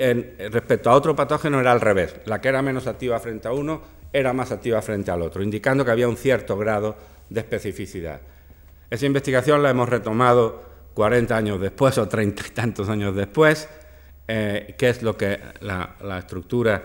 respecto 0.51 0.91
a 0.91 0.95
otro 0.95 1.16
patógeno 1.16 1.59
era 1.59 1.72
al 1.72 1.80
revés. 1.80 2.14
La 2.26 2.41
que 2.43 2.49
era 2.49 2.61
menos 2.61 2.86
activa 2.86 3.18
frente 3.18 3.49
a 3.49 3.53
uno 3.53 3.80
era 4.12 4.34
más 4.34 4.53
activa 4.53 4.82
frente 4.82 5.11
al 5.11 5.22
otro, 5.22 5.43
indicando 5.43 5.86
que 5.86 5.91
había 5.91 6.07
un 6.07 6.18
cierto 6.18 6.59
grado 6.59 6.95
de 7.30 7.41
especificidad. 7.41 8.20
Esa 8.91 9.07
investigación 9.07 9.62
la 9.62 9.70
hemos 9.70 9.89
retomado 9.89 10.62
40 10.93 11.34
años 11.34 11.61
después 11.61 11.97
o 11.97 12.07
30 12.07 12.47
y 12.47 12.51
tantos 12.51 12.89
años 12.91 13.16
después, 13.16 13.66
eh, 14.28 14.74
que 14.76 14.91
es 14.91 15.03
lo 15.03 15.16
que 15.16 15.41
la, 15.61 16.18
estructura 16.18 16.82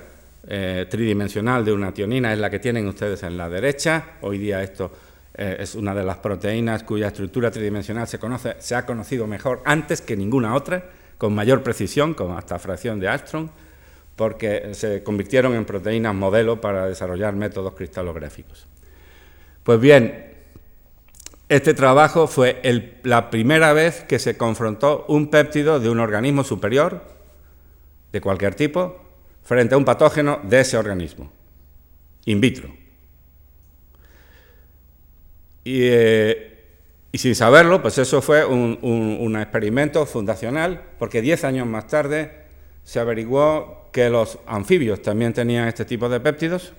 eh, 0.47 0.85
tridimensional 0.89 1.65
de 1.65 1.73
una 1.73 1.93
tionina 1.93 2.31
es 2.31 2.39
la 2.39 2.49
que 2.49 2.59
tienen 2.59 2.87
ustedes 2.87 3.21
en 3.23 3.35
la 3.35 3.49
derecha. 3.49 4.17
Hoy 4.21 4.37
día 4.37 4.63
esto 4.63 4.89
eh, 5.35 5.57
es 5.59 5.75
una 5.75 5.95
de 5.95 6.03
las 6.03 6.17
proteínas 6.17 6.83
cuya 6.83 7.07
estructura 7.07 7.49
tridimensional 7.49 8.07
se, 8.07 8.19
conoce, 8.19 8.55
se 8.59 8.75
ha 8.75 8.85
conocido 8.85 9.25
mejor 9.25 9.61
antes 9.65 10.01
que 10.01 10.15
ninguna 10.15 10.53
otra, 10.53 10.89
con 11.17 11.33
mayor 11.33 11.63
precisión, 11.63 12.13
con 12.13 12.37
hasta 12.37 12.59
fracción 12.59 12.99
de 12.99 13.07
Armstrong, 13.07 13.49
porque 14.15 14.73
se 14.73 15.01
convirtieron 15.01 15.55
en 15.55 15.65
proteínas 15.65 16.13
modelo 16.13 16.61
para 16.61 16.87
desarrollar 16.87 17.35
métodos 17.35 17.73
cristalográficos. 17.73 18.67
Pues 19.63 19.79
bien, 19.79 20.33
este 21.49 21.73
trabajo 21.73 22.27
fue 22.27 22.61
la 23.03 23.29
primera 23.29 23.73
vez 23.73 24.03
que 24.03 24.19
se 24.19 24.37
confrontó 24.37 25.05
un 25.07 25.29
péptido 25.29 25.79
de 25.79 25.89
un 25.89 25.99
organismo 25.99 26.43
superior, 26.43 27.01
de 28.11 28.21
cualquier 28.21 28.53
tipo, 28.53 29.01
frente 29.41 29.73
a 29.73 29.77
un 29.77 29.85
patógeno 29.85 30.39
de 30.43 30.59
ese 30.59 30.77
organismo, 30.77 31.31
in 32.25 32.39
vitro. 32.39 32.82
Y, 35.63 35.79
eh, 35.83 36.49
sin 37.13 37.35
saberlo, 37.35 37.81
pues 37.81 37.97
eso 37.97 38.21
fue 38.21 38.43
un, 38.45 39.35
experimento 39.39 40.05
fundacional, 40.05 40.81
porque 40.99 41.21
diez 41.21 41.43
años 41.43 41.67
más 41.67 41.87
tarde 41.87 42.43
se 42.83 42.99
averiguó 42.99 43.89
que 43.91 44.09
los 44.09 44.39
anfibios 44.47 45.01
también 45.01 45.33
tenían 45.33 45.67
este 45.67 45.85
tipo 45.85 46.09
de 46.09 46.19
péptidos, 46.19 46.73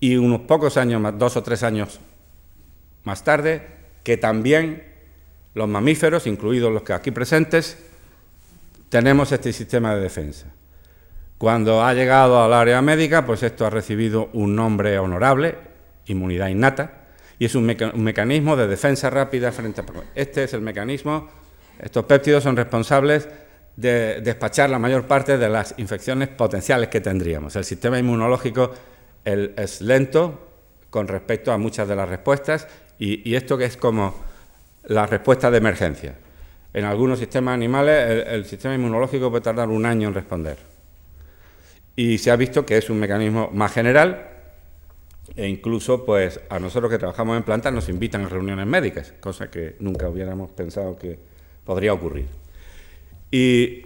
y 0.00 0.16
unos 0.16 0.40
pocos 0.42 0.76
años 0.76 1.00
más, 1.00 1.18
dos 1.18 1.36
o 1.36 1.42
tres 1.42 1.62
años 1.62 2.00
más 3.04 3.24
tarde 3.24 3.62
que 4.02 4.16
también 4.16 4.84
los 5.54 5.68
mamíferos, 5.68 6.26
incluidos 6.26 6.72
los 6.72 6.82
que 6.82 6.92
aquí 6.92 7.10
presentes, 7.10 7.78
tenemos 8.88 9.32
este 9.32 9.52
sistema 9.52 9.94
de 9.94 10.02
defensa. 10.02 10.46
Cuando 11.38 11.82
ha 11.82 11.94
llegado 11.94 12.42
al 12.42 12.52
área 12.52 12.80
médica, 12.82 13.26
pues 13.26 13.42
esto 13.42 13.66
ha 13.66 13.70
recibido 13.70 14.30
un 14.32 14.54
nombre 14.54 14.98
honorable, 14.98 15.56
inmunidad 16.06 16.48
innata, 16.48 17.05
y 17.38 17.44
es 17.44 17.54
un, 17.54 17.66
mecanismo 17.66 18.56
de 18.56 18.66
defensa 18.66 19.10
rápida 19.10 19.52
frente 19.52 19.80
a... 19.80 19.84
Este 20.14 20.44
es 20.44 20.54
el 20.54 20.62
mecanismo, 20.62 21.28
estos 21.78 22.04
péptidos 22.04 22.42
son 22.42 22.56
responsables 22.56 23.28
de 23.76 24.22
despachar 24.22 24.70
la 24.70 24.78
mayor 24.78 25.06
parte 25.06 25.36
de 25.36 25.48
las 25.48 25.74
infecciones 25.76 26.28
potenciales 26.28 26.88
que 26.88 27.00
tendríamos. 27.00 27.54
El 27.56 27.64
sistema 27.64 27.98
inmunológico 27.98 28.72
es 29.24 29.82
lento 29.82 30.48
con 30.88 31.08
respecto 31.08 31.52
a 31.52 31.58
muchas 31.58 31.86
de 31.86 31.96
las 31.96 32.08
respuestas 32.08 32.66
y, 32.98 33.34
esto 33.34 33.58
que 33.58 33.66
es 33.66 33.76
como 33.76 34.14
la 34.84 35.06
respuesta 35.06 35.50
de 35.50 35.58
emergencia. 35.58 36.14
En 36.72 36.84
algunos 36.84 37.18
sistemas 37.18 37.54
animales 37.54 38.26
el, 38.28 38.46
sistema 38.46 38.74
inmunológico 38.74 39.30
puede 39.30 39.42
tardar 39.42 39.68
un 39.68 39.84
año 39.84 40.08
en 40.08 40.14
responder. 40.14 40.56
Y 41.96 42.16
se 42.18 42.30
ha 42.30 42.36
visto 42.36 42.64
que 42.64 42.78
es 42.78 42.88
un 42.88 42.98
mecanismo 42.98 43.50
más 43.52 43.72
general 43.72 44.35
e 45.34 45.48
incluso 45.48 46.04
pues 46.04 46.40
a 46.48 46.58
nosotros 46.58 46.90
que 46.90 46.98
trabajamos 46.98 47.36
en 47.36 47.42
plantas 47.42 47.72
nos 47.72 47.88
invitan 47.88 48.24
a 48.24 48.28
reuniones 48.28 48.66
médicas, 48.66 49.12
cosa 49.20 49.50
que 49.50 49.76
nunca 49.80 50.08
hubiéramos 50.08 50.50
pensado 50.52 50.96
que 50.96 51.18
podría 51.64 51.92
ocurrir. 51.92 52.26
Y 53.30 53.82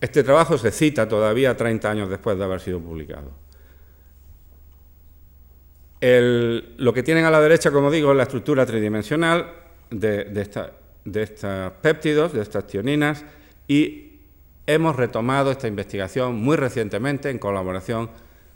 este 0.00 0.22
trabajo 0.22 0.56
se 0.58 0.70
cita 0.70 1.08
todavía 1.08 1.56
30 1.56 1.90
años 1.90 2.08
después 2.08 2.38
de 2.38 2.44
haber 2.44 2.60
sido 2.60 2.80
publicado 2.80 3.42
lo 6.02 6.92
que 6.92 7.02
tienen 7.04 7.24
a 7.24 7.30
la 7.30 7.40
derecha, 7.40 7.70
como 7.70 7.90
digo, 7.90 8.10
es 8.10 8.16
la 8.16 8.24
estructura 8.24 8.66
tridimensional 8.66 9.52
de, 9.90 10.24
de 10.24 11.22
estos 11.22 11.72
péptidos, 11.80 12.32
de 12.32 12.42
estas 12.42 12.66
tioninas, 12.66 13.24
y 13.68 14.18
hemos 14.66 14.96
retomado 14.96 15.52
esta 15.52 15.68
investigación 15.68 16.34
muy 16.36 16.56
recientemente 16.56 17.30
en 17.30 17.38
colaboración 17.38 18.10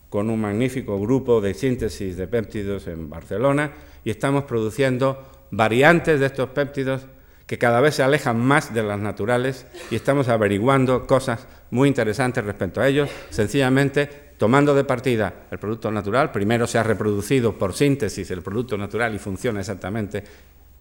con 0.09 0.31
un 0.31 0.41
magnífico 0.41 0.99
grupo 1.01 1.41
de 1.41 1.55
síntesis 1.55 2.17
de 2.17 2.29
péptidos 2.29 2.87
en 2.87 3.11
Barcelona 3.11 3.73
y 4.05 4.11
estamos 4.11 4.45
produciendo 4.45 5.25
variantes 5.51 6.21
de 6.21 6.27
estos 6.27 6.51
péptidos 6.51 7.07
que 7.47 7.59
cada 7.59 7.81
vez 7.81 7.95
se 7.95 8.03
alejan 8.03 8.41
más 8.41 8.75
de 8.75 8.83
las 8.83 8.99
naturales 8.99 9.67
y 9.91 9.97
estamos 9.97 10.29
averiguando 10.29 11.07
cosas 11.07 11.47
muy 11.71 11.89
interesantes 11.89 12.45
respecto 12.45 12.81
a 12.81 12.89
ellos, 12.89 13.09
sencillamente 13.31 14.27
tomando 14.37 14.75
de 14.75 14.85
partida 14.85 15.47
el 15.51 15.59
producto 15.59 15.91
natural, 15.91 16.31
primero 16.31 16.67
se 16.67 16.79
ha 16.79 16.83
reproducido 16.83 17.57
por 17.57 17.73
síntesis 17.73 18.31
el 18.31 18.43
producto 18.43 18.77
natural 18.77 19.15
y 19.15 19.19
funciona 19.19 19.61
exactamente 19.61 20.23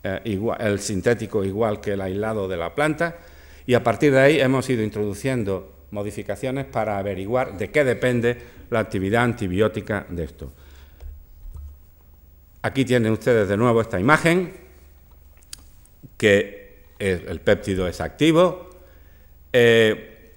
eh, 0.04 0.40
el 0.60 0.80
sintético 0.80 1.44
igual 1.44 1.80
que 1.80 1.94
el 1.94 2.02
aislado 2.02 2.48
de 2.48 2.58
la 2.58 2.76
planta, 2.76 3.18
y 3.66 3.74
a 3.74 3.84
partir 3.84 4.12
de 4.12 4.20
ahí 4.20 4.40
hemos 4.40 4.70
ido 4.70 4.84
introduciendo 4.84 5.75
modificaciones 5.92 6.66
para 6.66 6.98
averiguar 6.98 7.58
de 7.58 7.72
qué 7.72 7.84
depende 7.84 8.38
la 8.70 8.80
actividad 8.80 9.24
antibiótica 9.24 10.06
de 10.10 10.24
esto. 10.24 10.52
Aquí 12.62 12.86
tienen 12.86 13.12
ustedes 13.12 13.48
de 13.48 13.58
nuevo 13.58 13.82
esta 13.82 14.00
imagen, 14.00 14.54
que 16.18 16.86
el 16.98 17.40
péptido 17.42 17.88
es 17.88 18.02
activo. 18.02 18.70
Eh, 19.54 20.34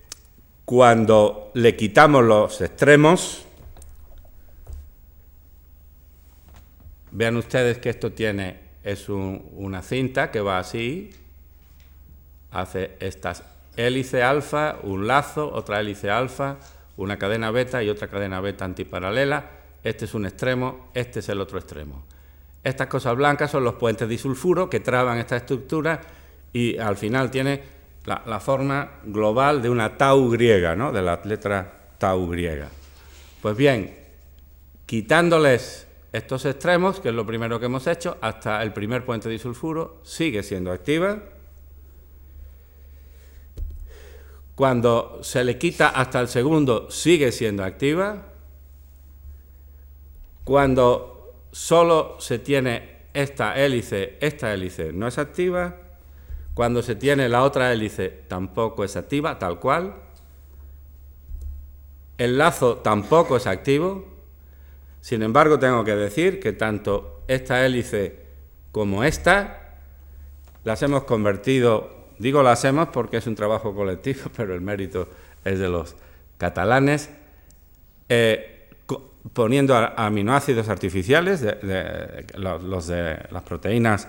cuando 0.65 1.51
le 1.55 1.75
quitamos 1.75 2.25
los 2.25 2.61
extremos, 2.61 3.47
Vean 7.11 7.37
ustedes 7.37 7.79
que 7.79 7.91
esto 7.91 8.13
tiene, 8.13 8.57
es 8.85 9.09
una 9.09 9.83
cinta 9.83 10.31
que 10.31 10.41
va 10.41 10.59
así, 10.59 11.11
hace 12.51 12.93
estas 13.01 13.43
hélice 13.79 14.25
alfa, 14.25 14.77
un 14.83 15.07
lazo, 15.07 15.51
otra 15.53 15.81
hélice 15.81 16.11
alfa, 16.11 16.57
una 16.97 17.17
cadena 17.17 17.53
beta 17.53 17.83
y 17.83 17.89
otra 17.89 18.09
cadena 18.09 18.41
beta 18.41 18.65
antiparalela. 18.65 19.51
Este 19.85 20.05
es 20.05 20.15
un 20.15 20.27
extremo, 20.27 20.91
este 20.95 21.21
es 21.21 21.29
el 21.29 21.41
otro 21.41 21.59
extremo. 21.59 22.05
Estas 22.65 22.89
cosas 22.89 23.17
blancas 23.17 23.53
son 23.53 23.63
los 23.63 23.75
puentes 23.75 24.09
disulfuro 24.09 24.69
que 24.69 24.81
traban 24.81 25.19
esta 25.19 25.37
estructura 25.37 26.01
y 26.53 26.77
al 26.77 26.97
final 26.97 27.31
tiene 27.31 27.63
la, 28.05 28.41
forma 28.41 29.01
global 29.05 29.63
de 29.63 29.71
una 29.71 29.97
tau 29.97 30.29
griega, 30.29 30.75
¿no? 30.75 30.91
de 30.91 31.03
la 31.03 31.21
letra 31.25 31.91
tau 31.99 32.29
griega. 32.29 32.69
Pues 33.41 33.57
bien, 33.57 33.97
quitándoles 34.87 35.87
estos 36.13 36.47
extremos, 36.47 36.99
que 36.99 37.11
es 37.11 37.15
lo 37.15 37.25
primero 37.25 37.61
que 37.61 37.67
hemos 37.67 37.87
hecho, 37.87 38.17
hasta 38.23 38.61
el 38.63 38.73
primer 38.73 39.05
puente 39.05 39.29
disulfuro 39.29 40.01
sigue 40.03 40.43
siendo 40.43 40.73
activa. 40.73 41.21
Cuando 44.59 45.21
se 45.23 45.45
le 45.45 45.57
quita 45.57 45.91
hasta 45.91 46.19
el 46.19 46.27
segundo, 46.27 46.91
sigue 46.91 47.31
siendo 47.31 47.63
activa. 47.63 48.25
Cuando 50.43 51.45
solo 51.53 52.17
se 52.19 52.41
tiene 52.41 53.03
esta 53.15 53.55
hélice, 53.57 54.19
esta 54.21 54.53
hélice 54.53 54.93
no 54.93 55.07
es 55.07 55.17
activa. 55.17 55.77
Cuando 56.55 56.83
se 56.83 56.97
tiene 56.97 57.29
la 57.29 57.45
otra 57.45 57.73
hélice, 57.73 58.09
tampoco 58.27 58.83
es 58.83 58.97
activa, 58.97 59.39
tal 59.39 59.61
cual. 59.61 59.95
El 62.17 62.37
lazo 62.37 62.79
tampoco 62.79 63.37
es 63.37 63.47
activo. 63.47 64.07
Sin 65.01 65.23
embargo, 65.23 65.61
tengo 65.61 65.85
que 65.85 65.95
decir 65.95 66.41
que 66.41 66.53
tanto 66.53 67.23
esta 67.29 67.65
hélice 67.65 68.25
como 68.73 69.05
esta 69.05 69.77
las 70.65 70.83
hemos 70.83 71.05
convertido, 71.05 71.98
digo 72.19 72.43
las 72.43 72.65
hemos 72.65 72.89
porque 72.89 73.19
es 73.19 73.27
un 73.27 73.35
trabajo 73.35 73.75
colectivo, 73.75 74.31
pero 74.37 74.55
el 74.55 74.61
mérito 74.61 75.09
es 75.45 75.59
de 75.59 75.69
los 75.69 75.97
catalanes, 76.37 77.11
eh, 78.09 78.69
poniendo 79.33 79.75
aminoácidos 79.75 80.69
artificiales, 80.69 81.45
los, 82.37 82.87
de 82.87 83.19
las 83.31 83.43
proteínas 83.43 84.09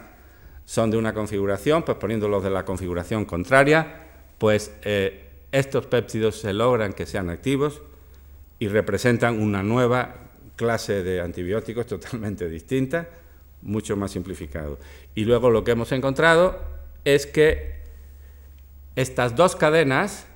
son 0.65 0.91
de 0.91 0.97
una 0.97 1.13
configuración, 1.13 1.83
pues 1.83 1.97
poniéndolos 1.97 2.43
de 2.43 2.51
la 2.51 2.63
configuración 2.63 3.25
contraria, 3.25 4.05
pues 4.37 4.71
eh, 4.83 5.29
estos 5.51 5.87
péptidos 5.87 6.39
se 6.39 6.53
logran 6.53 6.93
que 6.93 7.05
sean 7.05 7.29
activos 7.29 7.81
y 8.59 8.67
representan 8.67 9.41
una 9.41 9.63
nueva 9.63 10.15
clase 10.55 11.03
de 11.03 11.21
antibióticos 11.21 11.87
totalmente 11.87 12.47
distinta, 12.47 13.09
mucho 13.61 13.97
más 13.97 14.11
simplificado. 14.11 14.77
Y 15.15 15.25
luego 15.25 15.49
lo 15.49 15.63
que 15.63 15.71
hemos 15.71 15.91
encontrado 15.91 16.59
es 17.03 17.25
que 17.25 17.78
estas 18.95 19.35
dos 19.35 19.55
cadenas, 19.55 20.27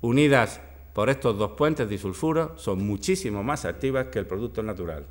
unidas 0.00 0.60
por 0.92 1.10
estos 1.10 1.38
dos 1.38 1.52
puentes 1.52 1.88
disulfuro, 1.88 2.56
son 2.56 2.86
muchísimo 2.86 3.42
más 3.42 3.64
activas 3.64 4.06
que 4.06 4.18
el 4.18 4.26
producto 4.26 4.62
natural. 4.62 5.06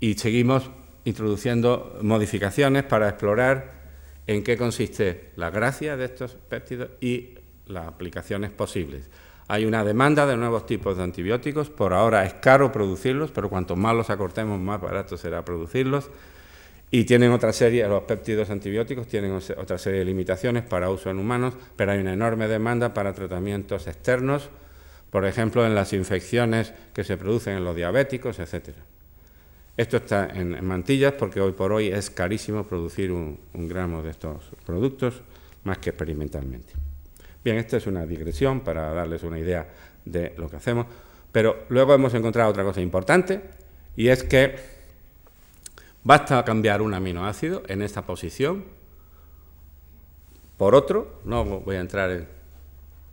Y 0.00 0.14
seguimos 0.14 0.70
introduciendo 1.04 1.98
modificaciones 2.02 2.84
para 2.84 3.08
explorar 3.08 3.80
en 4.26 4.42
qué 4.42 4.56
consiste 4.56 5.32
la 5.36 5.50
gracia 5.50 5.96
de 5.96 6.06
estos 6.06 6.36
péptidos 6.48 6.90
y 7.00 7.34
las 7.66 7.86
aplicaciones 7.86 8.50
posibles. 8.50 9.10
Hay 9.48 9.64
una 9.64 9.82
demanda 9.82 10.26
de 10.26 10.36
nuevos 10.36 10.64
tipos 10.64 10.96
de 10.96 11.02
antibióticos. 11.02 11.70
Por 11.70 11.92
ahora 11.92 12.24
es 12.24 12.34
caro 12.34 12.70
producirlos, 12.70 13.32
pero 13.32 13.50
cuanto 13.50 13.74
más 13.74 13.96
los 13.96 14.08
acortemos, 14.08 14.60
más 14.60 14.80
barato 14.80 15.16
será 15.16 15.44
producirlos. 15.44 16.08
Y 16.90 17.04
tienen 17.04 17.30
otra 17.30 17.52
serie, 17.52 17.86
los 17.86 18.02
péptidos 18.02 18.50
antibióticos 18.50 19.06
tienen 19.06 19.32
otra 19.32 19.78
serie 19.78 20.00
de 20.00 20.04
limitaciones 20.04 20.64
para 20.64 20.90
uso 20.90 21.08
en 21.08 21.18
humanos, 21.18 21.54
pero 21.76 21.92
hay 21.92 22.00
una 22.00 22.12
enorme 22.12 22.48
demanda 22.48 22.92
para 22.92 23.14
tratamientos 23.14 23.86
externos, 23.86 24.50
por 25.10 25.24
ejemplo, 25.24 25.64
en 25.64 25.74
las 25.74 25.92
infecciones 25.92 26.72
que 26.92 27.04
se 27.04 27.16
producen 27.16 27.56
en 27.56 27.64
los 27.64 27.76
diabéticos, 27.76 28.38
etc. 28.40 28.70
Esto 29.76 29.98
está 29.98 30.26
en, 30.26 30.64
mantillas 30.64 31.12
porque 31.12 31.40
hoy 31.40 31.52
por 31.52 31.72
hoy 31.72 31.88
es 31.88 32.10
carísimo 32.10 32.64
producir 32.64 33.12
un 33.12 33.38
gramo 33.54 34.02
de 34.02 34.10
estos 34.10 34.50
productos, 34.66 35.22
más 35.62 35.78
que 35.78 35.90
experimentalmente. 35.90 36.72
Bien, 37.42 37.56
esta 37.56 37.78
es 37.78 37.86
una 37.86 38.04
digresión 38.04 38.60
para 38.60 38.92
darles 38.92 39.22
una 39.22 39.38
idea 39.38 39.66
de 40.04 40.34
lo 40.36 40.48
que 40.50 40.56
hacemos, 40.56 40.86
pero 41.32 41.64
luego 41.70 41.94
hemos 41.94 42.12
encontrado 42.14 42.50
otra 42.50 42.64
cosa 42.64 42.80
importante 42.80 43.40
y 43.96 44.08
es 44.08 44.22
que 44.24 44.79
basta 46.04 46.44
cambiar 46.44 46.82
un 46.82 46.94
aminoácido 46.94 47.62
en 47.68 47.82
esta 47.82 48.02
posición 48.02 48.64
por 50.56 50.74
otro, 50.74 51.20
no 51.24 51.44
voy 51.44 51.76
a 51.76 51.80
entrar 51.80 52.10
en 52.10 52.28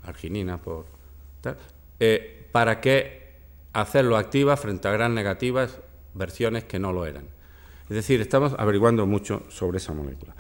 arginina 0.04 0.58
por 0.62 0.86
eh, 2.00 2.48
para 2.52 2.82
que 2.82 3.36
hacerlo 3.72 4.18
activa 4.18 4.58
frente 4.58 4.88
a 4.88 4.92
gran 4.92 5.16
negativas 5.16 5.80
versiones 6.14 6.66
que 6.66 6.78
no 6.78 6.92
lo 6.92 7.06
eran. 7.06 7.24
Es 7.90 7.96
decir, 7.96 8.20
estamos 8.20 8.54
averiguando 8.58 9.06
mucho 9.06 9.44
sobre 9.48 9.78
esa 9.78 9.94
molécula. 9.94 10.36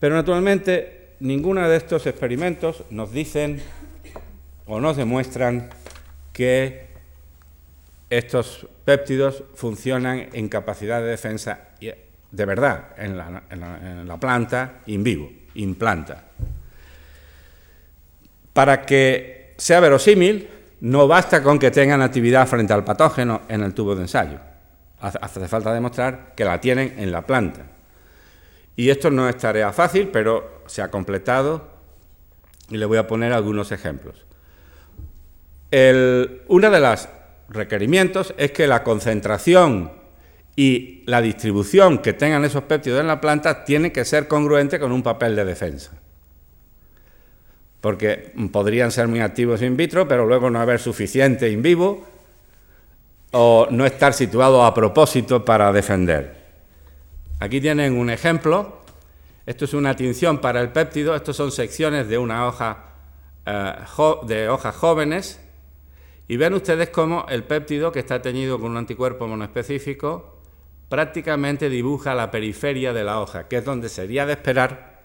Pero 0.00 0.16
naturalmente 0.16 0.98
Ninguna 1.20 1.68
de 1.68 1.76
estos 1.76 2.06
experimentos 2.06 2.84
nos 2.90 3.10
dicen 3.10 3.60
o 4.66 4.78
nos 4.78 4.96
demuestran 4.96 5.68
que 6.32 6.87
estos 8.10 8.66
péptidos 8.84 9.44
funcionan 9.54 10.28
en 10.32 10.48
capacidad 10.48 11.00
de 11.00 11.08
defensa 11.08 11.68
de 12.30 12.44
verdad 12.44 12.88
en 12.96 13.16
la, 13.16 14.16
planta 14.18 14.80
in 14.86 15.02
vivo, 15.02 15.30
in 15.54 15.74
planta. 15.74 16.24
Para 18.52 18.82
que 18.82 19.54
sea 19.56 19.80
verosímil, 19.80 20.48
no 20.80 21.06
basta 21.06 21.42
con 21.42 21.58
que 21.58 21.70
tengan 21.70 22.02
actividad 22.02 22.46
frente 22.46 22.72
al 22.72 22.84
patógeno 22.84 23.42
en 23.48 23.62
el 23.62 23.74
tubo 23.74 23.94
de 23.94 24.02
ensayo. 24.02 24.38
Hace 25.00 25.46
falta 25.46 25.72
demostrar 25.72 26.32
que 26.34 26.44
la 26.44 26.60
tienen 26.60 26.94
en 26.98 27.12
la 27.12 27.22
planta. 27.22 27.62
Y 28.74 28.90
esto 28.90 29.10
no 29.10 29.28
es 29.28 29.36
tarea 29.36 29.72
fácil, 29.72 30.08
pero 30.08 30.62
se 30.66 30.82
ha 30.82 30.90
completado 30.90 31.68
y 32.68 32.76
le 32.76 32.86
voy 32.86 32.98
a 32.98 33.06
poner 33.06 33.32
algunos 33.32 33.72
ejemplos. 33.72 34.24
uno 35.70 36.70
de 36.70 36.80
los 36.80 37.08
requerimientos 37.48 38.34
es 38.36 38.52
que 38.52 38.66
la 38.66 38.82
concentración 38.82 39.92
y 40.56 41.02
la 41.06 41.20
distribución 41.22 41.98
que 41.98 42.12
tengan 42.12 42.44
esos 42.44 42.64
péptidos 42.64 43.00
en 43.00 43.06
la 43.06 43.20
planta 43.20 43.64
tiene 43.64 43.92
que 43.92 44.04
ser 44.04 44.26
congruente 44.26 44.78
con 44.78 44.92
un 44.92 45.02
papel 45.02 45.36
de 45.36 45.44
defensa. 45.44 45.92
Porque 47.80 48.32
podrían 48.50 48.90
ser 48.90 49.06
muy 49.06 49.20
activos 49.20 49.62
in 49.62 49.76
vitro, 49.76 50.08
pero 50.08 50.26
luego 50.26 50.50
no 50.50 50.60
haber 50.60 50.80
suficiente 50.80 51.48
in 51.48 51.62
vivo 51.62 52.04
o 53.30 53.68
no 53.70 53.86
estar 53.86 54.12
situado 54.14 54.64
a 54.64 54.74
propósito 54.74 55.44
para 55.44 55.72
defender. 55.72 56.38
Aquí 57.38 57.60
tienen 57.60 57.96
un 57.96 58.10
ejemplo. 58.10 58.78
Esto 59.46 59.64
es 59.64 59.74
una 59.74 59.94
tinción 59.94 60.40
para 60.40 60.60
el 60.60 60.70
péptido. 60.70 61.14
Estos 61.14 61.36
son 61.36 61.52
secciones 61.52 62.08
de 62.08 62.18
una 62.18 62.46
hoja 62.48 62.84
eh, 63.46 63.74
de 64.26 64.48
hojas 64.48 64.74
jóvenes. 64.74 65.40
Y 66.28 66.36
ven 66.36 66.52
ustedes 66.52 66.90
cómo 66.90 67.24
el 67.30 67.44
péptido, 67.44 67.90
que 67.90 68.00
está 68.00 68.20
teñido 68.20 68.60
con 68.60 68.72
un 68.72 68.76
anticuerpo 68.76 69.26
monoespecífico, 69.26 70.38
prácticamente 70.90 71.70
dibuja 71.70 72.14
la 72.14 72.30
periferia 72.30 72.92
de 72.92 73.02
la 73.02 73.20
hoja, 73.20 73.48
que 73.48 73.56
es 73.56 73.64
donde 73.64 73.88
sería 73.88 74.26
de 74.26 74.34
esperar 74.34 74.98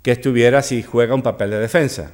que 0.00 0.12
estuviera 0.12 0.62
si 0.62 0.82
juega 0.84 1.14
un 1.14 1.22
papel 1.22 1.50
de 1.50 1.58
defensa. 1.58 2.12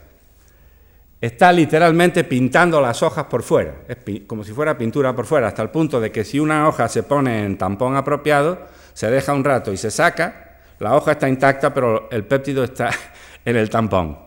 Está 1.21 1.53
literalmente 1.53 2.25
pintando 2.25 2.81
las 2.81 3.03
hojas 3.03 3.27
por 3.27 3.43
fuera, 3.43 3.83
es 3.89 3.99
como 4.27 4.43
si 4.43 4.53
fuera 4.53 4.77
pintura 4.77 5.15
por 5.15 5.27
fuera, 5.27 5.49
hasta 5.49 5.63
el 5.63 5.71
punto 5.71 6.01
de 6.01 6.11
que 6.11 6.25
si 6.25 6.41
una 6.41 6.67
hoja 6.67 6.89
se 6.89 7.03
pone 7.03 7.45
en 7.45 7.59
tampón 7.59 7.95
apropiado, 7.95 8.59
se 8.95 9.11
deja 9.11 9.35
un 9.35 9.45
rato 9.45 9.71
y 9.71 9.77
se 9.77 9.91
saca, 9.91 10.61
la 10.79 10.97
hoja 10.97 11.13
está 11.13 11.29
intacta, 11.29 11.73
pero 11.73 12.09
el 12.11 12.25
péptido 12.25 12.65
está 12.65 12.91
en 13.45 13.57
el 13.57 13.69
tampón. 13.69 14.19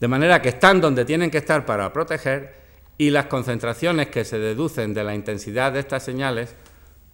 De 0.00 0.08
manera 0.08 0.42
que 0.42 0.50
están 0.50 0.80
donde 0.80 1.04
tienen 1.04 1.30
que 1.30 1.38
estar 1.38 1.64
para 1.64 1.92
proteger 1.92 2.63
y 2.98 3.10
las 3.10 3.26
concentraciones 3.26 4.08
que 4.08 4.24
se 4.24 4.38
deducen 4.38 4.94
de 4.94 5.04
la 5.04 5.14
intensidad 5.14 5.72
de 5.72 5.80
estas 5.80 6.04
señales 6.04 6.54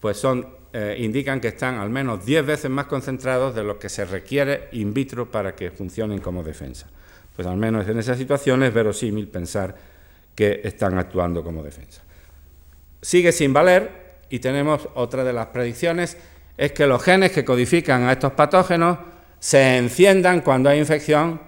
pues 0.00 0.16
son, 0.16 0.46
eh, 0.72 0.96
indican 0.98 1.40
que 1.40 1.48
están 1.48 1.78
al 1.78 1.90
menos 1.90 2.24
10 2.24 2.46
veces 2.46 2.70
más 2.70 2.86
concentrados 2.86 3.54
de 3.54 3.64
lo 3.64 3.78
que 3.78 3.88
se 3.88 4.04
requiere 4.04 4.68
in 4.72 4.94
vitro 4.94 5.30
para 5.30 5.54
que 5.54 5.70
funcionen 5.70 6.20
como 6.20 6.42
defensa. 6.42 6.88
Pues 7.36 7.46
al 7.46 7.56
menos 7.56 7.86
en 7.88 7.98
esa 7.98 8.14
situación 8.14 8.62
es 8.62 8.72
verosímil 8.72 9.28
pensar 9.28 9.76
que 10.34 10.60
están 10.64 10.98
actuando 10.98 11.42
como 11.44 11.62
defensa. 11.62 12.02
Sigue 13.02 13.32
sin 13.32 13.52
valer 13.52 13.90
y 14.30 14.38
tenemos 14.38 14.88
otra 14.94 15.24
de 15.24 15.32
las 15.32 15.46
predicciones 15.46 16.16
es 16.56 16.72
que 16.72 16.86
los 16.86 17.02
genes 17.02 17.32
que 17.32 17.44
codifican 17.44 18.04
a 18.04 18.12
estos 18.12 18.32
patógenos 18.32 18.98
se 19.38 19.78
enciendan 19.78 20.42
cuando 20.42 20.68
hay 20.68 20.78
infección, 20.78 21.40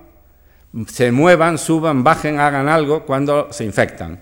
se 0.87 1.13
muevan, 1.13 1.59
suban, 1.59 2.03
bajen, 2.03 2.41
hagan 2.41 2.69
algo 2.69 3.05
cuando 3.05 3.53
se 3.53 3.65
infectan. 3.65 4.21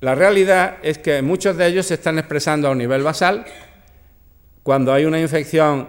La 0.00 0.14
realidad 0.14 0.76
es 0.82 0.98
que 0.98 1.22
muchos 1.22 1.56
de 1.56 1.66
ellos 1.66 1.86
se 1.86 1.94
están 1.94 2.18
expresando 2.18 2.68
a 2.68 2.72
un 2.72 2.78
nivel 2.78 3.02
basal. 3.02 3.46
Cuando 4.62 4.92
hay 4.92 5.06
una 5.06 5.20
infección 5.20 5.88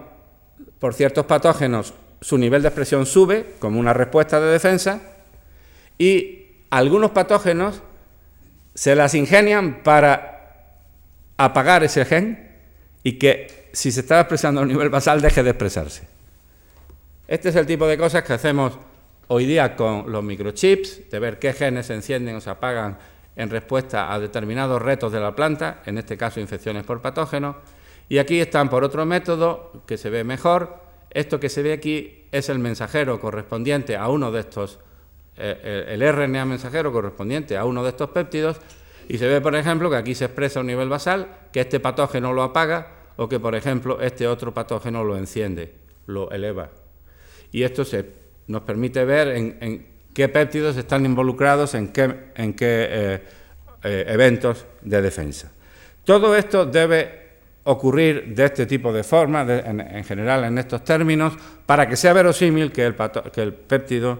por 0.79 0.93
ciertos 0.93 1.25
patógenos, 1.25 1.93
su 2.21 2.37
nivel 2.37 2.61
de 2.61 2.69
expresión 2.69 3.05
sube 3.05 3.55
como 3.59 3.79
una 3.79 3.93
respuesta 3.93 4.39
de 4.39 4.51
defensa 4.51 5.01
y 5.97 6.45
algunos 6.69 7.11
patógenos 7.11 7.81
se 8.73 8.95
las 8.95 9.13
ingenian 9.15 9.83
para 9.83 10.35
apagar 11.37 11.83
ese 11.83 12.05
gen 12.05 12.55
y 13.03 13.13
que 13.13 13.69
si 13.73 13.91
se 13.91 13.99
está 13.99 14.19
expresando 14.21 14.61
a 14.61 14.63
un 14.63 14.69
nivel 14.69 14.89
basal 14.89 15.21
deje 15.21 15.43
de 15.43 15.51
expresarse. 15.51 16.14
Este 17.27 17.49
es 17.49 17.55
el 17.55 17.65
tipo 17.65 17.87
de 17.87 17.97
cosas 17.97 18.23
que 18.23 18.33
hacemos 18.33 18.77
hoy 19.29 19.47
día 19.47 19.75
con 19.75 20.11
los 20.11 20.23
microchips, 20.23 21.09
de 21.09 21.19
ver 21.19 21.39
qué 21.39 21.53
genes 21.53 21.87
se 21.87 21.95
encienden 21.95 22.35
o 22.35 22.41
se 22.41 22.51
apagan 22.51 22.99
en 23.35 23.49
respuesta 23.49 24.13
a 24.13 24.19
determinados 24.19 24.79
retos 24.79 25.11
de 25.11 25.19
la 25.19 25.35
planta, 25.35 25.81
en 25.87 25.97
este 25.97 26.17
caso 26.17 26.39
infecciones 26.39 26.83
por 26.83 27.01
patógenos. 27.01 27.55
Y 28.09 28.19
aquí 28.19 28.39
están 28.39 28.69
por 28.69 28.83
otro 28.83 29.07
método 29.07 29.83
que 29.87 29.97
se 29.97 30.11
ve 30.11 30.23
mejor. 30.23 30.77
Esto 31.09 31.39
que 31.39 31.49
se 31.49 31.63
ve 31.63 31.73
aquí 31.73 32.25
es 32.31 32.49
el 32.49 32.59
mensajero 32.59 33.19
correspondiente 33.19 33.97
a 33.97 34.07
uno 34.07 34.31
de 34.31 34.41
estos, 34.41 34.77
eh, 35.35 35.85
el 35.87 36.01
RNA 36.07 36.45
mensajero 36.45 36.91
correspondiente 36.91 37.57
a 37.57 37.65
uno 37.65 37.81
de 37.81 37.89
estos 37.89 38.11
péptidos. 38.11 38.57
Y 39.09 39.17
se 39.17 39.27
ve, 39.27 39.41
por 39.41 39.55
ejemplo, 39.55 39.89
que 39.89 39.95
aquí 39.95 40.13
se 40.13 40.25
expresa 40.25 40.59
a 40.59 40.61
un 40.61 40.67
nivel 40.67 40.89
basal, 40.89 41.27
que 41.51 41.61
este 41.61 41.79
patógeno 41.79 42.33
lo 42.33 42.43
apaga 42.43 42.91
o 43.15 43.27
que, 43.27 43.39
por 43.39 43.55
ejemplo, 43.55 43.99
este 43.99 44.27
otro 44.27 44.53
patógeno 44.53 45.03
lo 45.03 45.17
enciende, 45.17 45.73
lo 46.05 46.29
eleva. 46.29 46.69
Y 47.51 47.63
esto 47.63 47.85
se, 47.85 48.05
nos 48.47 48.61
permite 48.61 49.03
ver 49.05 49.29
en, 49.29 49.87
qué 50.13 50.29
péptidos 50.29 50.77
están 50.77 51.05
involucrados 51.05 51.73
en 51.73 51.89
qué, 51.89 52.31
en 52.35 52.53
qué 52.53 52.87
eh, 52.89 53.21
eh, 53.83 54.05
eventos 54.07 54.65
de 54.81 55.01
defensa. 55.01 55.51
Todo 56.03 56.35
esto 56.35 56.65
debe 56.65 57.25
ocurrir 57.63 58.35
de 58.35 58.45
este 58.45 58.65
tipo 58.65 58.93
de 58.93 59.03
forma, 59.03 59.41
en, 59.41 60.03
general 60.03 60.43
en 60.45 60.57
estos 60.57 60.83
términos, 60.83 61.33
para 61.65 61.89
que 61.89 61.95
sea 61.95 62.13
verosímil 62.13 62.71
que 62.71 62.85
el, 62.85 63.53
péptido 63.53 64.19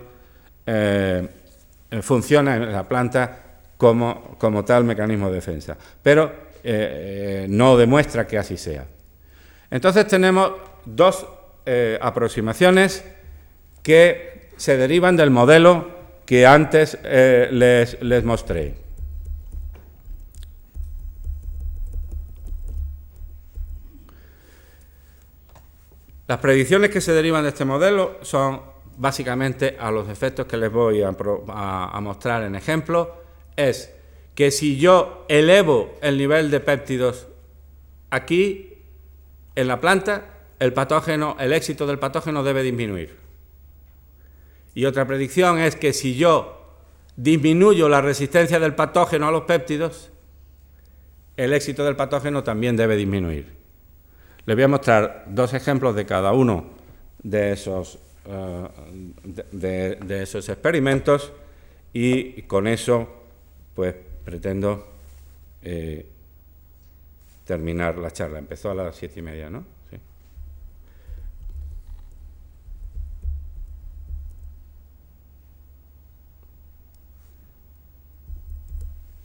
eh, 0.66 1.28
funcione 2.02 2.56
en 2.56 2.72
la 2.72 2.88
planta 2.88 3.40
como, 3.78 4.36
como, 4.40 4.66
tal 4.66 4.84
mecanismo 4.84 5.30
de 5.30 5.36
defensa. 5.36 5.78
Pero 6.02 6.46
no 7.48 7.78
demuestra 7.78 8.26
que 8.26 8.40
así 8.40 8.58
sea. 8.58 8.88
Entonces 9.70 10.08
tenemos 10.08 10.54
dos 10.84 11.28
aproximaciones 12.02 13.04
que 13.86 14.50
se 14.58 14.78
derivan 14.78 15.16
del 15.16 15.30
modelo 15.30 15.92
que 16.26 16.48
antes 16.48 16.98
eh, 17.04 17.50
les, 17.52 18.02
les 18.02 18.24
mostré. 18.24 18.74
Las 26.28 26.40
predicciones 26.40 26.90
que 26.90 27.00
se 27.00 27.14
derivan 27.14 27.44
de 27.44 27.50
este 27.50 27.64
modelo 27.64 28.18
son 28.24 28.60
básicamente 28.98 29.78
a 29.80 29.92
los 29.92 30.10
efectos 30.10 30.48
que 30.48 30.58
les 30.58 30.72
voy 30.72 31.04
a, 31.04 31.16
a, 31.48 32.02
mostrar 32.02 32.42
en 32.42 32.56
ejemplo, 32.56 33.22
es 33.56 33.94
que 34.34 34.50
si 34.50 34.78
yo 34.78 35.28
elevo 35.30 35.94
el 36.02 36.18
nivel 36.18 36.50
de 36.50 36.60
péptidos 36.60 37.28
aquí 38.10 38.80
en 39.54 39.68
la 39.68 39.80
planta, 39.80 40.26
el 40.58 40.74
patógeno, 40.74 41.38
el 41.40 41.54
éxito 41.54 41.86
del 41.86 42.00
patógeno 42.00 42.42
debe 42.42 42.64
disminuir. 42.64 43.25
Y 44.76 44.86
otra 44.86 45.08
predicción 45.08 45.58
es 45.58 45.78
que 45.78 45.94
si 45.94 46.16
yo 46.16 46.62
disminuyo 47.16 47.88
la 47.88 48.02
resistencia 48.02 48.60
del 48.60 48.76
patógeno 48.76 49.28
a 49.28 49.32
los 49.32 49.44
péptidos, 49.44 50.12
el 51.38 51.54
éxito 51.54 51.86
del 51.86 51.96
patógeno 51.96 52.44
también 52.44 52.76
debe 52.76 52.98
disminuir. 52.98 53.54
Les 54.46 54.56
voy 54.56 54.64
a 54.64 54.68
mostrar 54.68 55.26
dos 55.28 55.54
ejemplos 55.54 55.96
de 55.96 56.06
cada 56.06 56.34
uno 56.34 56.72
de 57.24 57.54
esos, 57.54 57.98
eh, 58.26 58.68
de, 59.52 60.22
esos 60.22 60.48
experimentos 60.50 61.32
y 61.94 62.44
con 62.44 62.68
eso 62.68 63.08
pues 63.74 63.96
pretendo 64.24 64.88
eh, 65.62 66.06
terminar 67.46 67.98
la 67.98 68.12
charla. 68.12 68.40
Empezó 68.40 68.72
a 68.72 68.76
las 68.76 68.96
siete 68.96 69.22
y 69.22 69.24
media, 69.24 69.50
¿no? 69.50 69.75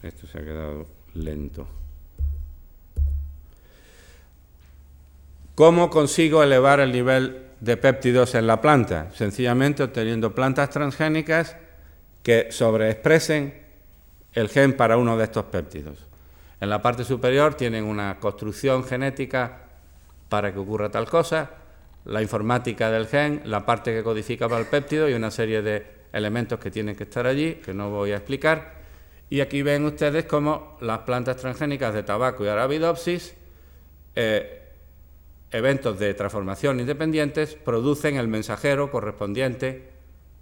Esto 0.02 0.26
se 0.26 0.38
ha 0.38 0.42
quedado 0.42 0.86
lento. 1.14 1.66
¿Cómo 5.54 5.90
consigo 5.90 6.42
elevar 6.42 6.80
el 6.80 6.90
nivel 6.90 7.48
de 7.60 7.76
péptidos 7.76 8.34
en 8.34 8.46
la 8.46 8.62
planta? 8.62 9.10
Sencillamente 9.12 9.82
obteniendo 9.82 10.34
plantas 10.34 10.70
transgénicas 10.70 11.56
que 12.22 12.50
sobreexpresen 12.50 13.60
el 14.32 14.48
gen 14.48 14.74
para 14.74 14.96
uno 14.96 15.18
de 15.18 15.24
estos 15.24 15.44
péptidos. 15.44 16.06
En 16.60 16.70
la 16.70 16.80
parte 16.80 17.04
superior 17.04 17.54
tienen 17.54 17.84
una 17.84 18.18
construcción 18.18 18.84
genética 18.84 19.64
para 20.30 20.52
que 20.52 20.58
ocurra 20.58 20.90
tal 20.90 21.08
cosa, 21.08 21.50
la 22.06 22.22
informática 22.22 22.90
del 22.90 23.06
gen, 23.06 23.42
la 23.44 23.66
parte 23.66 23.92
que 23.92 24.02
codifica 24.02 24.48
para 24.48 24.62
el 24.62 24.66
péptido 24.66 25.10
y 25.10 25.12
una 25.12 25.30
serie 25.30 25.60
de 25.60 25.86
elementos 26.12 26.58
que 26.58 26.70
tienen 26.70 26.96
que 26.96 27.04
estar 27.04 27.26
allí, 27.26 27.56
que 27.56 27.74
no 27.74 27.90
voy 27.90 28.12
a 28.12 28.16
explicar, 28.16 28.79
y 29.30 29.40
aquí 29.40 29.62
ven 29.62 29.84
ustedes 29.84 30.24
cómo 30.24 30.76
las 30.80 30.98
plantas 31.00 31.36
transgénicas 31.36 31.94
de 31.94 32.02
tabaco 32.02 32.44
y 32.44 32.48
arabidopsis, 32.48 33.36
eh, 34.16 34.68
eventos 35.52 35.98
de 36.00 36.12
transformación 36.14 36.80
independientes, 36.80 37.54
producen 37.54 38.16
el 38.16 38.26
mensajero 38.26 38.90
correspondiente 38.90 39.88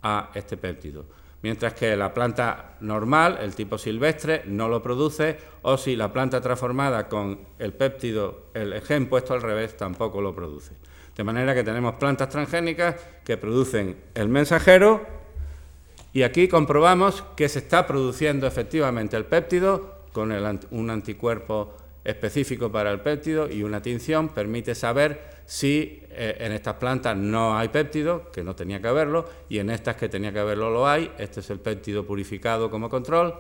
a 0.03 0.31
este 0.35 0.57
péptido. 0.57 1.05
Mientras 1.43 1.75
que 1.75 1.97
la 1.97 2.15
planta 2.15 2.77
normal, 2.81 3.39
el 3.43 3.55
tipo 3.55 3.77
silvestre, 3.77 4.43
no 4.47 4.69
lo 4.69 4.83
produce, 4.83 5.37
o 5.63 5.77
si 5.77 5.95
la 5.95 6.11
planta 6.11 6.41
transformada 6.41 7.09
con 7.09 7.41
el 7.59 7.75
péptido, 7.75 8.47
el 8.55 8.81
gen 8.81 9.07
puesto 9.07 9.35
al 9.35 9.43
revés, 9.43 9.77
tampoco 9.77 10.23
lo 10.23 10.35
produce. 10.35 10.73
De 11.15 11.25
manera 11.25 11.55
que 11.55 11.63
tenemos 11.63 11.97
plantas 11.97 12.31
transgénicas 12.31 12.97
que 13.25 13.37
producen 13.37 13.97
el 14.15 14.29
mensajero 14.29 15.07
y 16.19 16.25
aquí 16.25 16.49
comprobamos 16.49 17.23
que 17.37 17.49
se 17.49 17.61
está 17.61 17.87
produciendo 17.87 18.49
efectivamente 18.49 19.17
el 19.17 19.25
péptido 19.25 20.03
con 20.13 20.33
un 20.73 20.91
anticuerpo 20.91 21.77
específico 22.03 22.73
para 22.73 22.91
el 22.91 22.99
péptido 22.99 23.49
y 23.49 23.63
una 23.63 23.81
tinción 23.81 24.31
permite 24.31 24.75
saber 24.75 25.39
si 25.47 26.03
eh, 26.11 26.39
en 26.41 26.51
estas 26.51 26.75
plantas 26.75 27.17
no 27.17 27.57
hay 27.57 27.69
péptido, 27.69 28.33
que 28.33 28.43
no 28.43 28.57
tenía 28.57 28.83
que 28.83 28.89
haberlo, 28.89 29.27
y 29.49 29.61
en 29.61 29.71
estas 29.71 29.95
que 29.95 30.09
tenía 30.09 30.33
que 30.33 30.41
haberlo 30.41 30.71
lo 30.71 30.89
hay. 30.89 31.09
Este 31.19 31.39
es 31.39 31.51
el 31.51 31.61
péptido 31.61 32.05
purificado 32.05 32.69
como 32.69 32.91
control, 32.91 33.35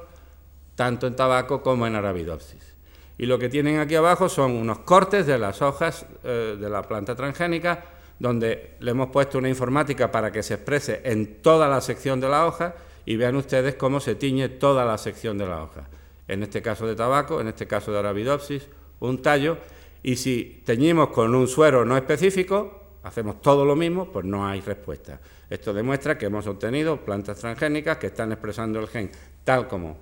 tanto 0.76 1.08
en 1.08 1.16
tabaco 1.16 1.60
como 1.60 1.84
en 1.84 1.96
arabidopsis. 1.96 2.76
Y 3.18 3.26
lo 3.26 3.40
que 3.40 3.48
tienen 3.48 3.80
aquí 3.80 3.96
abajo 3.96 4.28
son 4.28 4.52
unos 4.52 4.78
cortes 4.78 5.26
de 5.26 5.36
las 5.36 5.62
hojas 5.62 6.06
eh, 6.22 6.56
de 6.56 6.70
la 6.70 6.82
planta 6.82 7.16
transgénica 7.16 7.97
donde 8.18 8.74
le 8.80 8.90
hemos 8.90 9.10
puesto 9.10 9.38
una 9.38 9.48
informática 9.48 10.10
para 10.10 10.32
que 10.32 10.42
se 10.42 10.54
exprese 10.54 11.00
en 11.04 11.40
toda 11.40 11.68
la 11.68 11.80
sección 11.80 12.20
de 12.20 12.28
la 12.28 12.46
hoja 12.46 12.74
y 13.06 13.16
vean 13.16 13.36
ustedes 13.36 13.74
cómo 13.76 14.00
se 14.00 14.14
tiñe 14.16 14.48
toda 14.48 14.84
la 14.84 14.98
sección 14.98 15.38
de 15.38 15.46
la 15.46 15.62
hoja. 15.62 15.88
En 16.26 16.42
este 16.42 16.60
caso 16.60 16.86
de 16.86 16.94
tabaco, 16.94 17.40
en 17.40 17.48
este 17.48 17.66
caso 17.66 17.92
de 17.92 17.98
arabidopsis, 17.98 18.68
un 19.00 19.22
tallo, 19.22 19.58
y 20.02 20.16
si 20.16 20.62
teñimos 20.64 21.08
con 21.08 21.34
un 21.34 21.48
suero 21.48 21.84
no 21.84 21.96
específico, 21.96 22.98
hacemos 23.02 23.40
todo 23.40 23.64
lo 23.64 23.74
mismo, 23.76 24.12
pues 24.12 24.24
no 24.24 24.46
hay 24.46 24.60
respuesta. 24.60 25.20
Esto 25.48 25.72
demuestra 25.72 26.18
que 26.18 26.26
hemos 26.26 26.46
obtenido 26.46 27.04
plantas 27.04 27.38
transgénicas 27.38 27.96
que 27.96 28.08
están 28.08 28.32
expresando 28.32 28.80
el 28.80 28.88
gen 28.88 29.10
tal 29.44 29.66
como 29.66 29.96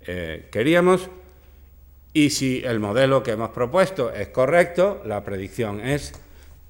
eh, 0.00 0.48
queríamos, 0.50 1.08
y 2.12 2.30
si 2.30 2.62
el 2.64 2.80
modelo 2.80 3.22
que 3.22 3.32
hemos 3.32 3.50
propuesto 3.50 4.12
es 4.12 4.28
correcto, 4.28 5.00
la 5.04 5.22
predicción 5.24 5.80
es 5.80 6.12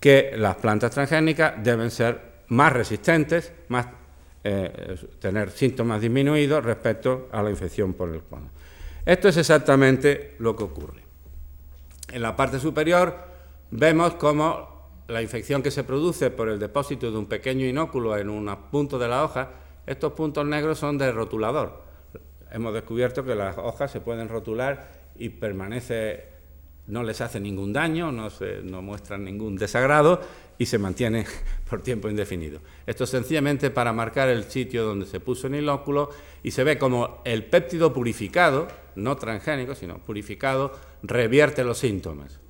que 0.05 0.33
las 0.37 0.57
plantas 0.57 0.91
transgénicas 0.91 1.55
deben 1.65 1.91
ser 1.91 2.21
más 2.49 2.71
resistentes, 2.75 3.55
más, 3.69 3.87
eh, 4.45 4.99
tener 5.19 5.51
síntomas 5.51 5.99
disminuidos 5.99 6.63
respecto 6.63 7.31
a 7.33 7.43
la 7.43 7.49
infección 7.49 7.95
por 7.95 8.11
el 8.11 8.21
cono. 8.21 8.51
Esto 9.07 9.29
es 9.29 9.39
exactamente 9.39 10.35
lo 10.41 10.55
que 10.55 10.65
ocurre. 10.65 11.03
En 12.13 12.21
la 12.21 12.37
parte 12.37 12.59
superior 12.59 13.17
vemos 13.71 14.17
cómo 14.17 14.91
la 15.09 15.23
infección 15.23 15.63
que 15.63 15.71
se 15.71 15.85
produce 15.85 16.31
por 16.31 16.51
el 16.51 16.59
depósito 16.59 17.11
de 17.11 17.17
un 17.17 17.25
pequeño 17.25 17.65
inóculo 17.65 18.15
en 18.19 18.29
un 18.29 18.55
punto 18.71 18.99
de 18.99 19.09
la 19.09 19.25
hoja, 19.25 19.53
estos 19.87 20.13
puntos 20.13 20.45
negros 20.45 20.79
son 20.79 20.99
de 20.99 21.11
rotulador. 21.13 21.83
Hemos 22.51 22.75
descubierto 22.75 23.25
que 23.25 23.35
las 23.35 23.57
hojas 23.57 23.91
se 23.91 24.03
pueden 24.03 24.29
rotular 24.29 24.87
y 25.17 25.31
permanece 25.31 26.34
no 26.87 27.03
les 27.03 27.21
hace 27.21 27.41
ningún 27.41 27.73
daño, 27.73 28.13
no, 28.13 28.29
no 28.63 28.83
muestran 28.83 29.25
ningún 29.25 29.57
desagrado 29.57 30.21
y 30.59 30.67
se 30.67 30.79
mantiene 30.79 31.27
por 31.69 31.83
tiempo 31.83 32.09
indefinido. 32.09 32.61
Esto 32.87 33.05
es 33.05 33.11
sencillamente 33.11 33.71
para 33.71 33.93
marcar 33.93 34.29
el 34.29 34.45
sitio 34.45 34.85
donde 34.85 35.07
se 35.07 35.21
puso 35.21 35.47
el 35.47 35.57
inóculo 35.57 36.11
y 36.43 36.51
se 36.51 36.65
ve 36.65 36.79
como 36.79 37.23
el 37.25 37.45
péptido 37.45 37.93
purificado, 37.93 38.69
no 38.97 39.17
transgénico, 39.17 39.75
sino 39.75 39.99
purificado, 39.99 40.73
revierte 41.03 41.65
los 41.65 41.79
síntomas. 41.79 42.41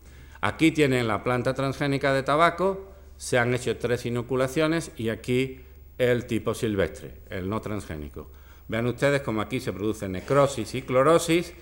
Aquí 0.40 0.72
tienen 0.72 1.08
la 1.08 1.22
planta 1.22 1.54
transgénica 1.54 2.12
de 2.12 2.22
tabaco, 2.22 2.92
se 3.16 3.38
han 3.38 3.54
hecho 3.54 3.76
tres 3.76 4.04
inoculaciones 4.04 4.90
y 4.96 5.08
aquí 5.08 5.60
el 5.96 6.26
tipo 6.26 6.54
silvestre, 6.54 7.20
el 7.30 7.48
no 7.48 7.60
transgénico. 7.60 8.30
Vean 8.66 8.86
ustedes 8.86 9.22
como 9.22 9.40
aquí 9.40 9.60
se 9.60 9.72
produce 9.72 10.08
necrosis 10.08 10.74
y 10.74 10.82
clorosis 10.82 11.54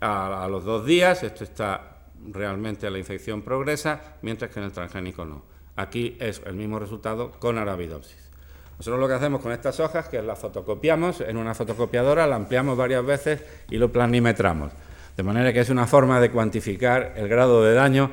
a, 0.00 0.44
a 0.44 0.48
los 0.48 0.64
dos 0.64 0.84
días, 0.84 1.22
esto 1.22 1.44
está 1.44 1.99
realmente 2.30 2.90
la 2.90 2.98
infección 2.98 3.42
progresa, 3.42 4.16
mientras 4.22 4.50
que 4.50 4.60
en 4.60 4.66
el 4.66 4.72
transgénico 4.72 5.24
no. 5.24 5.42
Aquí 5.76 6.16
es 6.20 6.42
el 6.44 6.54
mismo 6.54 6.78
resultado 6.78 7.32
con 7.32 7.58
arabidopsis. 7.58 8.30
Nosotros 8.78 8.98
lo 8.98 9.08
que 9.08 9.14
hacemos 9.14 9.40
con 9.42 9.52
estas 9.52 9.78
hojas, 9.80 10.08
que 10.08 10.22
la 10.22 10.36
fotocopiamos 10.36 11.20
en 11.20 11.36
una 11.36 11.54
fotocopiadora, 11.54 12.26
la 12.26 12.36
ampliamos 12.36 12.76
varias 12.76 13.04
veces 13.04 13.42
y 13.70 13.76
lo 13.76 13.92
planimetramos. 13.92 14.72
De 15.16 15.22
manera 15.22 15.52
que 15.52 15.60
es 15.60 15.68
una 15.68 15.86
forma 15.86 16.18
de 16.20 16.30
cuantificar 16.30 17.12
el 17.16 17.28
grado 17.28 17.62
de 17.62 17.74
daño 17.74 18.10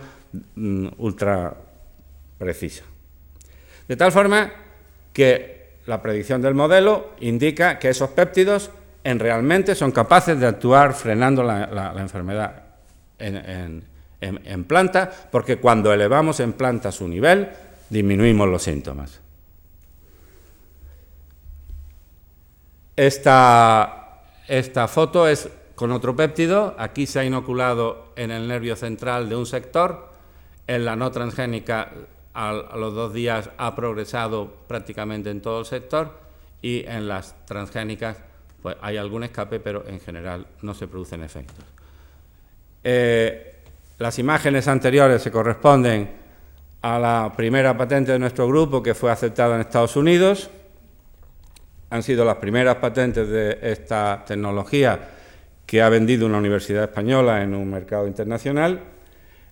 mm, 0.55 0.87
ultra 0.97 1.55
precisa. 2.37 2.83
De 3.87 3.95
tal 3.95 4.11
forma 4.11 4.51
que 5.13 5.79
la 5.85 6.01
predicción 6.01 6.41
del 6.41 6.53
modelo 6.53 7.11
indica 7.21 7.79
que 7.79 7.89
esos 7.89 8.09
péptidos 8.09 8.69
en 9.03 9.19
realmente 9.19 9.73
son 9.73 9.91
capaces 9.91 10.37
de 10.37 10.47
actuar 10.47 10.93
frenando 10.93 11.43
la, 11.43 11.93
enfermedad 11.97 12.63
en 13.19 13.37
en, 13.37 13.83
planta, 14.67 15.11
porque 15.31 15.57
cuando 15.57 15.93
elevamos 15.93 16.39
en 16.39 16.53
planta 16.53 16.91
su 16.91 17.07
nivel, 17.07 17.49
disminuimos 17.89 18.47
los 18.47 18.63
síntomas. 18.63 19.21
Esta, 22.95 24.23
esta 24.47 24.87
foto 24.87 25.27
es 25.27 25.49
con 25.75 25.91
otro 25.91 26.15
péptido, 26.15 26.75
aquí 26.79 27.05
se 27.05 27.19
ha 27.19 27.23
inoculado 27.23 28.11
en 28.15 28.31
el 28.31 28.47
nervio 28.47 28.75
central 28.75 29.29
de 29.29 29.35
un 29.35 29.45
sector, 29.45 30.09
en 30.65 30.83
la 30.83 30.95
no 30.95 31.11
transgénica 31.11 31.91
a, 32.33 32.53
los 32.75 32.93
dos 32.93 33.13
días 33.13 33.49
ha 33.57 33.75
progresado 33.75 34.51
prácticamente 34.67 35.29
en 35.29 35.41
todo 35.41 35.59
el 35.59 35.65
sector 35.65 36.19
y 36.61 36.85
en 36.85 37.07
las 37.07 37.35
transgénicas 37.45 38.17
pues 38.61 38.75
hay 38.81 38.97
algún 38.97 39.23
escape, 39.23 39.59
pero 39.59 39.87
en 39.87 39.99
general 39.99 40.47
no 40.61 40.73
se 40.73 40.87
producen 40.87 41.23
efectos. 41.23 41.65
Eh, 42.83 43.56
las 43.97 44.19
imágenes 44.19 44.67
anteriores 44.67 45.23
se 45.23 45.31
corresponden 45.31 46.11
a 46.81 46.99
la 46.99 47.33
primera 47.35 47.75
patente 47.75 48.11
de 48.11 48.19
nuestro 48.19 48.47
grupo 48.47 48.83
que 48.83 48.93
fue 48.93 49.11
aceptada 49.11 49.55
en 49.55 49.61
Estados 49.61 49.95
Unidos. 49.95 50.51
Han 51.89 52.03
sido 52.03 52.23
las 52.23 52.35
primeras 52.35 52.75
patentes 52.75 53.27
de 53.27 53.57
esta 53.61 54.23
tecnología 54.25 54.99
que 55.65 55.81
ha 55.81 55.89
vendido 55.89 56.27
una 56.27 56.37
universidad 56.37 56.83
española 56.83 57.41
en 57.41 57.55
un 57.55 57.69
mercado 57.69 58.07
internacional. 58.07 58.81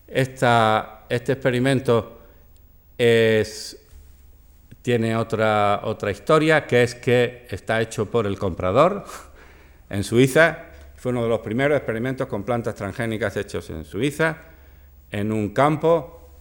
este 0.08 1.32
experimento 1.32 2.20
tiene 4.82 5.16
otra, 5.16 5.82
otra 5.84 6.12
historia, 6.12 6.68
que 6.68 6.84
es 6.84 6.94
que 6.94 7.48
está 7.50 7.82
hecho 7.82 8.06
por 8.06 8.28
el 8.28 8.38
comprador 8.38 9.06
en 9.90 10.04
Suiza 10.04 10.75
fue 11.06 11.12
uno 11.12 11.22
de 11.22 11.30
los 11.30 11.42
primeros 11.42 11.78
experimentos 11.78 12.26
con 12.26 12.42
plantas 12.42 12.74
transgénicas 12.74 13.38
hechos 13.38 13.70
en 13.70 13.86
Suiza, 13.86 14.38
en 15.12 15.32
un 15.32 15.50
campo 15.50 16.32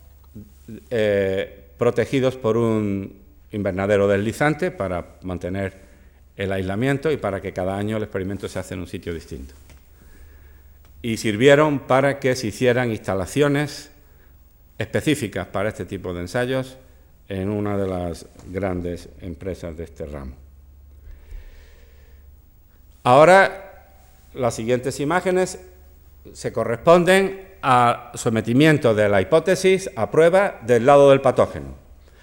eh, 0.88 1.68
protegidos 1.76 2.36
por 2.36 2.56
un 2.56 3.14
invernadero 3.52 4.08
deslizante 4.08 4.70
para 4.70 5.16
mantener 5.20 5.74
el 6.34 6.50
aislamiento 6.50 7.12
y 7.12 7.18
para 7.18 7.42
que 7.42 7.52
cada 7.52 7.76
año 7.76 7.98
el 7.98 8.04
experimento 8.04 8.48
se 8.48 8.58
hace 8.58 8.72
en 8.72 8.80
un 8.80 8.86
sitio 8.86 9.12
distinto. 9.12 9.52
Y 11.02 11.18
sirvieron 11.18 11.80
para 11.80 12.18
que 12.18 12.34
se 12.34 12.46
hicieran 12.46 12.90
instalaciones 12.90 13.90
específicas 14.78 15.46
para 15.46 15.68
este 15.68 15.84
tipo 15.84 16.14
de 16.14 16.22
ensayos 16.22 16.78
en 17.28 17.50
una 17.50 17.76
de 17.76 17.86
las 17.86 18.24
grandes 18.46 19.10
empresas 19.20 19.76
de 19.76 19.84
este 19.84 20.06
ramo. 20.06 20.36
Ahora 23.02 23.72
las 24.34 24.54
siguientes 24.54 25.00
imágenes 25.00 25.60
se 26.32 26.52
corresponden 26.52 27.54
al 27.62 28.10
sometimiento 28.14 28.94
de 28.94 29.08
la 29.08 29.20
hipótesis 29.20 29.90
a 29.96 30.10
prueba 30.10 30.60
del 30.62 30.86
lado 30.86 31.10
del 31.10 31.20
patógeno. 31.20 31.74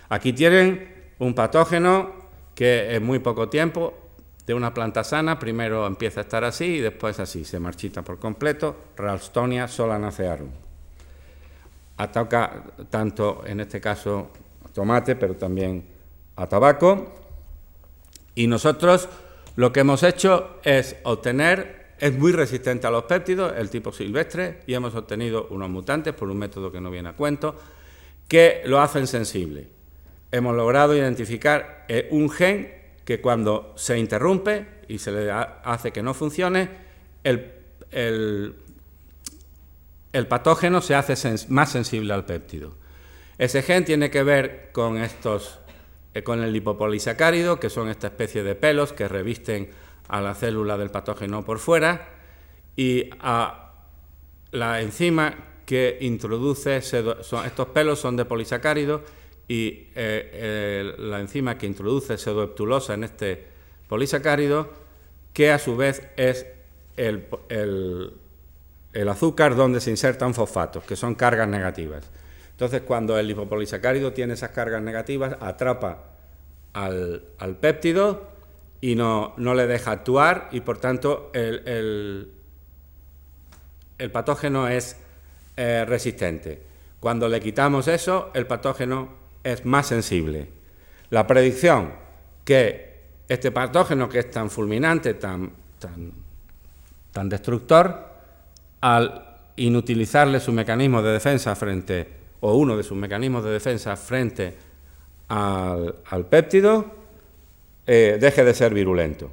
Aquí 0.10 0.34
tienen 0.34 1.12
un 1.20 1.34
patógeno 1.34 2.12
que 2.54 2.96
en 2.96 3.04
muy 3.04 3.20
poco 3.20 3.50
tiempo 3.50 3.94
de 4.46 4.54
una 4.54 4.74
planta 4.74 5.04
sana 5.04 5.40
primero 5.40 5.88
empieza 5.88 6.20
a 6.20 6.24
estar 6.24 6.44
así 6.44 6.66
y 6.66 6.80
después 6.80 7.20
así, 7.20 7.46
se 7.46 7.60
marchita 7.60 8.02
por 8.02 8.20
completo, 8.20 8.76
Ralstonia 8.98 9.68
solanacearum. 9.68 10.50
Ataca 11.98 12.64
tanto 12.90 13.44
en 13.46 13.60
este 13.62 13.80
caso 13.80 14.32
a 14.66 14.70
tomate, 14.70 15.16
pero 15.16 15.36
también 15.36 15.86
a 16.36 16.48
tabaco. 16.48 17.14
Y 18.34 18.48
nosotros 18.48 19.08
lo 19.56 19.72
que 19.72 19.82
hemos 19.82 20.04
hecho 20.04 20.60
es 20.64 20.96
obtener 21.04 21.81
es 22.02 22.18
muy 22.18 22.32
resistente 22.32 22.88
a 22.88 22.92
los 22.92 23.04
péptidos, 23.04 23.54
el 23.56 23.70
tipo 23.70 23.94
silvestre, 23.94 24.62
y 24.66 24.74
hemos 24.74 24.96
obtenido 24.96 25.48
unos 25.52 25.70
mutantes 25.70 26.16
por 26.16 26.30
un 26.30 26.38
método 26.40 26.72
que 26.72 26.82
no 26.82 26.90
viene 26.90 27.10
a 27.10 27.14
cuento, 27.14 27.56
que 28.28 28.64
lo 28.66 28.82
hacen 28.82 29.06
sensible. 29.06 29.68
Hemos 30.32 30.56
logrado 30.56 30.98
identificar 30.98 31.86
eh, 31.88 32.08
un 32.10 32.32
gen 32.32 32.74
que 33.06 33.22
cuando 33.22 33.74
se 33.78 34.00
interrumpe 34.00 34.66
y 34.88 34.98
se 34.98 35.12
le 35.12 35.30
hace 35.32 35.92
que 35.92 36.02
no 36.02 36.16
funcione, 36.16 36.70
el, 37.24 38.56
patógeno 40.28 40.82
se 40.82 40.96
hace 40.96 41.14
más 41.50 41.72
sensible 41.72 42.16
al 42.16 42.26
péptido. 42.26 42.74
Ese 43.38 43.62
gen 43.62 43.86
tiene 43.86 44.10
que 44.10 44.24
ver 44.24 44.70
con 44.72 44.98
estos, 44.98 45.60
eh, 46.16 46.24
con 46.24 46.42
el 46.42 46.52
lipopolisacárido, 46.52 47.60
que 47.60 47.70
son 47.70 47.90
esta 47.90 48.08
especie 48.08 48.42
de 48.42 48.56
pelos 48.56 48.92
que 48.92 49.08
revisten 49.08 49.70
a 50.12 50.20
la 50.20 50.36
célula 50.36 50.78
del 50.78 50.92
patógeno 50.92 51.44
por 51.44 51.58
fuera 51.58 52.10
y 52.76 53.10
a 53.22 53.72
la 54.52 54.82
enzima 54.82 55.34
que 55.66 56.00
introduce, 56.02 56.76
estos 56.76 57.68
pelos 57.74 58.00
son 58.00 58.18
de 58.18 58.26
polisacárido 58.26 59.04
y 59.48 59.88
eh, 59.96 60.94
la 60.98 61.22
enzima 61.22 61.58
que 61.58 61.66
introduce 61.66 62.18
pseudoeptulosa 62.18 62.94
en 62.94 63.06
este 63.06 63.48
polisacárido, 63.88 64.70
que 65.32 65.50
a 65.52 65.60
su 65.60 65.78
vez 65.78 66.06
es 66.18 66.46
el, 66.98 67.26
el, 67.48 69.10
azúcar 69.10 69.56
donde 69.56 69.80
se 69.80 69.92
insertan 69.92 70.34
fosfatos, 70.34 70.84
que 70.84 70.98
son 70.98 71.16
cargas 71.16 71.48
negativas. 71.48 72.10
Entonces, 72.52 72.82
cuando 72.82 73.18
el 73.18 73.28
lipopolisacárido 73.28 74.12
tiene 74.12 74.34
esas 74.34 74.50
cargas 74.52 74.82
negativas, 74.82 75.38
atrapa 75.40 76.04
al, 76.74 77.24
al 77.40 77.56
péptido 77.56 78.31
y 78.82 78.96
no, 78.96 79.36
le 79.38 79.68
deja 79.68 79.92
actuar 79.92 80.50
y 80.52 80.62
por 80.62 80.80
tanto 80.80 81.30
el, 81.34 82.32
el, 84.00 84.12
patógeno 84.12 84.68
es 84.68 84.98
eh, 85.56 85.86
resistente. 85.88 86.64
Cuando 87.00 87.30
le 87.30 87.40
quitamos 87.40 87.88
eso, 87.88 88.32
el 88.34 88.48
patógeno 88.48 89.10
es 89.44 89.64
más 89.66 89.88
sensible. 89.88 90.50
La 91.12 91.28
predicción 91.28 91.94
que 92.44 92.92
este 93.30 93.52
patógeno 93.52 94.10
que 94.10 94.20
es 94.20 94.32
tan 94.32 94.50
fulminante, 94.50 95.14
tan, 95.14 95.52
tan, 95.78 96.12
tan 97.12 97.30
destructor, 97.30 98.10
al 98.82 99.38
inutilizarle 99.58 100.40
su 100.40 100.52
mecanismo 100.52 101.04
de 101.04 101.12
defensa 101.12 101.56
frente, 101.56 102.08
o 102.40 102.56
uno 102.56 102.76
de 102.76 102.84
sus 102.84 102.98
mecanismos 102.98 103.44
de 103.44 103.52
defensa 103.52 103.96
frente 103.96 104.58
al, 105.28 105.98
al 106.10 106.26
péptido, 106.26 107.01
eh, 107.88 108.18
deje 108.20 108.44
de 108.44 108.54
ser 108.54 108.74
virulento. 108.74 109.32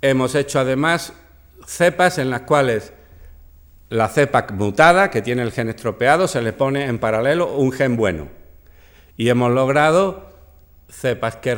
Hemos 0.00 0.34
hecho 0.34 0.60
además 0.60 1.12
cepas 1.66 2.18
en 2.18 2.30
las 2.30 2.42
cuales 2.42 2.92
la 3.90 4.08
cepa 4.08 4.46
mutada, 4.52 5.10
que 5.10 5.22
tiene 5.22 5.42
el 5.42 5.52
gen 5.52 5.68
estropeado, 5.68 6.28
se 6.28 6.42
le 6.42 6.52
pone 6.52 6.86
en 6.86 6.98
paralelo 6.98 7.54
un 7.54 7.72
gen 7.72 7.96
bueno. 7.96 8.28
Y 9.16 9.28
hemos 9.30 9.50
logrado 9.50 10.28
cepas 10.88 11.36
que 11.36 11.54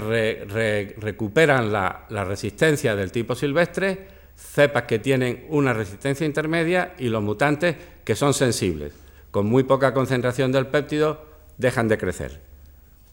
recuperan 0.98 1.72
la, 1.72 2.06
la, 2.08 2.24
resistencia 2.24 2.96
del 2.96 3.12
tipo 3.12 3.34
silvestre, 3.34 4.08
cepas 4.34 4.84
que 4.84 4.98
tienen 4.98 5.46
una 5.48 5.72
resistencia 5.72 6.26
intermedia 6.26 6.94
y 6.98 7.08
los 7.08 7.22
mutantes 7.22 7.76
que 8.04 8.14
son 8.14 8.32
sensibles. 8.32 8.94
Con 9.30 9.46
muy 9.46 9.64
poca 9.64 9.92
concentración 9.92 10.50
del 10.52 10.66
péptido 10.68 11.26
dejan 11.58 11.88
de 11.88 11.98
crecer. 11.98 12.49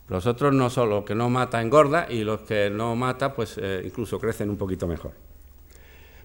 Los 0.08 0.26
otros 0.26 0.54
no 0.54 0.70
son 0.70 0.90
los 0.90 1.04
que 1.04 1.16
no 1.16 1.30
mata 1.30 1.62
engorda 1.62 2.08
y 2.10 2.24
los 2.24 2.42
que 2.42 2.70
no 2.70 2.96
mata 2.96 3.34
pues 3.34 3.58
eh, 3.58 3.82
incluso 3.86 4.20
crecen 4.20 4.50
un 4.50 4.58
poquito 4.58 4.88
mejor. 4.88 5.12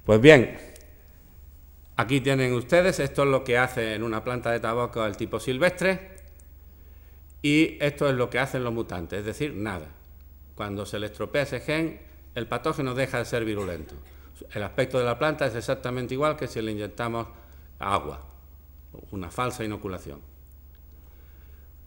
Pues 0.05 0.21
bien, 0.21 0.57
Aquí 1.97 2.21
tienen 2.21 2.55
ustedes, 2.55 2.99
esto 3.01 3.23
es 3.23 3.29
lo 3.29 3.45
que 3.45 3.59
hace 3.59 3.95
en 3.95 4.03
una 4.03 4.25
planta 4.25 4.51
de 4.51 4.61
tabaco 4.61 5.05
el 5.05 5.17
tipo 5.17 5.39
silvestre 5.39 6.17
y 7.43 7.77
esto 7.81 8.09
es 8.09 8.15
lo 8.15 8.31
que 8.31 8.39
hacen 8.39 8.65
los 8.65 8.73
mutantes, 8.73 9.21
es 9.21 9.25
decir, 9.27 9.55
nada. 9.55 9.89
Cuando 10.55 10.87
se 10.87 10.99
le 10.99 11.07
estropea 11.07 11.43
ese 11.43 11.61
gen, 11.61 12.01
el 12.35 12.47
patógeno 12.47 12.95
deja 12.95 13.19
de 13.19 13.25
ser 13.27 13.45
virulento. 13.45 13.95
El 14.53 14.63
aspecto 14.63 14.99
de 14.99 15.05
la 15.05 15.19
planta 15.19 15.47
es 15.47 15.55
exactamente 15.55 16.15
igual 16.15 16.37
que 16.37 16.49
si 16.49 16.63
le 16.63 16.73
inyectamos 16.73 17.29
agua, 17.79 18.25
una 19.11 19.31
falsa 19.31 19.63
inoculación. 19.63 20.21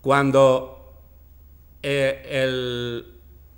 Cuando 0.01 0.74
eh, 1.87 3.05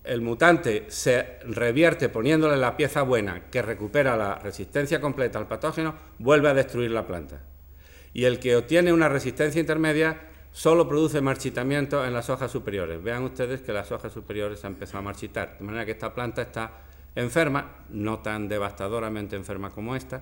el, 0.03 0.21
mutante 0.21 0.87
se 0.89 1.39
revierte 1.45 2.09
poniéndole 2.09 2.57
la 2.57 2.75
pieza 2.75 3.03
buena 3.03 3.49
que 3.49 3.61
recupera 3.61 4.17
la 4.17 4.35
resistencia 4.35 4.99
completa 4.99 5.39
al 5.39 5.47
patógeno, 5.47 5.95
vuelve 6.19 6.49
a 6.49 6.53
destruir 6.53 6.91
la 6.91 7.07
planta. 7.07 7.39
Y 8.11 8.25
el 8.25 8.39
que 8.39 8.57
obtiene 8.57 8.91
una 8.91 9.07
resistencia 9.07 9.61
intermedia 9.61 10.19
solo 10.51 10.89
produce 10.89 11.21
marchitamiento 11.21 12.03
en 12.03 12.11
las 12.11 12.29
hojas 12.29 12.51
superiores. 12.51 13.01
Vean 13.01 13.23
ustedes 13.23 13.61
que 13.61 13.71
las 13.71 13.93
hojas 13.93 14.11
superiores 14.11 14.65
han 14.65 14.73
empezado 14.73 14.99
a 14.99 15.03
marchitar, 15.03 15.57
de 15.57 15.63
manera 15.63 15.85
que 15.85 15.91
esta 15.91 16.13
planta 16.13 16.41
está 16.41 16.81
enferma, 17.15 17.85
no 17.91 18.19
tan 18.19 18.49
devastadoramente 18.49 19.37
enferma 19.37 19.69
como 19.69 19.95
esta, 19.95 20.21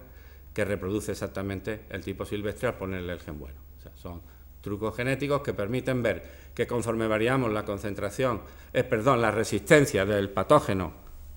que 0.54 0.64
reproduce 0.64 1.12
exactamente 1.12 1.86
el 1.90 2.04
tipo 2.04 2.24
silvestre 2.24 2.68
al 2.68 2.76
ponerle 2.76 3.14
el 3.14 3.20
gen 3.20 3.40
bueno. 3.40 3.58
son 3.96 4.22
trucos 4.66 4.96
genéticos 4.96 5.42
que 5.42 5.54
permiten 5.54 6.02
ver 6.02 6.50
que 6.56 6.66
conforme 6.66 7.06
variamos 7.06 7.54
la 7.54 7.64
concentración, 7.64 8.42
eh, 8.74 8.84
perdón, 8.84 9.22
la 9.22 9.30
resistencia 9.30 10.06
del 10.06 10.32
patógeno 10.32 10.92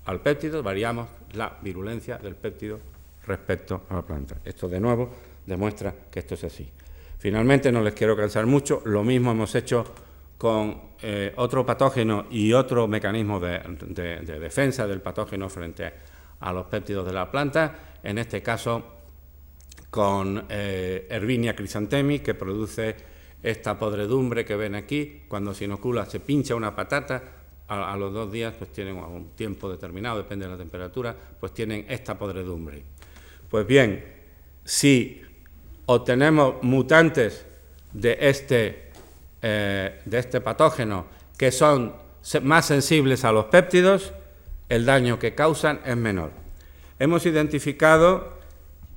al 0.05 0.19
péptido, 0.19 0.63
variamos 0.63 1.07
la 1.33 1.55
virulencia 1.61 2.17
del 2.17 2.35
péptido 2.35 2.79
respecto 3.27 3.83
a 3.89 3.97
la 3.97 4.01
planta. 4.01 4.37
Esto 4.43 4.67
de 4.67 4.79
nuevo 4.79 5.11
demuestra 5.45 5.93
que 6.09 6.19
esto 6.19 6.33
es 6.33 6.43
así. 6.45 6.67
Finalmente, 7.19 7.71
no 7.71 7.83
les 7.83 7.93
quiero 7.93 8.17
cansar 8.17 8.47
mucho, 8.47 8.81
lo 8.85 9.03
mismo 9.03 9.31
hemos 9.31 9.53
hecho 9.53 9.85
con 10.39 10.81
eh, 11.03 11.31
otro 11.35 11.63
patógeno 11.63 12.25
y 12.31 12.51
otro 12.53 12.87
mecanismo 12.87 13.39
de, 13.39 13.59
defensa 14.39 14.87
del 14.87 15.01
patógeno 15.01 15.49
frente 15.49 15.93
a 16.39 16.51
los 16.51 16.65
péptidos 16.65 17.05
de 17.05 17.13
la 17.13 17.29
planta, 17.29 17.75
en 18.01 18.17
este 18.17 18.41
caso 18.41 18.83
con 19.91 20.45
eh, 20.49 21.07
Herbinia 21.09 21.55
que 21.55 22.33
produce 22.33 23.08
esta 23.41 23.77
podredumbre 23.77 24.45
que 24.45 24.55
ven 24.55 24.75
aquí, 24.75 25.23
cuando 25.27 25.53
se 25.53 25.65
inocula, 25.65 26.05
se 26.05 26.19
pincha 26.19 26.55
una 26.55 26.75
patata, 26.75 27.39
a, 27.69 27.95
los 27.95 28.11
dos 28.11 28.31
días, 28.31 28.55
pues 28.57 28.71
tienen 28.71 28.95
un 28.95 29.29
tiempo 29.35 29.69
determinado, 29.69 30.17
depende 30.17 30.45
de 30.45 30.51
la 30.51 30.57
temperatura, 30.57 31.15
pues 31.39 31.53
tienen 31.53 31.85
esta 31.87 32.17
podredumbre. 32.17 32.83
Pues 33.47 33.67
bien, 33.67 34.03
si 34.63 35.21
obtenemos 35.85 36.55
mutantes 36.63 37.45
de 37.93 38.17
este, 38.21 38.91
eh, 39.41 40.01
de 40.03 40.19
este 40.19 40.41
patógeno 40.41 41.05
que 41.37 41.51
son 41.51 41.93
más 42.41 42.65
sensibles 42.65 43.23
a 43.23 43.31
los 43.31 43.45
péptidos, 43.45 44.13
el 44.67 44.85
daño 44.85 45.19
que 45.19 45.35
causan 45.35 45.79
es 45.85 45.95
menor. 45.95 46.31
Hemos 46.97 47.25
identificado 47.25 48.39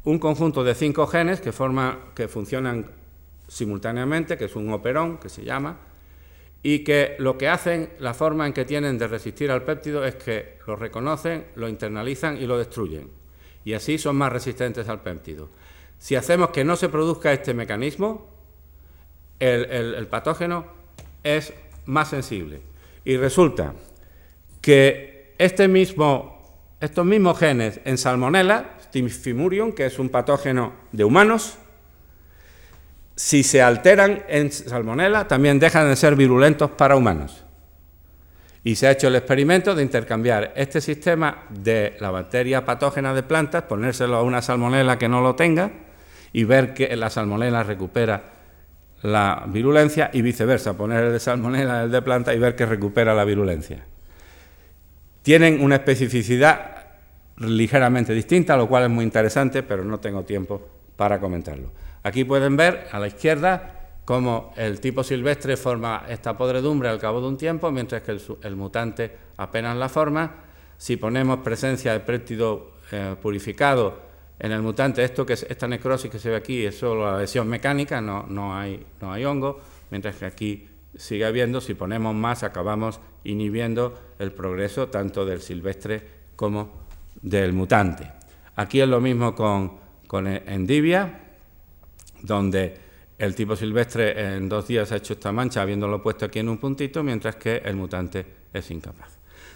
un 0.05 0.19
conjunto 0.19 0.65
de 0.65 0.75
cinco 0.75 1.07
genes 1.07 1.41
que, 1.41 1.53
forma, 1.53 1.99
que 2.15 2.27
funcionan 2.27 2.91
simultáneamente, 3.53 4.39
que 4.39 4.47
es 4.47 4.57
un 4.57 4.73
operón, 4.73 5.19
que 5.19 5.29
se 5.29 5.45
llama, 5.45 5.77
y 6.63 6.85
que 6.85 7.17
lo 7.19 7.37
que 7.37 7.49
hacen, 7.49 7.91
la 7.99 8.15
forma 8.15 8.47
en 8.47 8.55
que 8.55 8.65
tienen 8.65 8.97
de 8.97 9.09
resistir 9.09 9.51
al 9.51 9.63
péptido 9.63 10.07
es 10.07 10.15
que 10.15 10.59
lo 10.67 10.75
reconocen, 10.75 11.45
lo 11.57 11.69
internalizan 11.69 12.39
y 12.39 12.47
lo 12.47 12.57
destruyen. 12.57 13.11
Y 13.65 13.75
así 13.75 13.99
son 13.99 14.17
más 14.17 14.33
resistentes 14.33 14.89
al 14.89 15.03
péptido. 15.03 15.51
Si 15.99 16.17
hacemos 16.17 16.49
que 16.49 16.65
no 16.65 16.77
se 16.77 16.89
produzca 16.89 17.33
este 17.33 17.53
mecanismo, 17.53 18.27
el, 19.39 20.07
patógeno 20.07 20.65
es 21.23 21.53
más 21.85 22.09
sensible. 22.09 22.61
Y 23.05 23.17
resulta 23.17 23.75
que 24.63 25.35
este 25.37 25.69
mismo, 25.69 26.41
estos 26.81 27.05
mismos 27.05 27.39
genes 27.39 27.81
en 27.85 27.99
Salmonella, 27.99 28.77
Stimfimurium, 28.85 29.73
que 29.73 29.87
es 29.87 29.99
un 29.99 30.09
patógeno 30.09 30.73
de 30.93 31.05
humanos, 31.05 31.59
si 33.23 33.45
se 33.45 33.63
alteran 33.63 34.25
en 34.27 34.51
salmonela, 34.51 35.29
también 35.29 35.61
dejan 35.61 35.89
de 35.89 35.95
ser 35.95 36.17
virulentos 36.17 36.73
para 36.73 36.97
humanos. 36.97 37.45
Y 38.65 38.75
se 38.75 38.89
ha 38.89 38.91
hecho 38.91 39.07
el 39.07 39.15
experimento 39.15 39.77
de 39.77 39.85
intercambiar 39.85 40.53
este 40.57 40.81
sistema 40.81 41.45
de 41.49 41.97
la 42.01 42.11
bacteria 42.11 42.65
patógena 42.65 43.15
de 43.15 43.23
plantas, 43.23 43.63
ponérselo 43.63 44.17
a 44.17 44.25
una 44.25 44.43
salmonela 44.43 44.99
que 44.99 45.09
no 45.09 45.21
lo 45.21 45.37
tenga 45.37 45.71
y 46.33 46.43
ver 46.43 46.75
que 46.75 46.97
la 46.97 47.11
salmonela 47.11 47.63
recupera 47.63 48.25
la 49.03 49.45
virulencia 49.47 50.11
y 50.13 50.21
viceversa, 50.21 50.77
poner 50.77 51.05
el 51.05 51.13
de 51.13 51.21
salmonela 51.21 51.85
el 51.85 51.93
de 51.93 52.03
planta 52.03 52.35
y 52.35 52.41
ver 52.41 52.57
que 52.57 52.67
recupera 52.67 53.15
la 53.15 53.25
virulencia. 53.25 53.87
Tienen 55.23 55.63
una 55.63 55.77
especificidad 55.77 56.87
ligeramente 57.37 58.15
distinta, 58.15 58.57
lo 58.57 58.67
cual 58.67 58.83
es 58.83 58.91
muy 58.91 59.05
interesante, 59.05 59.63
pero 59.63 59.85
no 59.85 60.01
tengo 60.01 60.25
tiempo 60.25 60.72
para 61.03 61.19
comentarlo. 61.19 61.73
Aquí 62.05 62.23
pueden 62.23 62.57
ver 62.57 62.87
a 62.93 63.01
la 63.01 63.09
izquierda 63.09 63.89
cómo 64.05 64.55
el 64.57 64.79
tipo 64.79 65.03
silvestre 65.03 65.57
forma 65.57 66.05
esta 66.09 66.37
podredumbre 66.37 66.89
al 66.89 67.01
cabo 67.01 67.21
de 67.21 67.27
un 67.27 67.37
tiempo, 67.37 67.73
mientras 67.73 68.03
que 68.03 68.17
el, 68.43 68.55
mutante 68.55 69.11
apenas 69.37 69.77
la 69.77 69.89
forma. 69.89 70.33
Si 70.79 70.97
ponemos 70.97 71.41
presencia 71.41 71.93
de 71.93 71.99
péptido 71.99 72.75
eh, 72.93 73.17
purificado 73.21 73.99
en 74.39 74.53
el 74.53 74.63
mutante, 74.63 75.03
esto 75.03 75.27
que 75.27 75.33
es, 75.33 75.43
esta 75.43 75.67
necrosis 75.67 76.09
que 76.09 76.21
se 76.21 76.31
ve 76.31 76.37
aquí 76.37 76.65
es 76.65 76.79
solo 76.79 77.11
la 77.11 77.19
lesión 77.19 77.49
mecánica, 77.49 78.01
no, 78.01 78.25
no, 78.29 78.57
hay, 78.57 78.87
no 79.01 79.13
hay 79.13 79.25
hongo, 79.25 79.61
mientras 79.91 80.15
que 80.15 80.27
aquí 80.27 80.69
sigue 80.95 81.25
habiendo, 81.25 81.61
si 81.61 81.75
ponemos 81.75 82.15
más, 82.15 82.45
acabamos 82.45 83.01
inhibiendo 83.25 83.99
el 84.21 84.31
progreso 84.31 84.87
tanto 84.87 85.27
del 85.27 85.41
silvestre 85.41 86.01
como 86.37 86.71
del 87.21 87.53
mutante. 87.53 88.09
Aquí 88.55 88.81
es 88.81 88.89
lo 88.89 89.01
mismo 89.01 89.35
con, 89.35 89.82
con 90.13 90.27
endivia, 90.27 91.11
donde 92.21 92.77
el 93.17 93.35
tipo 93.35 93.57
silvestre 93.57 94.35
en 94.37 94.47
dos 94.47 94.69
días 94.69 94.93
ha 94.93 94.97
hecho 94.97 95.15
esta 95.15 95.33
mancha 95.33 95.63
habiéndolo 95.63 96.03
puesto 96.03 96.27
aquí 96.27 96.41
en 96.41 96.51
un 96.51 96.59
puntito, 96.59 97.03
mientras 97.03 97.37
que 97.37 97.63
el 97.65 97.77
mutante 97.77 98.27
es 98.53 98.71
incapaz. 98.71 99.09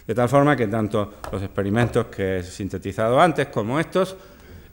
De 0.06 0.14
tal 0.14 0.30
forma 0.30 0.56
que 0.56 0.66
tanto 0.66 1.16
los 1.30 1.42
experimentos 1.42 2.06
que 2.06 2.38
he 2.38 2.42
sintetizado 2.42 3.20
antes 3.20 3.48
como 3.48 3.78
estos 3.78 4.16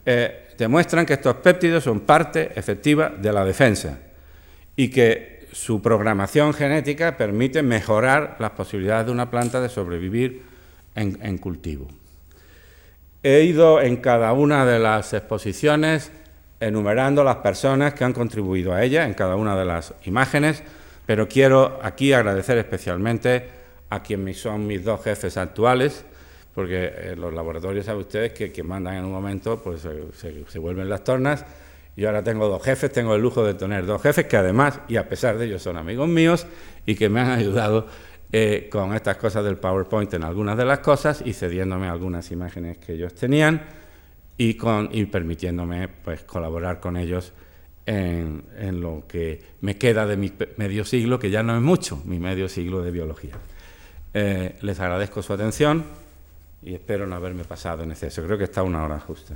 eh, 0.06 0.54
demuestran 0.56 1.04
que 1.04 1.12
estos 1.12 1.34
péptidos 1.34 1.84
son 1.84 2.00
parte 2.00 2.58
efectiva 2.58 3.10
de 3.10 3.30
la 3.30 3.44
defensa 3.44 3.98
y 4.74 4.88
que 4.88 5.48
su 5.52 5.82
programación 5.82 6.54
genética 6.54 7.18
permite 7.18 7.62
mejorar 7.62 8.36
las 8.38 8.52
posibilidades 8.52 9.04
de 9.04 9.12
una 9.12 9.30
planta 9.30 9.60
de 9.60 9.68
sobrevivir 9.68 10.44
en 10.94 11.36
cultivo. 11.36 11.88
He 13.26 13.42
ido 13.44 13.80
en 13.80 13.96
cada 13.96 14.34
una 14.34 14.66
de 14.66 14.78
las 14.78 15.14
exposiciones 15.14 16.12
enumerando 16.60 17.24
las 17.24 17.36
personas 17.36 17.94
que 17.94 18.04
han 18.04 18.12
contribuido 18.12 18.74
a 18.74 18.84
ella 18.84 19.06
en 19.06 19.14
cada 19.14 19.34
una 19.36 19.56
de 19.56 19.64
las 19.64 19.94
imágenes, 20.04 20.62
pero 21.06 21.26
quiero 21.26 21.80
aquí 21.82 22.12
agradecer 22.12 22.58
especialmente 22.58 23.48
a 23.88 24.02
quienes 24.02 24.38
son 24.38 24.66
mis 24.66 24.84
dos 24.84 25.02
jefes 25.02 25.38
actuales, 25.38 26.04
porque 26.54 26.92
eh, 26.94 27.14
los 27.16 27.32
laboratorios 27.32 27.86
saben 27.86 28.02
ustedes 28.02 28.34
que 28.34 28.52
quien 28.52 28.66
mandan 28.66 28.96
en 28.96 29.06
un 29.06 29.12
momento 29.12 29.58
pues 29.62 29.80
se, 29.80 30.58
vuelven 30.58 30.90
las 30.90 31.02
tornas. 31.02 31.46
Yo 31.96 32.08
ahora 32.08 32.22
tengo 32.22 32.46
dos 32.46 32.62
jefes, 32.62 32.92
tengo 32.92 33.14
el 33.14 33.22
lujo 33.22 33.42
de 33.42 33.54
tener 33.54 33.86
dos 33.86 34.02
jefes 34.02 34.26
que 34.26 34.36
además, 34.36 34.80
y 34.86 34.96
a 34.96 35.08
pesar 35.08 35.38
de 35.38 35.46
ello, 35.46 35.58
son 35.58 35.78
amigos 35.78 36.08
míos 36.08 36.46
y 36.84 36.94
que 36.94 37.08
me 37.08 37.20
han 37.20 37.30
ayudado 37.38 37.86
eh, 38.36 38.68
con 38.68 38.92
estas 38.96 39.16
cosas 39.16 39.44
del 39.44 39.58
PowerPoint 39.58 40.12
en 40.14 40.24
algunas 40.24 40.56
de 40.56 40.64
las 40.64 40.80
cosas 40.80 41.22
y 41.24 41.34
cediéndome 41.34 41.86
algunas 41.86 42.32
imágenes 42.32 42.78
que 42.78 42.94
ellos 42.94 43.14
tenían 43.14 43.62
y, 44.36 44.54
con, 44.54 44.88
y 44.90 45.04
permitiéndome 45.04 45.86
pues, 45.86 46.24
colaborar 46.24 46.80
con 46.80 46.96
ellos 46.96 47.32
en, 47.86 48.42
en, 48.58 48.80
lo 48.80 49.04
que 49.06 49.40
me 49.60 49.78
queda 49.78 50.04
de 50.04 50.16
mi 50.16 50.32
medio 50.56 50.84
siglo, 50.84 51.20
que 51.20 51.30
ya 51.30 51.44
no 51.44 51.54
es 51.54 51.62
mucho, 51.62 52.02
mi 52.06 52.18
medio 52.18 52.48
siglo 52.48 52.82
de 52.82 52.90
biología. 52.90 53.36
Eh, 54.12 54.56
les 54.62 54.80
agradezco 54.80 55.22
su 55.22 55.32
atención 55.32 55.84
y 56.60 56.74
espero 56.74 57.06
no 57.06 57.14
haberme 57.14 57.44
pasado 57.44 57.84
en 57.84 57.92
exceso. 57.92 58.24
Creo 58.24 58.36
que 58.36 58.44
está 58.44 58.64
una 58.64 58.82
hora 58.82 58.98
justa. 58.98 59.34